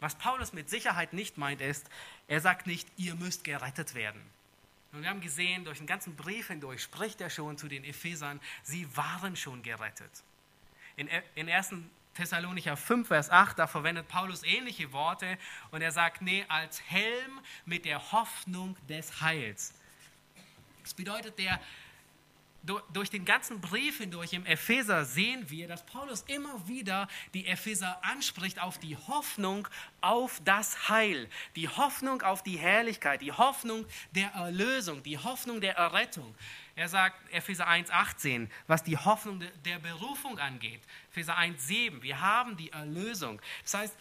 Was 0.00 0.14
Paulus 0.16 0.52
mit 0.52 0.68
Sicherheit 0.68 1.12
nicht 1.12 1.38
meint, 1.38 1.60
ist, 1.60 1.88
er 2.28 2.40
sagt 2.40 2.66
nicht, 2.66 2.88
ihr 2.96 3.14
müsst 3.14 3.44
gerettet 3.44 3.94
werden. 3.94 4.20
Und 4.96 5.02
wir 5.02 5.10
haben 5.10 5.20
gesehen, 5.20 5.62
durch 5.66 5.76
den 5.76 5.86
ganzen 5.86 6.16
Brief 6.16 6.48
hindurch 6.48 6.82
spricht 6.82 7.20
er 7.20 7.28
schon 7.28 7.58
zu 7.58 7.68
den 7.68 7.84
Ephesern, 7.84 8.40
sie 8.62 8.88
waren 8.96 9.36
schon 9.36 9.62
gerettet. 9.62 10.10
In, 10.96 11.10
in 11.34 11.50
1. 11.50 11.74
Thessalonicher 12.14 12.78
5, 12.78 13.06
Vers 13.06 13.28
8, 13.28 13.58
da 13.58 13.66
verwendet 13.66 14.08
Paulus 14.08 14.42
ähnliche 14.42 14.90
Worte 14.92 15.36
und 15.70 15.82
er 15.82 15.92
sagt, 15.92 16.22
nee, 16.22 16.46
als 16.48 16.80
Helm 16.80 17.40
mit 17.66 17.84
der 17.84 18.10
Hoffnung 18.10 18.74
des 18.88 19.20
Heils. 19.20 19.74
Das 20.82 20.94
bedeutet, 20.94 21.38
der, 21.38 21.60
durch 22.92 23.10
den 23.10 23.24
ganzen 23.24 23.60
Brief 23.60 23.98
hindurch 23.98 24.32
im 24.32 24.44
Epheser 24.46 25.04
sehen 25.04 25.48
wir, 25.48 25.68
dass 25.68 25.84
Paulus 25.86 26.24
immer 26.26 26.66
wieder 26.66 27.08
die 27.34 27.46
Epheser 27.46 27.98
anspricht 28.04 28.60
auf 28.60 28.78
die 28.78 28.96
Hoffnung 28.96 29.68
auf 30.00 30.40
das 30.44 30.88
Heil, 30.88 31.28
die 31.54 31.68
Hoffnung 31.68 32.22
auf 32.22 32.42
die 32.42 32.58
Herrlichkeit, 32.58 33.20
die 33.20 33.32
Hoffnung 33.32 33.86
der 34.12 34.28
Erlösung, 34.30 35.02
die 35.02 35.18
Hoffnung 35.18 35.60
der 35.60 35.76
Errettung. 35.76 36.34
Er 36.74 36.88
sagt 36.88 37.32
Epheser 37.32 37.66
1,18, 37.68 38.48
was 38.66 38.82
die 38.82 38.98
Hoffnung 38.98 39.42
der 39.64 39.78
Berufung 39.78 40.38
angeht. 40.38 40.80
Epheser 41.10 41.38
1,7, 41.38 42.02
wir 42.02 42.20
haben 42.20 42.56
die 42.56 42.70
Erlösung. 42.70 43.40
Das 43.62 43.74
heißt, 43.74 43.96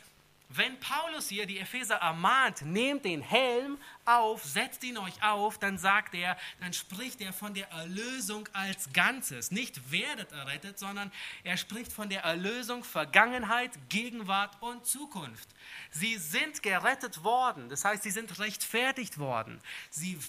wenn 0.49 0.79
Paulus 0.79 1.29
hier 1.29 1.45
die 1.45 1.59
Epheser 1.59 1.95
ermahnt, 1.95 2.61
nehmt 2.61 3.05
den 3.05 3.21
Helm 3.21 3.77
auf, 4.05 4.43
setzt 4.43 4.83
ihn 4.83 4.97
euch 4.97 5.21
auf, 5.23 5.57
dann 5.57 5.77
sagt 5.77 6.13
er, 6.15 6.37
dann 6.59 6.73
spricht 6.73 7.21
er 7.21 7.33
von 7.33 7.53
der 7.53 7.69
Erlösung 7.71 8.47
als 8.53 8.93
Ganzes. 8.93 9.51
Nicht 9.51 9.91
werdet 9.91 10.31
errettet, 10.31 10.79
sondern 10.79 11.11
er 11.43 11.57
spricht 11.57 11.91
von 11.91 12.09
der 12.09 12.23
Erlösung 12.23 12.83
Vergangenheit, 12.83 13.71
Gegenwart 13.89 14.61
und 14.61 14.85
Zukunft. 14.85 15.49
Sie 15.91 16.17
sind 16.17 16.63
gerettet 16.63 17.23
worden, 17.23 17.69
das 17.69 17.85
heißt, 17.85 18.03
sie 18.03 18.11
sind 18.11 18.39
rechtfertigt 18.39 19.17
worden. 19.17 19.59
Sie, 19.89 20.19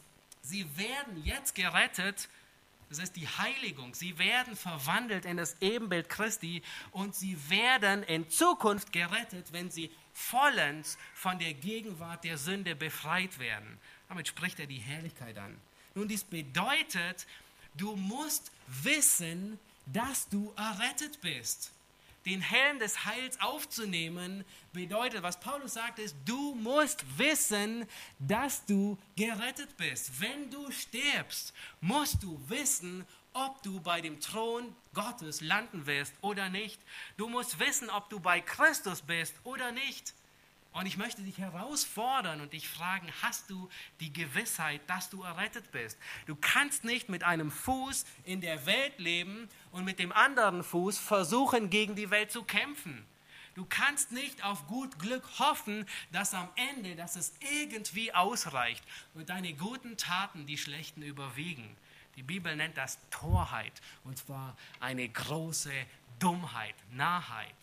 sie 0.43 0.66
werden 0.77 1.22
jetzt 1.24 1.55
gerettet 1.55 2.29
das 2.89 2.99
ist 2.99 3.16
die 3.16 3.27
Heiligung. 3.27 3.95
Sie 3.95 4.16
werden 4.18 4.55
verwandelt 4.55 5.24
in 5.24 5.37
das 5.37 5.61
Ebenbild 5.61 6.09
Christi 6.09 6.62
und 6.93 7.16
sie 7.16 7.37
werden 7.51 8.05
in 8.05 8.29
Zukunft 8.31 8.93
gerettet, 8.93 9.53
wenn 9.53 9.70
sie 9.70 9.91
vollends 10.17 10.97
von 11.14 11.39
der 11.39 11.53
Gegenwart 11.53 12.25
der 12.25 12.39
Sünde 12.39 12.75
befreit 12.75 13.39
werden. 13.39 13.79
Damit 14.09 14.27
spricht 14.27 14.59
er 14.59 14.67
die 14.67 14.79
Herrlichkeit 14.79 15.37
an. 15.37 15.55
Nun, 15.95 16.09
dies 16.09 16.25
bedeutet, 16.25 17.27
du 17.75 17.95
musst 17.97 18.51
wissen, 18.67 19.59
dass 19.85 20.29
du 20.29 20.53
errettet 20.57 21.21
bist. 21.21 21.71
Den 22.25 22.41
Helm 22.41 22.79
des 22.79 23.05
Heils 23.05 23.41
aufzunehmen 23.41 24.45
bedeutet, 24.73 25.23
was 25.23 25.39
Paulus 25.39 25.75
sagt, 25.75 25.99
ist, 25.99 26.17
du 26.25 26.55
musst 26.55 27.05
wissen, 27.19 27.87
dass 28.19 28.64
du 28.64 28.99
gerettet 29.17 29.77
bist. 29.77 30.21
Wenn 30.21 30.51
du 30.51 30.71
stirbst, 30.73 31.53
musst 31.81 32.23
du 32.23 32.41
wissen, 32.49 33.07
ob 33.33 33.62
du 33.62 33.81
bei 33.81 34.01
dem 34.01 34.19
Thron 34.19 34.75
Gottes 34.97 35.43
landen 35.43 35.87
wirst 35.87 36.15
oder 36.23 36.49
nicht. 36.49 36.81
Du 37.19 37.29
musst 37.29 37.61
wissen, 37.61 37.91
ob 37.91 38.09
du 38.09 38.19
bei 38.19 38.41
Christus 38.41 39.03
bist 39.03 39.35
oder 39.45 39.71
nicht. 39.71 40.15
Und 40.73 40.87
ich 40.87 40.97
möchte 40.97 41.23
dich 41.23 41.37
herausfordern 41.39 42.41
und 42.41 42.55
dich 42.55 42.67
fragen, 42.67 43.11
hast 43.23 43.51
du 43.51 43.69
die 44.01 44.13
Gewissheit, 44.13 44.81
dass 44.89 45.11
du 45.11 45.23
errettet 45.23 45.71
bist? 45.71 45.99
Du 46.27 46.35
kannst 46.35 46.85
nicht 46.85 47.11
mit 47.11 47.25
einem 47.25 47.51
Fuß 47.51 48.07
in 48.25 48.41
der 48.41 48.65
Welt 48.65 48.99
leben 48.99 49.49
und 49.71 49.85
mit 49.85 49.99
dem 49.99 50.13
anderen 50.13 50.65
Fuß 50.65 50.99
versuchen, 50.99 51.69
gegen 51.69 51.95
die 51.95 52.11
Welt 52.11 52.33
zu 52.33 52.43
kämpfen. 52.43 53.07
Du 53.55 53.67
kannst 53.67 54.13
nicht 54.13 54.45
auf 54.45 54.67
gut 54.67 54.99
Glück 54.99 55.25
hoffen, 55.39 55.87
dass 56.13 56.35
am 56.35 56.49
Ende, 56.57 56.95
dass 56.95 57.17
es 57.17 57.33
irgendwie 57.59 58.13
ausreicht 58.13 58.85
und 59.15 59.31
deine 59.31 59.55
guten 59.55 59.97
Taten 59.97 60.47
die 60.47 60.59
schlechten 60.59 61.03
überwiegen. 61.03 61.77
Die 62.17 62.23
Bibel 62.23 62.57
nennt 62.57 62.77
das 62.77 62.99
Torheit, 63.11 63.73
und 64.05 64.19
zwar 64.19 64.57
eine 64.81 65.09
große 65.09 65.73
Dummheit, 66.19 66.75
Narrheit. 66.93 67.55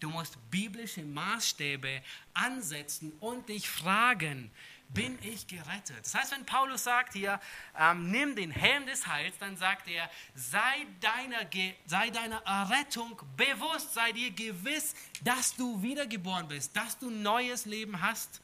Du 0.00 0.10
musst 0.10 0.36
biblische 0.50 1.02
Maßstäbe 1.02 2.02
ansetzen 2.34 3.12
und 3.20 3.48
dich 3.48 3.68
fragen, 3.68 4.50
bin 4.88 5.18
ich 5.22 5.46
gerettet? 5.46 6.00
Das 6.02 6.14
heißt, 6.14 6.32
wenn 6.32 6.44
Paulus 6.44 6.84
sagt 6.84 7.14
hier, 7.14 7.40
ähm, 7.78 8.10
nimm 8.10 8.36
den 8.36 8.50
Helm 8.50 8.86
des 8.86 9.06
Heils, 9.06 9.36
dann 9.38 9.56
sagt 9.56 9.88
er, 9.88 10.10
sei 10.34 10.86
deiner, 11.00 11.46
sei 11.86 12.10
deiner 12.10 12.42
Errettung 12.44 13.20
bewusst, 13.36 13.94
sei 13.94 14.12
dir 14.12 14.30
gewiss, 14.30 14.94
dass 15.22 15.56
du 15.56 15.82
wiedergeboren 15.82 16.48
bist, 16.48 16.76
dass 16.76 16.98
du 16.98 17.10
neues 17.10 17.64
Leben 17.64 18.00
hast. 18.00 18.40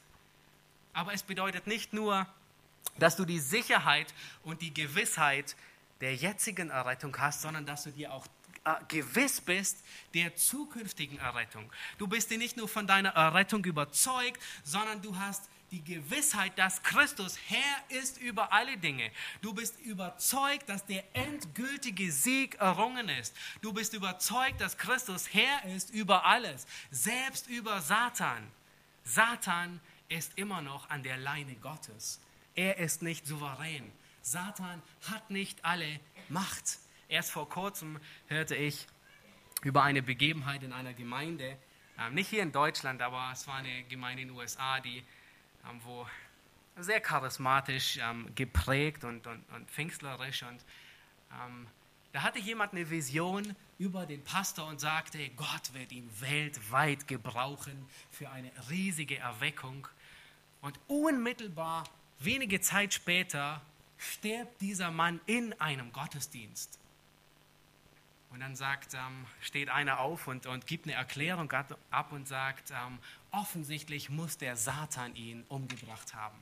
Aber 0.93 1.13
es 1.13 1.23
bedeutet 1.23 1.67
nicht 1.67 1.93
nur, 1.93 2.27
dass 2.97 3.15
du 3.15 3.25
die 3.25 3.39
Sicherheit 3.39 4.13
und 4.43 4.61
die 4.61 4.73
Gewissheit 4.73 5.55
der 6.01 6.15
jetzigen 6.15 6.69
Errettung 6.69 7.15
hast, 7.17 7.41
sondern 7.41 7.65
dass 7.65 7.83
du 7.83 7.91
dir 7.91 8.11
auch 8.11 8.25
äh, 8.63 8.73
gewiss 8.87 9.41
bist 9.41 9.83
der 10.13 10.35
zukünftigen 10.35 11.17
Errettung. 11.19 11.71
Du 11.97 12.07
bist 12.07 12.29
dir 12.29 12.37
nicht 12.37 12.57
nur 12.57 12.67
von 12.67 12.85
deiner 12.85 13.09
Errettung 13.09 13.63
überzeugt, 13.65 14.41
sondern 14.63 15.01
du 15.01 15.17
hast 15.17 15.49
die 15.71 15.83
Gewissheit, 15.83 16.57
dass 16.57 16.83
Christus 16.83 17.39
Herr 17.47 17.99
ist 18.01 18.19
über 18.19 18.51
alle 18.51 18.77
Dinge. 18.77 19.09
Du 19.41 19.53
bist 19.53 19.79
überzeugt, 19.79 20.67
dass 20.67 20.85
der 20.85 21.03
endgültige 21.13 22.11
Sieg 22.11 22.55
errungen 22.55 23.07
ist. 23.07 23.33
Du 23.61 23.71
bist 23.71 23.93
überzeugt, 23.93 24.59
dass 24.59 24.77
Christus 24.77 25.33
Herr 25.33 25.63
ist 25.73 25.89
über 25.91 26.25
alles, 26.25 26.67
selbst 26.91 27.47
über 27.47 27.81
Satan. 27.81 28.51
Satan 29.05 29.79
ist 30.09 30.33
immer 30.35 30.61
noch 30.61 30.89
an 30.89 31.03
der 31.03 31.17
Leine 31.17 31.55
Gottes. 31.55 32.19
Er 32.55 32.77
ist 32.77 33.01
nicht 33.01 33.25
souverän. 33.25 33.91
Satan 34.21 34.81
hat 35.09 35.29
nicht 35.29 35.63
alle 35.65 35.99
Macht. 36.29 36.79
Erst 37.07 37.31
vor 37.31 37.49
kurzem 37.49 37.99
hörte 38.27 38.55
ich 38.55 38.87
über 39.63 39.83
eine 39.83 40.01
Begebenheit 40.01 40.63
in 40.63 40.73
einer 40.73 40.93
Gemeinde, 40.93 41.57
ähm, 41.99 42.13
nicht 42.13 42.29
hier 42.29 42.43
in 42.43 42.51
Deutschland, 42.51 43.01
aber 43.01 43.31
es 43.33 43.47
war 43.47 43.55
eine 43.55 43.83
Gemeinde 43.83 44.23
in 44.23 44.29
den 44.29 44.37
USA, 44.37 44.79
die, 44.79 45.03
ähm, 45.69 45.81
wo 45.83 46.07
sehr 46.77 47.01
charismatisch 47.01 47.99
ähm, 48.01 48.33
geprägt 48.33 49.03
und, 49.03 49.27
und, 49.27 49.43
und 49.49 49.69
pfingstlerisch. 49.69 50.43
Und 50.43 50.63
da 52.11 52.23
hatte 52.23 52.39
jemand 52.39 52.73
eine 52.73 52.89
Vision 52.89 53.55
über 53.79 54.05
den 54.05 54.21
Pastor 54.23 54.67
und 54.67 54.81
sagte, 54.81 55.29
Gott 55.29 55.73
wird 55.73 55.93
ihn 55.93 56.09
weltweit 56.19 57.07
gebrauchen 57.07 57.85
für 58.09 58.29
eine 58.29 58.51
riesige 58.69 59.17
Erweckung. 59.17 59.87
Und 60.61 60.77
unmittelbar, 60.87 61.85
wenige 62.23 62.61
Zeit 62.61 62.93
später, 62.93 63.61
stirbt 63.97 64.61
dieser 64.61 64.91
Mann 64.91 65.19
in 65.25 65.53
einem 65.59 65.91
Gottesdienst. 65.91 66.79
Und 68.31 68.39
dann 68.39 68.55
sagt, 68.55 68.93
ähm, 68.93 69.25
steht 69.41 69.69
einer 69.69 69.99
auf 69.99 70.27
und, 70.27 70.45
und 70.45 70.65
gibt 70.65 70.85
eine 70.85 70.93
Erklärung 70.93 71.51
ab 71.51 72.11
und 72.11 72.27
sagt, 72.27 72.71
ähm, 72.71 72.97
offensichtlich 73.31 74.09
muss 74.09 74.37
der 74.37 74.55
Satan 74.55 75.15
ihn 75.15 75.43
umgebracht 75.49 76.13
haben. 76.13 76.37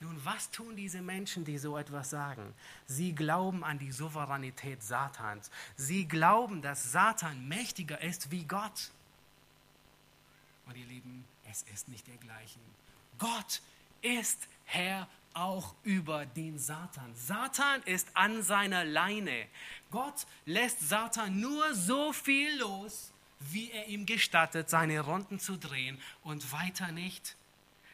Nun, 0.00 0.22
was 0.24 0.50
tun 0.50 0.76
diese 0.76 1.02
Menschen, 1.02 1.44
die 1.44 1.58
so 1.58 1.78
etwas 1.78 2.10
sagen? 2.10 2.54
Sie 2.86 3.14
glauben 3.14 3.62
an 3.64 3.78
die 3.78 3.92
Souveränität 3.92 4.82
Satans. 4.82 5.50
Sie 5.76 6.06
glauben, 6.06 6.62
dass 6.62 6.92
Satan 6.92 7.48
mächtiger 7.48 8.00
ist 8.02 8.30
wie 8.30 8.44
Gott. 8.44 8.90
Und 10.66 10.76
ihr 10.76 10.86
Lieben, 10.86 11.24
es 11.50 11.62
ist 11.72 11.88
nicht 11.88 12.06
dergleichen. 12.06 12.62
Gott 13.18 13.62
ist 14.02 14.48
Herr 14.64 15.08
auch 15.34 15.74
über 15.82 16.26
den 16.26 16.58
Satan. 16.58 17.12
Satan 17.14 17.82
ist 17.82 18.08
an 18.14 18.42
seiner 18.42 18.84
Leine. 18.84 19.46
Gott 19.90 20.26
lässt 20.46 20.88
Satan 20.88 21.40
nur 21.40 21.74
so 21.74 22.12
viel 22.12 22.56
los, 22.58 23.12
wie 23.40 23.70
er 23.70 23.86
ihm 23.88 24.06
gestattet, 24.06 24.70
seine 24.70 25.00
Runden 25.00 25.38
zu 25.38 25.56
drehen 25.56 26.00
und 26.22 26.52
weiter 26.52 26.92
nicht. 26.92 27.36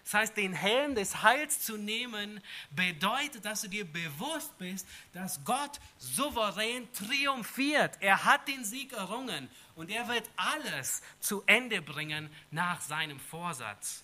Das 0.04 0.14
heißt, 0.14 0.36
den 0.36 0.52
Helm 0.52 0.94
des 0.94 1.22
Heils 1.22 1.60
zu 1.60 1.76
nehmen, 1.76 2.40
bedeutet, 2.70 3.44
dass 3.44 3.60
du 3.60 3.68
dir 3.68 3.84
bewusst 3.84 4.56
bist, 4.58 4.86
dass 5.12 5.44
Gott 5.44 5.78
souverän 5.98 6.92
triumphiert. 6.92 7.96
Er 8.00 8.24
hat 8.24 8.48
den 8.48 8.64
Sieg 8.64 8.92
errungen 8.92 9.48
und 9.76 9.90
er 9.90 10.08
wird 10.08 10.28
alles 10.36 11.02
zu 11.20 11.42
Ende 11.46 11.80
bringen 11.80 12.28
nach 12.50 12.80
seinem 12.80 13.20
Vorsatz. 13.20 14.02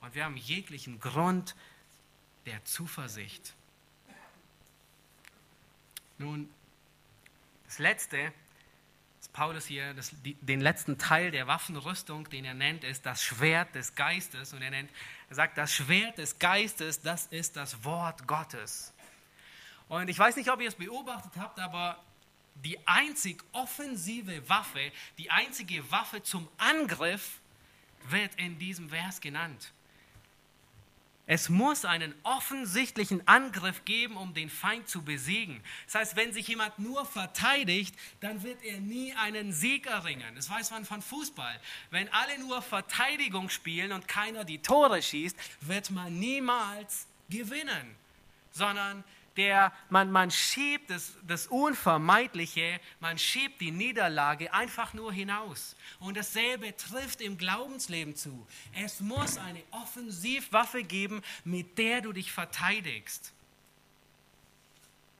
Und 0.00 0.14
wir 0.14 0.24
haben 0.24 0.36
jeglichen 0.36 1.00
Grund 1.00 1.54
der 2.48 2.64
Zuversicht. 2.64 3.54
Nun, 6.16 6.48
das 7.66 7.78
Letzte, 7.78 8.32
was 9.18 9.28
Paulus 9.28 9.66
hier, 9.66 9.92
das, 9.92 10.10
die, 10.22 10.32
den 10.34 10.62
letzten 10.62 10.96
Teil 10.96 11.30
der 11.30 11.46
Waffenrüstung, 11.46 12.28
den 12.30 12.46
er 12.46 12.54
nennt, 12.54 12.84
ist 12.84 13.04
das 13.04 13.22
Schwert 13.22 13.74
des 13.74 13.94
Geistes. 13.94 14.54
Und 14.54 14.62
er, 14.62 14.70
nennt, 14.70 14.90
er 15.28 15.36
sagt, 15.36 15.58
das 15.58 15.74
Schwert 15.74 16.16
des 16.16 16.38
Geistes, 16.38 17.02
das 17.02 17.26
ist 17.26 17.56
das 17.56 17.84
Wort 17.84 18.26
Gottes. 18.26 18.94
Und 19.88 20.08
ich 20.08 20.18
weiß 20.18 20.36
nicht, 20.36 20.50
ob 20.50 20.62
ihr 20.62 20.68
es 20.68 20.74
beobachtet 20.74 21.32
habt, 21.36 21.60
aber 21.60 22.02
die 22.54 22.78
einzig 22.86 23.44
offensive 23.52 24.48
Waffe, 24.48 24.90
die 25.18 25.30
einzige 25.30 25.88
Waffe 25.90 26.22
zum 26.22 26.48
Angriff 26.56 27.40
wird 28.08 28.34
in 28.36 28.58
diesem 28.58 28.88
Vers 28.88 29.20
genannt. 29.20 29.72
Es 31.30 31.50
muss 31.50 31.84
einen 31.84 32.14
offensichtlichen 32.22 33.28
Angriff 33.28 33.84
geben, 33.84 34.16
um 34.16 34.32
den 34.32 34.48
Feind 34.48 34.88
zu 34.88 35.02
besiegen. 35.02 35.62
Das 35.84 35.96
heißt, 35.96 36.16
wenn 36.16 36.32
sich 36.32 36.48
jemand 36.48 36.78
nur 36.78 37.04
verteidigt, 37.04 37.94
dann 38.20 38.42
wird 38.42 38.62
er 38.62 38.80
nie 38.80 39.12
einen 39.12 39.52
Sieg 39.52 39.86
erringen. 39.86 40.34
Das 40.36 40.48
weiß 40.48 40.70
man 40.70 40.86
von 40.86 41.02
Fußball. 41.02 41.60
Wenn 41.90 42.10
alle 42.14 42.38
nur 42.38 42.62
Verteidigung 42.62 43.50
spielen 43.50 43.92
und 43.92 44.08
keiner 44.08 44.44
die 44.44 44.62
Tore 44.62 45.02
schießt, 45.02 45.36
wird 45.60 45.90
man 45.90 46.18
niemals 46.18 47.06
gewinnen, 47.28 47.94
sondern 48.50 49.04
der, 49.38 49.72
man, 49.88 50.10
man 50.10 50.30
schiebt 50.30 50.90
das, 50.90 51.12
das 51.26 51.46
Unvermeidliche, 51.46 52.80
man 53.00 53.18
schiebt 53.18 53.60
die 53.60 53.70
Niederlage 53.70 54.52
einfach 54.52 54.92
nur 54.92 55.12
hinaus. 55.12 55.76
Und 56.00 56.16
dasselbe 56.16 56.76
trifft 56.76 57.20
im 57.20 57.38
Glaubensleben 57.38 58.16
zu. 58.16 58.46
Es 58.74 59.00
muss 59.00 59.38
eine 59.38 59.62
Offensivwaffe 59.70 60.82
geben, 60.82 61.22
mit 61.44 61.78
der 61.78 62.00
du 62.00 62.12
dich 62.12 62.32
verteidigst. 62.32 63.32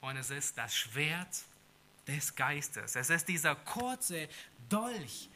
Und 0.00 0.16
es 0.16 0.30
ist 0.30 0.58
das 0.58 0.76
Schwert 0.76 1.44
des 2.08 2.34
Geistes. 2.34 2.96
Es 2.96 3.10
ist 3.10 3.28
dieser 3.28 3.54
kurze 3.54 4.28
Dolch, 4.68 5.28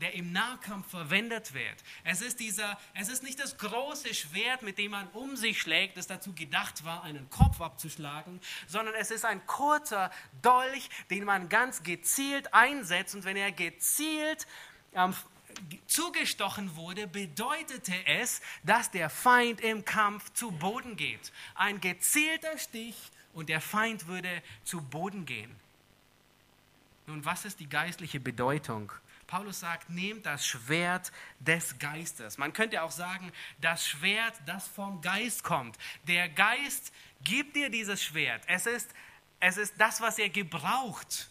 der 0.00 0.14
im 0.14 0.32
Nahkampf 0.32 0.88
verwendet 0.90 1.52
wird. 1.52 1.76
Es 2.04 2.22
ist, 2.22 2.40
dieser, 2.40 2.78
es 2.94 3.08
ist 3.08 3.22
nicht 3.22 3.38
das 3.38 3.58
große 3.58 4.14
Schwert, 4.14 4.62
mit 4.62 4.78
dem 4.78 4.92
man 4.92 5.06
um 5.08 5.36
sich 5.36 5.60
schlägt, 5.60 5.96
das 5.96 6.06
dazu 6.06 6.32
gedacht 6.32 6.84
war, 6.84 7.04
einen 7.04 7.28
Kopf 7.30 7.60
abzuschlagen, 7.60 8.40
sondern 8.66 8.94
es 8.94 9.10
ist 9.10 9.24
ein 9.24 9.46
kurzer 9.46 10.10
Dolch, 10.42 10.88
den 11.10 11.24
man 11.24 11.48
ganz 11.48 11.82
gezielt 11.82 12.54
einsetzt. 12.54 13.14
Und 13.14 13.24
wenn 13.24 13.36
er 13.36 13.52
gezielt 13.52 14.46
ähm, 14.94 15.14
zugestochen 15.86 16.76
wurde, 16.76 17.06
bedeutete 17.06 17.94
es, 18.06 18.40
dass 18.62 18.90
der 18.90 19.10
Feind 19.10 19.60
im 19.60 19.84
Kampf 19.84 20.32
zu 20.32 20.50
Boden 20.50 20.96
geht. 20.96 21.32
Ein 21.54 21.80
gezielter 21.80 22.56
Stich 22.58 22.96
und 23.34 23.48
der 23.48 23.60
Feind 23.60 24.06
würde 24.06 24.42
zu 24.64 24.80
Boden 24.80 25.26
gehen. 25.26 25.54
Nun, 27.06 27.24
was 27.24 27.44
ist 27.44 27.60
die 27.60 27.68
geistliche 27.68 28.20
Bedeutung 28.20 28.92
Paulus 29.30 29.60
sagt, 29.60 29.88
nehmt 29.90 30.26
das 30.26 30.44
Schwert 30.44 31.12
des 31.38 31.78
Geistes. 31.78 32.36
Man 32.36 32.52
könnte 32.52 32.82
auch 32.82 32.90
sagen, 32.90 33.30
das 33.60 33.86
Schwert, 33.86 34.34
das 34.44 34.66
vom 34.66 35.00
Geist 35.02 35.44
kommt. 35.44 35.78
Der 36.08 36.28
Geist 36.28 36.92
gibt 37.22 37.54
dir 37.54 37.70
dieses 37.70 38.02
Schwert. 38.02 38.42
Es 38.48 38.66
ist, 38.66 38.92
es 39.38 39.56
ist 39.56 39.74
das, 39.78 40.00
was 40.00 40.18
er 40.18 40.30
gebraucht. 40.30 41.30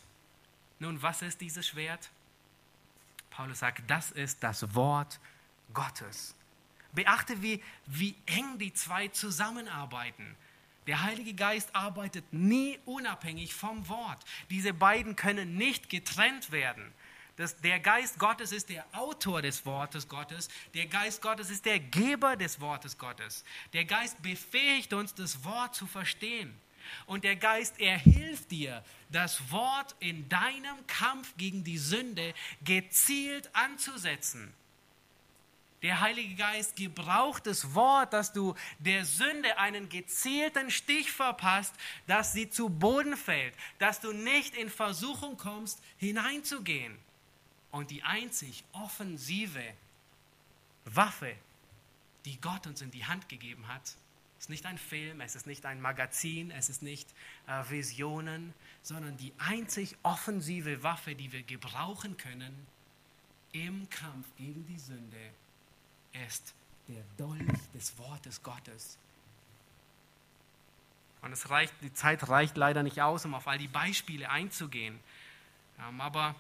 Nun, 0.80 1.02
was 1.02 1.22
ist 1.22 1.42
dieses 1.42 1.68
Schwert? 1.68 2.10
Paulus 3.32 3.60
sagt, 3.60 3.84
das 3.88 4.12
ist 4.12 4.42
das 4.44 4.74
Wort 4.74 5.20
Gottes. 5.74 6.36
Beachte, 6.94 7.42
wie, 7.42 7.62
wie 7.86 8.16
eng 8.28 8.58
die 8.60 8.72
zwei 8.72 9.10
zusammenarbeiten. 9.10 10.38
Der 10.88 11.04
Heilige 11.04 11.34
Geist 11.34 11.76
arbeitet 11.76 12.32
nie 12.32 12.80
unabhängig 12.86 13.54
vom 13.54 13.90
Wort. 13.90 14.24
Diese 14.50 14.74
beiden 14.74 15.18
können 15.18 15.58
nicht 15.58 15.90
getrennt 15.90 16.54
werden. 16.54 16.94
Das, 17.40 17.56
der 17.62 17.80
Geist 17.80 18.20
Gottes 18.20 18.52
ist 18.52 18.68
der 18.68 18.86
Autor 18.92 19.42
des 19.42 19.66
Wortes 19.66 20.10
Gottes. 20.10 20.50
Der 20.74 20.88
Geist 20.88 21.22
Gottes 21.22 21.50
ist 21.50 21.64
der 21.64 21.80
Geber 21.80 22.36
des 22.36 22.60
Wortes 22.60 22.98
Gottes. 22.98 23.46
Der 23.72 23.86
Geist 23.86 24.22
befähigt 24.22 24.92
uns, 24.92 25.14
das 25.14 25.46
Wort 25.46 25.74
zu 25.74 25.88
verstehen. 25.88 26.54
Und 27.06 27.24
der 27.24 27.38
Geist, 27.38 27.80
er 27.80 27.98
hilft 27.98 28.52
dir, 28.52 28.84
das 29.10 29.54
Wort 29.54 29.96
in 30.02 30.28
deinem 30.28 30.86
Kampf 30.88 31.34
gegen 31.38 31.64
die 31.64 31.78
Sünde 31.78 32.34
gezielt 32.66 33.50
anzusetzen. 33.54 34.54
Der 35.82 36.02
Heilige 36.02 36.36
Geist 36.36 36.76
gebraucht 36.76 37.48
das 37.48 37.74
Wort, 37.74 38.12
dass 38.12 38.34
du 38.34 38.54
der 38.80 39.06
Sünde 39.06 39.58
einen 39.58 39.88
gezielten 39.88 40.70
Stich 40.72 41.10
verpasst, 41.10 41.74
dass 42.06 42.34
sie 42.34 42.50
zu 42.50 42.68
Boden 42.68 43.16
fällt, 43.16 43.54
dass 43.78 44.02
du 44.02 44.12
nicht 44.12 44.58
in 44.58 44.70
Versuchung 44.70 45.38
kommst, 45.38 45.82
hineinzugehen. 45.96 47.00
Und 47.72 47.92
die 47.92 48.04
einzig 48.04 48.64
offensive 48.74 49.64
Waffe, 50.86 51.36
die 52.26 52.40
Gott 52.42 52.68
uns 52.68 52.82
in 52.82 52.92
die 52.92 53.06
Hand 53.06 53.30
gegeben 53.30 53.68
hat, 53.68 53.96
ist 54.40 54.50
nicht 54.50 54.66
ein 54.66 54.78
Film, 54.78 55.22
es 55.22 55.36
ist 55.36 55.48
nicht 55.48 55.66
ein 55.66 55.82
Magazin, 55.82 56.50
es 56.52 56.70
ist 56.70 56.82
nicht 56.82 57.08
äh, 57.48 57.64
Visionen, 57.70 58.54
sondern 58.82 59.18
die 59.18 59.34
einzig 59.38 59.98
offensive 60.02 60.82
Waffe, 60.82 61.14
die 61.14 61.32
wir 61.32 61.44
gebrauchen 61.44 62.16
können 62.18 62.66
im 63.52 63.90
Kampf 63.90 64.28
gegen 64.38 64.66
die 64.68 64.80
Sünde, 64.80 65.32
ist 66.26 66.54
der 66.88 67.04
Dolch 67.18 67.70
des 67.74 67.98
Wortes 67.98 68.42
Gottes. 68.42 68.98
Und 71.22 71.34
es 71.34 71.50
reicht, 71.50 71.74
die 71.82 71.94
Zeit 71.94 72.30
reicht 72.30 72.56
leider 72.56 72.82
nicht 72.82 73.02
aus, 73.02 73.26
um 73.26 73.34
auf 73.36 73.48
all 73.48 73.58
die 73.58 73.68
Beispiele 73.68 74.30
einzugehen. 74.30 75.00
Ähm, 75.80 76.00
aber 76.00 76.36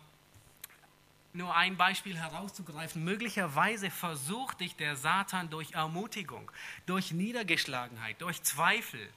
nur 1.33 1.55
ein 1.55 1.77
Beispiel 1.77 2.17
herauszugreifen. 2.17 3.03
Möglicherweise 3.03 3.91
versucht 3.91 4.61
dich 4.61 4.75
der 4.75 4.95
Satan 4.95 5.49
durch 5.49 5.73
Ermutigung, 5.73 6.51
durch 6.85 7.11
Niedergeschlagenheit, 7.11 8.21
durch 8.21 8.41
Zweifel. 8.43 9.07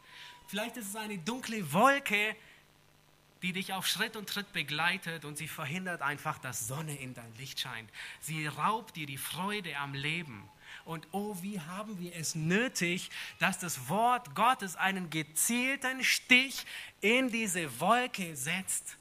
Vielleicht 0.49 0.77
ist 0.77 0.89
es 0.89 0.97
eine 0.97 1.19
dunkle 1.19 1.73
Wolke, 1.73 2.37
die 3.43 3.53
dich 3.53 3.73
auf 3.73 3.87
Schritt 3.87 4.17
und 4.17 4.29
Tritt 4.29 4.53
begleitet 4.53 5.25
und 5.25 5.37
sie 5.37 5.49
verhindert 5.49 6.03
einfach, 6.03 6.39
dass 6.39 6.69
Sonne 6.69 6.95
in 6.97 7.15
dein 7.15 7.37
Licht 7.39 7.59
scheint. 7.59 7.91
Sie 8.21 8.47
raubt 8.47 8.97
dir 8.97 9.07
die 9.07 9.19
Freude 9.19 9.77
am 9.79 9.95
Leben. 9.95 10.49
Und 10.85 11.07
oh, 11.13 11.37
wie 11.43 11.61
haben 11.61 11.99
wir 12.01 12.15
es 12.15 12.35
nötig, 12.35 13.11
dass 13.41 13.59
das 13.59 13.89
Wort 13.89 14.35
Gottes 14.35 14.77
einen 14.77 15.11
gezielten 15.11 16.03
Stich 16.05 16.65
in 17.01 17.31
diese 17.31 17.81
Wolke 17.81 18.37
setzt 18.37 18.97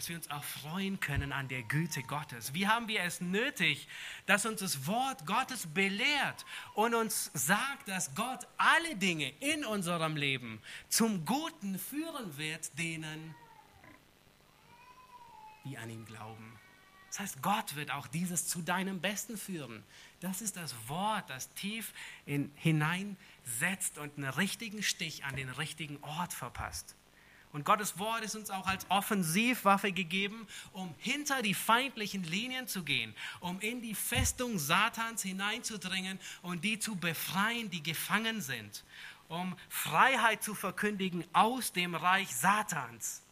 dass 0.00 0.08
wir 0.08 0.16
uns 0.16 0.30
auch 0.30 0.44
freuen 0.44 0.98
können 0.98 1.30
an 1.30 1.48
der 1.48 1.62
Güte 1.62 2.02
Gottes. 2.02 2.54
Wie 2.54 2.66
haben 2.66 2.88
wir 2.88 3.02
es 3.02 3.20
nötig, 3.20 3.86
dass 4.24 4.46
uns 4.46 4.60
das 4.60 4.86
Wort 4.86 5.26
Gottes 5.26 5.66
belehrt 5.66 6.46
und 6.72 6.94
uns 6.94 7.30
sagt, 7.34 7.86
dass 7.86 8.14
Gott 8.14 8.48
alle 8.56 8.96
Dinge 8.96 9.28
in 9.40 9.62
unserem 9.62 10.16
Leben 10.16 10.62
zum 10.88 11.26
Guten 11.26 11.78
führen 11.78 12.38
wird, 12.38 12.78
denen, 12.78 13.34
die 15.66 15.76
an 15.76 15.90
ihn 15.90 16.06
glauben. 16.06 16.58
Das 17.08 17.20
heißt, 17.20 17.42
Gott 17.42 17.76
wird 17.76 17.90
auch 17.90 18.06
dieses 18.06 18.48
zu 18.48 18.62
deinem 18.62 19.02
Besten 19.02 19.36
führen. 19.36 19.84
Das 20.20 20.40
ist 20.40 20.56
das 20.56 20.74
Wort, 20.88 21.28
das 21.28 21.52
tief 21.52 21.92
in, 22.24 22.50
hineinsetzt 22.54 23.98
und 23.98 24.16
einen 24.16 24.30
richtigen 24.30 24.82
Stich 24.82 25.26
an 25.26 25.36
den 25.36 25.50
richtigen 25.50 26.02
Ort 26.02 26.32
verpasst. 26.32 26.96
Und 27.52 27.64
Gottes 27.64 27.98
Wort 27.98 28.22
ist 28.22 28.36
uns 28.36 28.50
auch 28.50 28.66
als 28.66 28.86
Offensivwaffe 28.88 29.92
gegeben, 29.92 30.46
um 30.72 30.94
hinter 30.98 31.42
die 31.42 31.54
feindlichen 31.54 32.22
Linien 32.22 32.68
zu 32.68 32.84
gehen, 32.84 33.14
um 33.40 33.58
in 33.60 33.82
die 33.82 33.94
Festung 33.94 34.58
Satans 34.58 35.22
hineinzudringen 35.22 36.20
und 36.42 36.64
die 36.64 36.78
zu 36.78 36.94
befreien, 36.94 37.68
die 37.70 37.82
gefangen 37.82 38.40
sind, 38.40 38.84
um 39.28 39.56
Freiheit 39.68 40.44
zu 40.44 40.54
verkündigen 40.54 41.24
aus 41.32 41.72
dem 41.72 41.94
Reich 41.94 42.34
Satans. 42.34 43.22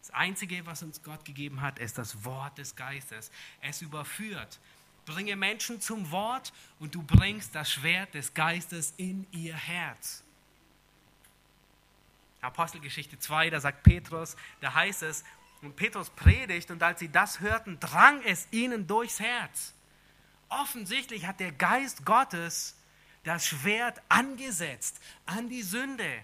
Das 0.00 0.10
Einzige, 0.10 0.66
was 0.66 0.82
uns 0.82 1.02
Gott 1.02 1.24
gegeben 1.24 1.60
hat, 1.62 1.78
ist 1.78 1.96
das 1.98 2.24
Wort 2.24 2.58
des 2.58 2.76
Geistes. 2.76 3.30
Es 3.60 3.80
überführt. 3.80 4.60
Bringe 5.06 5.36
Menschen 5.36 5.80
zum 5.80 6.10
Wort 6.10 6.52
und 6.78 6.94
du 6.94 7.02
bringst 7.02 7.54
das 7.54 7.72
Schwert 7.72 8.14
des 8.14 8.34
Geistes 8.34 8.94
in 8.96 9.26
ihr 9.32 9.54
Herz. 9.54 10.23
Apostelgeschichte 12.44 13.18
2, 13.18 13.50
da 13.50 13.60
sagt 13.60 13.82
Petrus, 13.82 14.36
da 14.60 14.74
heißt 14.74 15.02
es, 15.02 15.24
und 15.62 15.76
Petrus 15.76 16.10
predigt 16.10 16.70
und 16.70 16.82
als 16.82 17.00
sie 17.00 17.08
das 17.10 17.40
hörten, 17.40 17.80
drang 17.80 18.22
es 18.22 18.46
ihnen 18.50 18.86
durchs 18.86 19.18
Herz. 19.18 19.72
Offensichtlich 20.48 21.26
hat 21.26 21.40
der 21.40 21.52
Geist 21.52 22.04
Gottes 22.04 22.76
das 23.24 23.46
Schwert 23.46 24.00
angesetzt 24.08 25.00
an 25.26 25.48
die 25.48 25.62
Sünde. 25.62 26.20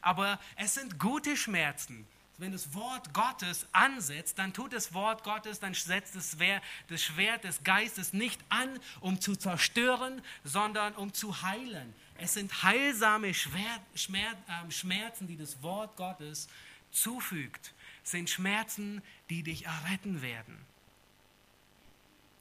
Aber 0.00 0.38
es 0.56 0.74
sind 0.74 0.98
gute 0.98 1.36
Schmerzen. 1.36 2.06
Wenn 2.36 2.52
das 2.52 2.74
Wort 2.74 3.14
Gottes 3.14 3.66
ansetzt, 3.72 4.38
dann 4.38 4.52
tut 4.52 4.72
das 4.72 4.92
Wort 4.92 5.22
Gottes, 5.22 5.60
dann 5.60 5.74
setzt 5.74 6.16
das 6.16 7.02
Schwert 7.02 7.44
des 7.44 7.62
Geistes 7.62 8.12
nicht 8.12 8.40
an, 8.48 8.80
um 9.00 9.20
zu 9.20 9.36
zerstören, 9.36 10.20
sondern 10.42 10.94
um 10.94 11.12
zu 11.12 11.42
heilen. 11.42 11.94
Es 12.18 12.34
sind 12.34 12.62
heilsame 12.62 13.28
ähm, 13.28 14.70
Schmerzen, 14.70 15.26
die 15.26 15.36
das 15.36 15.62
Wort 15.62 15.96
Gottes 15.96 16.48
zufügt. 16.90 17.74
Es 18.04 18.12
sind 18.12 18.30
Schmerzen, 18.30 19.02
die 19.30 19.42
dich 19.42 19.66
erretten 19.66 20.22
werden. 20.22 20.56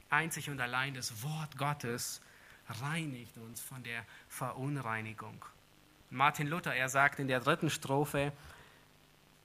Einzig 0.10 0.50
und 0.50 0.62
allein 0.62 0.94
das 0.94 1.24
Wort 1.24 1.58
Gottes 1.58 2.22
reinigt 2.70 3.36
uns 3.38 3.62
von 3.62 3.84
der 3.84 4.06
Verunreinigung. 4.30 5.44
Martin 6.12 6.48
Luther, 6.48 6.76
er 6.76 6.90
sagt 6.90 7.18
in 7.20 7.28
der 7.28 7.40
dritten 7.40 7.72
Strophe 7.72 8.32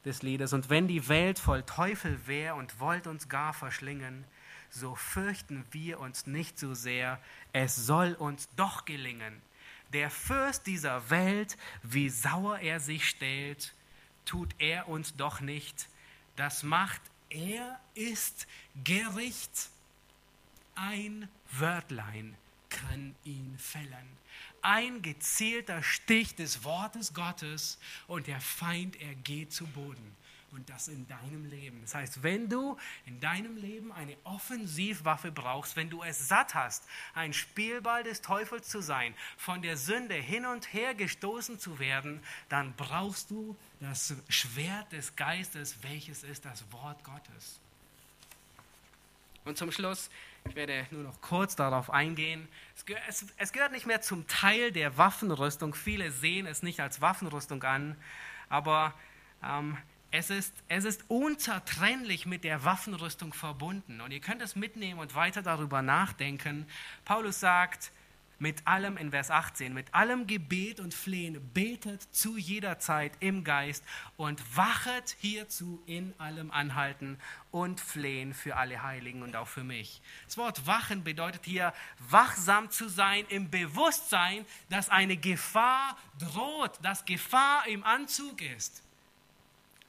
des 0.04 0.22
Liedes, 0.22 0.52
und 0.52 0.68
wenn 0.68 0.86
die 0.86 1.08
Welt 1.08 1.38
voll 1.38 1.62
Teufel 1.62 2.26
wär 2.26 2.54
und 2.54 2.78
wollt 2.80 3.06
uns 3.06 3.30
gar 3.30 3.54
verschlingen, 3.54 4.24
so 4.68 4.94
fürchten 4.94 5.64
wir 5.70 5.98
uns 5.98 6.26
nicht 6.26 6.58
so 6.58 6.74
sehr, 6.74 7.18
es 7.54 7.74
soll 7.74 8.12
uns 8.12 8.50
doch 8.56 8.84
gelingen 8.84 9.40
der 9.92 10.10
Fürst 10.10 10.66
dieser 10.66 11.10
Welt, 11.10 11.56
wie 11.82 12.08
sauer 12.08 12.58
er 12.58 12.80
sich 12.80 13.08
stellt, 13.08 13.74
tut 14.24 14.54
er 14.58 14.88
uns 14.88 15.16
doch 15.16 15.40
nicht. 15.40 15.88
Das 16.36 16.62
macht 16.62 17.00
er 17.30 17.80
ist 17.94 18.46
Gericht. 18.84 19.70
Ein 20.74 21.28
Wörtlein 21.52 22.36
kann 22.68 23.14
ihn 23.24 23.56
fällen. 23.58 24.18
Ein 24.62 25.02
gezielter 25.02 25.82
Stich 25.82 26.34
des 26.34 26.64
Wortes 26.64 27.14
Gottes 27.14 27.78
und 28.06 28.26
der 28.26 28.40
Feind, 28.40 29.00
er 29.00 29.14
geht 29.14 29.52
zu 29.52 29.66
Boden 29.66 30.16
und 30.52 30.68
das 30.68 30.88
in 30.88 31.06
deinem 31.08 31.44
Leben. 31.46 31.80
Das 31.82 31.94
heißt, 31.94 32.22
wenn 32.22 32.48
du 32.48 32.76
in 33.06 33.20
deinem 33.20 33.56
Leben 33.56 33.92
eine 33.92 34.16
Offensivwaffe 34.24 35.30
brauchst, 35.30 35.76
wenn 35.76 35.90
du 35.90 36.02
es 36.02 36.28
satt 36.28 36.54
hast, 36.54 36.84
ein 37.14 37.32
Spielball 37.32 38.02
des 38.02 38.22
Teufels 38.22 38.68
zu 38.68 38.80
sein, 38.80 39.14
von 39.36 39.62
der 39.62 39.76
Sünde 39.76 40.14
hin 40.14 40.46
und 40.46 40.72
her 40.72 40.94
gestoßen 40.94 41.58
zu 41.58 41.78
werden, 41.78 42.22
dann 42.48 42.74
brauchst 42.76 43.30
du 43.30 43.56
das 43.80 44.14
Schwert 44.28 44.92
des 44.92 45.16
Geistes, 45.16 45.76
welches 45.82 46.22
ist 46.22 46.44
das 46.44 46.64
Wort 46.72 47.02
Gottes. 47.04 47.60
Und 49.44 49.56
zum 49.56 49.72
Schluss, 49.72 50.10
ich 50.48 50.54
werde 50.54 50.86
nur 50.90 51.02
noch 51.02 51.20
kurz 51.20 51.56
darauf 51.56 51.90
eingehen. 51.90 52.48
Es 53.38 53.52
gehört 53.52 53.72
nicht 53.72 53.86
mehr 53.86 54.00
zum 54.00 54.26
Teil 54.26 54.72
der 54.72 54.96
Waffenrüstung. 54.98 55.74
Viele 55.74 56.10
sehen 56.10 56.46
es 56.46 56.62
nicht 56.62 56.80
als 56.80 57.00
Waffenrüstung 57.00 57.62
an, 57.62 57.96
aber 58.48 58.94
ähm, 59.42 59.76
es 60.10 60.30
ist, 60.30 60.54
es 60.68 60.84
ist 60.84 61.04
unzertrennlich 61.08 62.24
mit 62.24 62.44
der 62.44 62.64
Waffenrüstung 62.64 63.34
verbunden. 63.34 64.00
Und 64.00 64.10
ihr 64.10 64.20
könnt 64.20 64.40
es 64.40 64.56
mitnehmen 64.56 65.00
und 65.00 65.14
weiter 65.14 65.42
darüber 65.42 65.82
nachdenken. 65.82 66.66
Paulus 67.04 67.40
sagt 67.40 67.92
mit 68.38 68.66
allem 68.66 68.96
in 68.96 69.10
Vers 69.10 69.30
18, 69.30 69.74
mit 69.74 69.92
allem 69.92 70.26
Gebet 70.26 70.78
und 70.78 70.94
Flehen, 70.94 71.50
betet 71.52 72.02
zu 72.14 72.36
jeder 72.36 72.78
Zeit 72.78 73.12
im 73.20 73.42
Geist 73.42 73.84
und 74.16 74.40
wachet 74.56 75.16
hierzu 75.18 75.82
in 75.86 76.14
allem 76.18 76.52
Anhalten 76.52 77.18
und 77.50 77.80
Flehen 77.80 78.32
für 78.34 78.56
alle 78.56 78.82
Heiligen 78.82 79.22
und 79.22 79.34
auch 79.34 79.48
für 79.48 79.64
mich. 79.64 80.00
Das 80.26 80.38
Wort 80.38 80.66
wachen 80.66 81.02
bedeutet 81.02 81.44
hier 81.44 81.74
wachsam 81.98 82.70
zu 82.70 82.88
sein 82.88 83.26
im 83.28 83.50
Bewusstsein, 83.50 84.46
dass 84.70 84.88
eine 84.88 85.16
Gefahr 85.16 85.98
droht, 86.18 86.78
dass 86.82 87.04
Gefahr 87.04 87.66
im 87.66 87.82
Anzug 87.82 88.40
ist. 88.40 88.84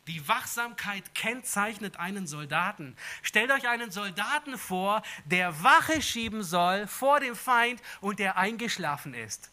Die 0.10 0.28
Wachsamkeit 0.28 1.14
kennzeichnet 1.14 1.97
einen 1.97 2.26
Soldaten. 2.26 2.97
Stellt 3.22 3.51
euch 3.51 3.70
einen 3.70 3.91
Soldaten 3.91 4.57
vor, 4.57 5.03
der 5.26 5.62
Wache 5.62 6.01
schieben 6.01 6.41
soll 6.41 6.88
vor 6.88 7.20
dem 7.20 7.36
Feind 7.36 7.80
und 8.01 8.18
der 8.18 8.36
eingeschlafen 8.36 9.14
ist. 9.14 9.51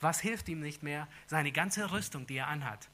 Was 0.00 0.20
hilft 0.20 0.48
ihm 0.48 0.60
nicht 0.60 0.84
mehr? 0.84 1.08
Seine 1.26 1.50
ganze 1.50 1.90
Rüstung, 1.90 2.24
die 2.28 2.36
er 2.36 2.46
anhat. 2.46 2.86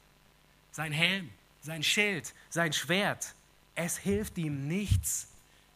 Sein 0.71 0.91
Helm, 0.91 1.29
sein 1.61 1.83
Schild, 1.83 2.33
sein 2.49 2.73
Schwert. 2.73 3.35
Es 3.75 3.99
hilft 3.99 4.35
ihm 4.39 4.67
nichts, 4.67 5.27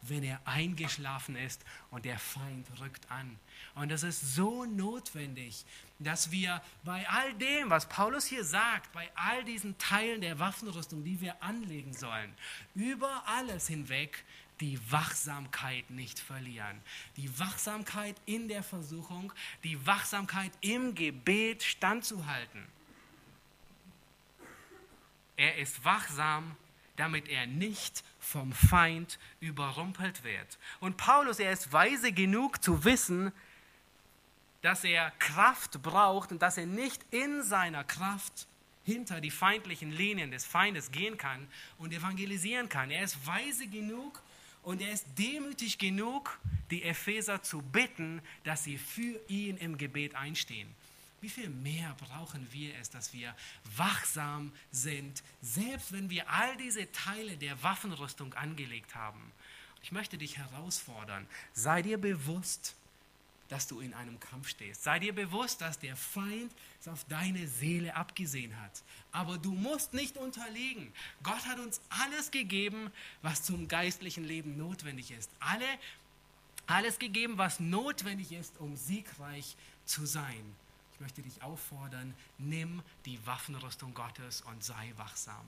wenn 0.02 0.24
er 0.24 0.42
eingeschlafen 0.46 1.36
ist 1.36 1.64
und 1.92 2.04
der 2.04 2.18
Feind 2.18 2.66
rückt 2.80 3.12
an. 3.12 3.38
Und 3.76 3.92
es 3.92 4.02
ist 4.02 4.34
so 4.34 4.66
notwendig, 4.66 5.66
dass 6.00 6.32
wir 6.32 6.62
bei 6.84 7.08
all 7.10 7.34
dem, 7.36 7.70
was 7.70 7.88
Paulus 7.88 8.26
hier 8.26 8.44
sagt, 8.44 8.92
bei 8.94 9.10
all 9.16 9.44
diesen 9.44 9.78
Teilen 9.78 10.22
der 10.22 10.40
Waffenrüstung, 10.40 11.04
die 11.04 11.20
wir 11.20 11.44
anlegen 11.44 11.94
sollen, 11.94 12.34
über 12.74 13.24
alles 13.28 13.68
hinweg 13.68 14.24
die 14.62 14.80
Wachsamkeit 14.92 15.90
nicht 15.90 16.20
verlieren. 16.20 16.82
Die 17.18 17.40
Wachsamkeit 17.40 18.16
in 18.26 18.48
der 18.48 18.64
Versuchung, 18.64 19.32
die 19.64 19.86
Wachsamkeit 19.86 20.52
im 20.62 20.96
Gebet 20.96 21.64
standzuhalten. 21.64 22.66
Er 25.38 25.58
ist 25.58 25.86
wachsam, 25.86 26.56
damit 26.98 27.30
er 27.30 27.48
nicht 27.48 28.04
vom 28.20 28.52
Feind 28.52 29.20
überrumpelt 29.40 30.26
wird. 30.26 30.60
Und 30.82 30.98
Paulus, 30.98 31.40
er 31.40 31.54
ist 31.54 31.72
weise 31.72 32.12
genug 32.12 32.62
zu 32.62 32.84
wissen, 32.84 33.32
dass 34.62 34.84
er 34.84 35.12
Kraft 35.20 35.82
braucht 35.82 36.32
und 36.32 36.42
dass 36.42 36.58
er 36.58 36.66
nicht 36.66 37.02
in 37.12 37.44
seiner 37.44 37.84
Kraft 37.84 38.48
hinter 38.84 39.22
die 39.22 39.32
feindlichen 39.32 39.92
Linien 39.92 40.32
des 40.32 40.46
Feindes 40.46 40.92
gehen 40.92 41.18
kann 41.18 41.48
und 41.78 41.94
evangelisieren 41.94 42.70
kann. 42.70 42.92
Er 42.92 43.04
ist 43.04 43.26
weise 43.26 43.68
genug 43.68 44.22
und 44.64 44.82
er 44.82 44.92
ist 44.92 45.06
demütig 45.18 45.78
genug, 45.78 46.40
die 46.72 46.84
Epheser 46.84 47.42
zu 47.42 47.62
bitten, 47.62 48.22
dass 48.44 48.64
sie 48.64 48.78
für 48.78 49.20
ihn 49.28 49.58
im 49.58 49.78
Gebet 49.78 50.16
einstehen. 50.16 50.74
Wie 51.22 51.30
viel 51.30 51.50
mehr 51.50 51.96
brauchen 52.00 52.48
wir 52.52 52.76
es, 52.80 52.90
dass 52.90 53.14
wir 53.14 53.36
wachsam 53.76 54.54
sind, 54.72 55.22
selbst 55.42 55.92
wenn 55.92 56.10
wir 56.10 56.30
all 56.30 56.56
diese 56.58 56.90
Teile 56.92 57.36
der 57.38 57.62
Waffenrüstung 57.62 58.34
angelegt 58.36 58.96
haben? 58.96 59.32
Ich 59.82 59.92
möchte 59.92 60.18
dich 60.18 60.38
herausfordern, 60.38 61.28
sei 61.54 61.82
dir 61.82 61.98
bewusst, 61.98 62.76
dass 63.50 63.68
du 63.68 63.80
in 63.80 63.94
einem 63.94 64.20
Kampf 64.20 64.48
stehst. 64.48 64.84
Sei 64.84 65.00
dir 65.00 65.14
bewusst, 65.14 65.62
dass 65.62 65.80
der 65.80 65.98
Feind 65.98 66.54
es 66.80 66.88
auf 66.88 67.04
deine 67.06 67.48
Seele 67.48 67.96
abgesehen 67.96 68.60
hat. 68.62 68.84
Aber 69.12 69.38
du 69.38 69.52
musst 69.52 69.94
nicht 69.94 70.18
unterliegen. 70.18 70.94
Gott 71.24 71.46
hat 71.46 71.60
uns 71.60 71.82
alles 71.90 72.32
gegeben, 72.32 72.92
was 73.22 73.44
zum 73.44 73.68
geistlichen 73.68 74.24
Leben 74.24 74.58
notwendig 74.58 75.12
ist. 75.12 75.32
Alle, 75.40 75.66
alles 76.68 77.00
gegeben, 77.00 77.38
was 77.38 77.60
notwendig 77.60 78.32
ist, 78.32 78.58
um 78.60 78.78
siegreich 78.78 79.58
zu 79.86 80.06
sein. 80.06 80.56
Ich 80.94 81.00
möchte 81.00 81.22
dich 81.22 81.42
auffordern, 81.42 82.14
nimm 82.38 82.84
die 83.06 83.26
Waffenrüstung 83.26 83.94
Gottes 83.94 84.42
und 84.42 84.64
sei 84.64 84.94
wachsam. 84.98 85.46